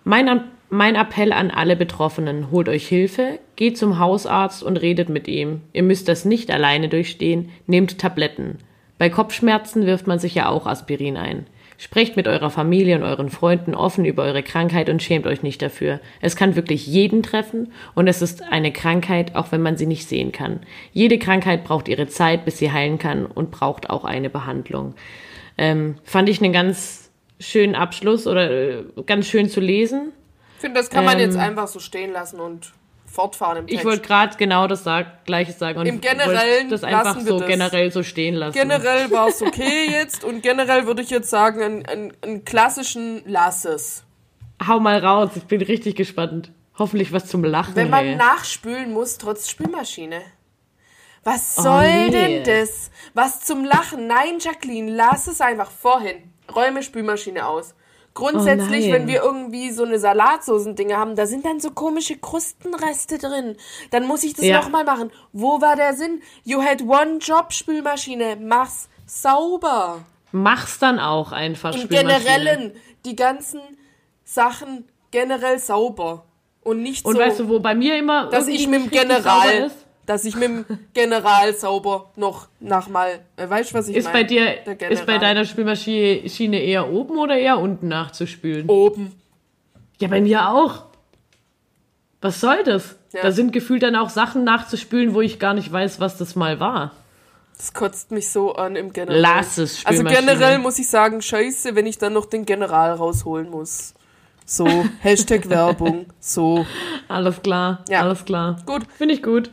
[0.03, 5.27] Mein, mein Appell an alle Betroffenen, holt euch Hilfe, geht zum Hausarzt und redet mit
[5.27, 5.61] ihm.
[5.73, 8.59] Ihr müsst das nicht alleine durchstehen, nehmt Tabletten.
[8.99, 11.47] Bei Kopfschmerzen wirft man sich ja auch Aspirin ein.
[11.79, 15.61] Sprecht mit eurer Familie und euren Freunden offen über eure Krankheit und schämt euch nicht
[15.61, 15.99] dafür.
[16.21, 20.07] Es kann wirklich jeden treffen und es ist eine Krankheit, auch wenn man sie nicht
[20.07, 20.61] sehen kann.
[20.91, 24.95] Jede Krankheit braucht ihre Zeit, bis sie heilen kann und braucht auch eine Behandlung.
[25.57, 30.13] Ähm, fand ich einen ganz schönen Abschluss oder äh, ganz schön zu lesen.
[30.55, 32.73] Ich finde, das kann man Ähm, jetzt einfach so stehen lassen und
[33.09, 33.79] fortfahren im Text.
[33.79, 37.47] Ich wollte gerade genau das sag, Gleiches sagen und Im Generellen das einfach so das.
[37.47, 38.53] generell so stehen lassen.
[38.57, 43.23] Generell war es okay jetzt und generell würde ich jetzt sagen, einen, einen, einen klassischen
[43.25, 44.03] Lass es.
[44.65, 46.51] Hau mal raus, ich bin richtig gespannt.
[46.77, 47.75] Hoffentlich was zum Lachen.
[47.75, 48.15] Wenn man hey.
[48.15, 50.21] nachspülen muss, trotz Spülmaschine.
[51.23, 52.11] Was Oh, soll nee.
[52.11, 52.91] denn das?
[53.13, 54.07] Was zum Lachen?
[54.07, 56.31] Nein, Jacqueline, lass es einfach vorhin.
[56.53, 57.73] Räume Spülmaschine aus.
[58.18, 63.19] Grundsätzlich, Oh wenn wir irgendwie so eine Salatsoßen-Dinge haben, da sind dann so komische Krustenreste
[63.19, 63.56] drin.
[63.91, 64.60] Dann muss ich das Ja.
[64.60, 65.11] nochmal machen.
[65.34, 66.22] Wo war der Sinn?
[66.44, 68.38] You had one job, Spülmaschine.
[68.41, 69.99] Mach's sauber.
[70.31, 71.76] Mach's dann auch einfach.
[71.76, 71.88] Im.
[71.88, 72.73] Generellen
[73.06, 73.61] die ganzen
[74.23, 76.26] Sachen generell sauber.
[76.64, 78.30] Und nicht Und so, weißt du, wo bei mir immer.
[78.30, 83.47] dass ich mit dem General, Ist, dass ich mit dem General sauber noch nachmal, äh,
[83.47, 84.17] weißt du, was ich ist meine?
[84.17, 85.19] bei dir, ist bei General.
[85.19, 88.67] deiner Spülmaschine eher oben oder eher unten nachzuspülen?
[88.67, 89.11] Oben.
[89.99, 90.85] Ja, bei mir auch.
[92.21, 92.95] Was soll das?
[93.13, 93.21] Ja.
[93.21, 96.59] Da sind gefühlt dann auch Sachen nachzuspülen, wo ich gar nicht weiß, was das mal
[96.59, 96.91] war.
[97.57, 99.19] Das kotzt mich so an im Generell.
[99.19, 100.27] Lass es, Also Spülmaschine.
[100.34, 103.93] generell muss ich sagen, scheiße, wenn ich dann noch den General rausholen muss.
[104.45, 104.65] So,
[105.01, 106.65] Hashtag Werbung, so.
[107.07, 108.01] Alles klar, Ja.
[108.01, 108.57] alles klar.
[108.65, 108.84] Gut.
[108.97, 109.51] Finde ich gut.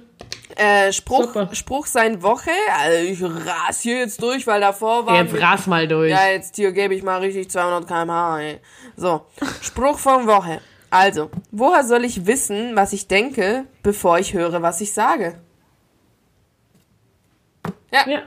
[0.56, 1.48] Äh, Spruch, Super.
[1.52, 5.22] Spruch sein Woche, also ich ras hier jetzt durch, weil davor war...
[5.22, 6.10] Jetzt ras mal durch.
[6.10, 8.40] Ja, jetzt hier gebe ich mal richtig 200 km/h.
[8.40, 8.60] Ey.
[8.97, 9.22] So,
[9.60, 10.60] Spruch von Woche.
[10.90, 15.40] Also, woher soll ich wissen, was ich denke, bevor ich höre, was ich sage?
[17.93, 18.22] Ja, Ja.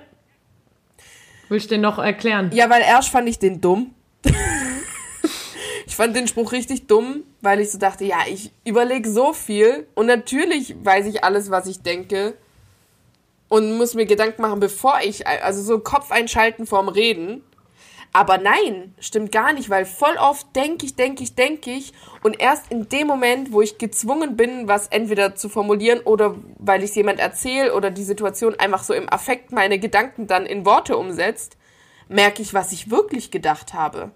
[1.49, 2.49] Willst du den noch erklären?
[2.53, 3.93] ja weil erst fand ich den dumm.
[5.85, 9.87] ich fand den Spruch richtig dumm, weil ich so dachte, ja, ich überlege so viel
[9.95, 12.33] und natürlich weiß ich alles, was ich denke
[13.47, 17.41] und muss mir Gedanken machen, bevor ich, also so Kopf einschalten vorm Reden.
[18.11, 22.37] Aber nein, stimmt gar nicht, weil voll oft denke ich, denke ich, denke ich und
[22.37, 26.89] erst in dem Moment, wo ich gezwungen bin, was entweder zu formulieren oder weil ich
[26.89, 30.97] es jemand erzähle oder die Situation einfach so im Affekt meine Gedanken dann in Worte
[30.97, 31.55] umsetzt,
[32.09, 34.11] merke ich, was ich wirklich gedacht habe.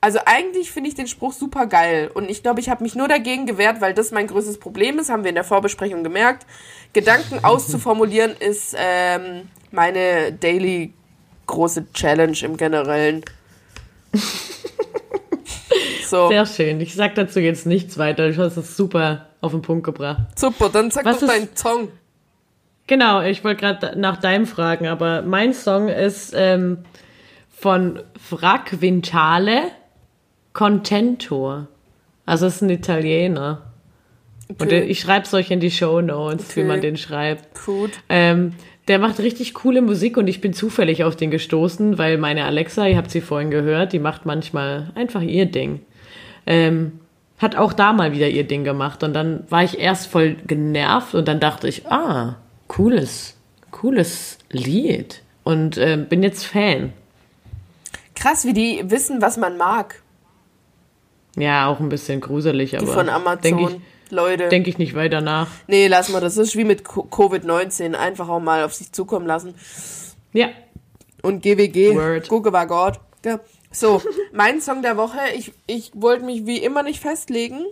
[0.00, 2.10] Also eigentlich finde ich den Spruch super geil.
[2.12, 5.10] Und ich glaube, ich habe mich nur dagegen gewehrt, weil das mein größtes Problem ist,
[5.10, 6.46] haben wir in der Vorbesprechung gemerkt.
[6.92, 10.92] Gedanken auszuformulieren ist ähm, meine daily
[11.46, 13.24] große Challenge im Generellen.
[16.06, 16.28] so.
[16.28, 16.80] Sehr schön.
[16.80, 18.30] Ich sag dazu jetzt nichts weiter.
[18.30, 20.38] Du hast es super auf den Punkt gebracht.
[20.38, 21.88] Super, dann sag Was doch deinen Song.
[22.86, 26.84] Genau, ich wollte gerade nach deinem fragen, aber mein Song ist ähm,
[27.50, 29.72] von Frac Vintale
[30.56, 31.66] Contento.
[32.24, 33.60] Also es ist ein Italiener.
[34.48, 34.62] Okay.
[34.62, 36.62] Und ich schreibe es euch in die Show Notes, okay.
[36.62, 37.62] wie man den schreibt.
[37.66, 37.90] Gut.
[38.08, 38.54] Ähm,
[38.88, 42.86] der macht richtig coole Musik und ich bin zufällig auf den gestoßen, weil meine Alexa,
[42.86, 45.80] ihr habt sie vorhin gehört, die macht manchmal einfach ihr Ding.
[46.46, 47.00] Ähm,
[47.36, 51.14] hat auch da mal wieder ihr Ding gemacht und dann war ich erst voll genervt
[51.14, 53.36] und dann dachte ich, ah, cooles,
[53.72, 56.94] cooles Lied und äh, bin jetzt Fan.
[58.14, 60.00] Krass, wie die wissen, was man mag.
[61.36, 62.86] Ja, auch ein bisschen gruselig, aber.
[62.86, 63.42] Die von Amazon.
[63.42, 64.48] Denk ich, Leute.
[64.48, 65.48] Denke ich nicht weiter nach.
[65.66, 66.20] Nee, lass mal.
[66.20, 67.94] Das ist wie mit Covid-19.
[67.94, 69.54] Einfach auch mal auf sich zukommen lassen.
[70.32, 70.48] Ja.
[71.22, 71.94] Und GWG.
[71.94, 72.28] Word.
[72.28, 73.00] Gucke war Gott.
[73.24, 73.40] Ja.
[73.70, 74.00] So,
[74.32, 75.18] mein Song der Woche.
[75.36, 77.64] Ich, ich wollte mich wie immer nicht festlegen.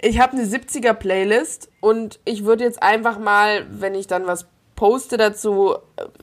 [0.00, 4.46] Ich habe eine 70er-Playlist und ich würde jetzt einfach mal, wenn ich dann was
[4.76, 5.74] poste dazu,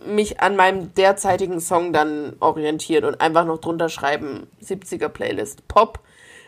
[0.06, 5.68] mich an meinem derzeitigen Song dann orientieren und einfach noch drunter schreiben, 70er Playlist.
[5.68, 6.00] Pop.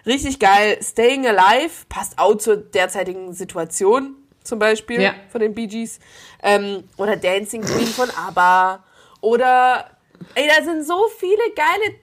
[0.05, 0.77] Richtig geil.
[0.81, 5.15] Staying Alive passt auch zur derzeitigen Situation, zum Beispiel, ja.
[5.29, 5.99] von den Bee Gees.
[6.43, 8.83] Ähm, oder Dancing Queen von ABBA.
[9.21, 9.89] Oder,
[10.35, 11.95] ey, da sind so viele geile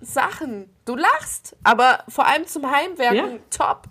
[0.00, 0.70] Sachen.
[0.84, 3.38] Du lachst, aber vor allem zum Heimwerken ja.
[3.50, 3.88] top.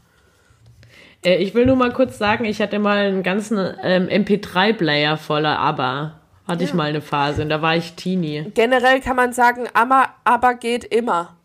[1.24, 5.60] Äh, ich will nur mal kurz sagen, ich hatte mal einen ganzen ähm, MP3-Player voller
[5.60, 6.22] ABBA.
[6.48, 6.70] Hatte ja.
[6.70, 8.52] ich mal eine Phase und da war ich Teenie.
[8.54, 11.38] Generell kann man sagen, aber, aber geht immer.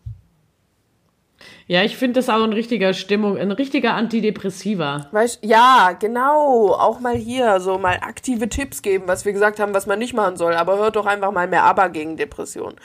[1.67, 5.07] Ja, ich finde das auch ein richtiger Stimmung, ein richtiger Antidepressiva.
[5.11, 6.73] Weißt, ja, genau.
[6.73, 10.13] Auch mal hier so mal aktive Tipps geben, was wir gesagt haben, was man nicht
[10.13, 10.53] machen soll.
[10.55, 12.75] Aber hört doch einfach mal mehr Aber gegen Depression.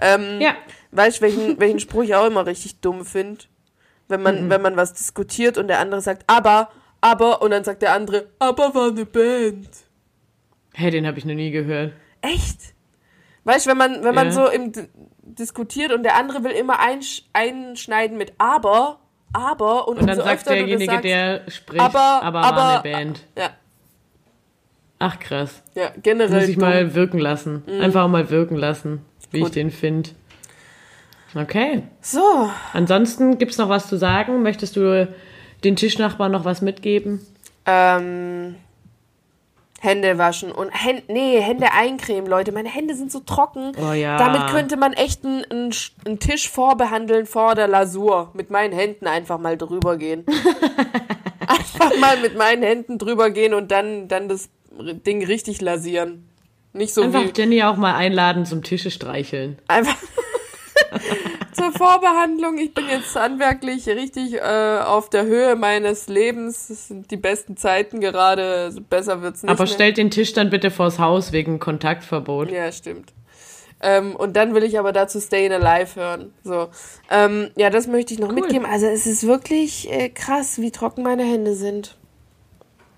[0.00, 0.54] Ähm, ja.
[0.90, 3.44] Weißt du, welchen, welchen Spruch ich auch immer richtig dumm finde?
[4.08, 4.50] Wenn man, mhm.
[4.50, 6.70] wenn man was diskutiert und der andere sagt, aber,
[7.00, 9.68] aber, und dann sagt der andere, aber war eine Band.
[10.74, 11.92] Hä, hey, den habe ich noch nie gehört.
[12.20, 12.74] Echt?
[13.44, 14.24] Weißt du, wenn man, wenn ja.
[14.24, 14.72] man so im
[15.22, 18.98] diskutiert und der andere will immer einsch einschneiden mit aber,
[19.32, 23.26] aber und, und dann sagt derjenige, sagst, der spricht, aber, aber, aber war eine Band.
[23.36, 23.50] Ja.
[24.98, 25.62] Ach krass.
[25.74, 26.40] Ja, generell.
[26.40, 26.68] Muss ich dumm.
[26.68, 27.64] mal wirken lassen.
[27.66, 27.80] Mhm.
[27.80, 29.00] Einfach mal wirken lassen,
[29.30, 29.48] wie Gut.
[29.48, 30.10] ich den finde.
[31.34, 31.82] Okay.
[32.00, 32.50] So.
[32.72, 34.42] Ansonsten gibt es noch was zu sagen?
[34.42, 35.08] Möchtest du
[35.64, 37.26] den Tischnachbarn noch was mitgeben?
[37.64, 38.56] Ähm,
[39.80, 42.52] Hände waschen und Hände, nee, Hände eincremen, Leute.
[42.52, 43.72] Meine Hände sind so trocken.
[43.76, 44.16] Oh ja.
[44.16, 48.30] Damit könnte man echt einen, einen, Tisch vorbehandeln vor der Lasur.
[48.34, 50.24] Mit meinen Händen einfach mal drüber gehen.
[51.46, 56.28] einfach mal mit meinen Händen drüber gehen und dann, dann das Ding richtig lasieren.
[56.72, 59.58] Nicht so einfach wie Jenny auch mal einladen zum Tische streicheln.
[59.68, 59.96] Einfach.
[61.52, 62.58] zur Vorbehandlung.
[62.58, 66.68] Ich bin jetzt handwerklich richtig äh, auf der Höhe meines Lebens.
[66.68, 68.74] Das sind die besten Zeiten gerade.
[68.88, 69.50] Besser wird's nicht.
[69.50, 69.72] Aber mehr.
[69.72, 72.50] stellt den Tisch dann bitte vors Haus wegen Kontaktverbot.
[72.50, 73.12] Ja, stimmt.
[73.82, 76.32] Ähm, und dann will ich aber dazu Stayin' Alive hören.
[76.44, 76.68] So.
[77.10, 78.36] Ähm, ja, das möchte ich noch cool.
[78.36, 78.64] mitgeben.
[78.64, 81.96] Also es ist wirklich äh, krass, wie trocken meine Hände sind.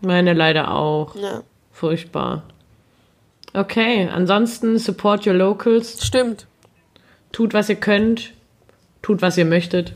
[0.02, 1.16] Meine leider auch.
[1.16, 1.42] Ja.
[1.72, 2.44] Furchtbar.
[3.54, 6.04] Okay, ansonsten support your locals.
[6.04, 6.46] Stimmt.
[7.34, 8.32] Tut, was ihr könnt.
[9.02, 9.92] Tut, was ihr möchtet.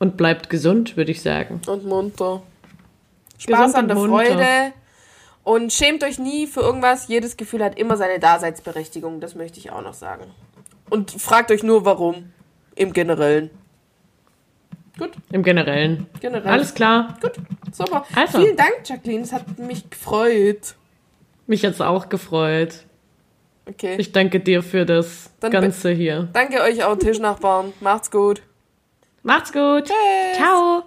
[0.00, 1.60] Und bleibt gesund, würde ich sagen.
[1.68, 2.42] Und munter.
[3.38, 4.24] Spaß an der munter.
[4.26, 4.72] Freude.
[5.44, 7.06] Und schämt euch nie für irgendwas.
[7.06, 9.20] Jedes Gefühl hat immer seine Daseinsberechtigung.
[9.20, 10.24] Das möchte ich auch noch sagen.
[10.90, 12.32] Und fragt euch nur, warum.
[12.74, 13.50] Im Generellen.
[14.98, 15.12] Gut.
[15.30, 16.08] Im Generellen.
[16.18, 16.50] Generell.
[16.50, 17.16] Alles klar.
[17.22, 17.34] Gut.
[17.70, 18.04] Super.
[18.16, 18.40] Also.
[18.40, 19.22] Vielen Dank, Jacqueline.
[19.22, 20.74] Es hat mich gefreut.
[21.46, 22.86] Mich hat es auch gefreut.
[23.68, 23.96] Okay.
[23.98, 26.28] Ich danke dir für das Dann Ganze hier.
[26.32, 27.72] Danke euch auch, Tischnachbarn.
[27.80, 28.42] Macht's gut.
[29.22, 29.86] Macht's gut.
[29.86, 30.36] Tschüss.
[30.36, 30.84] Ciao.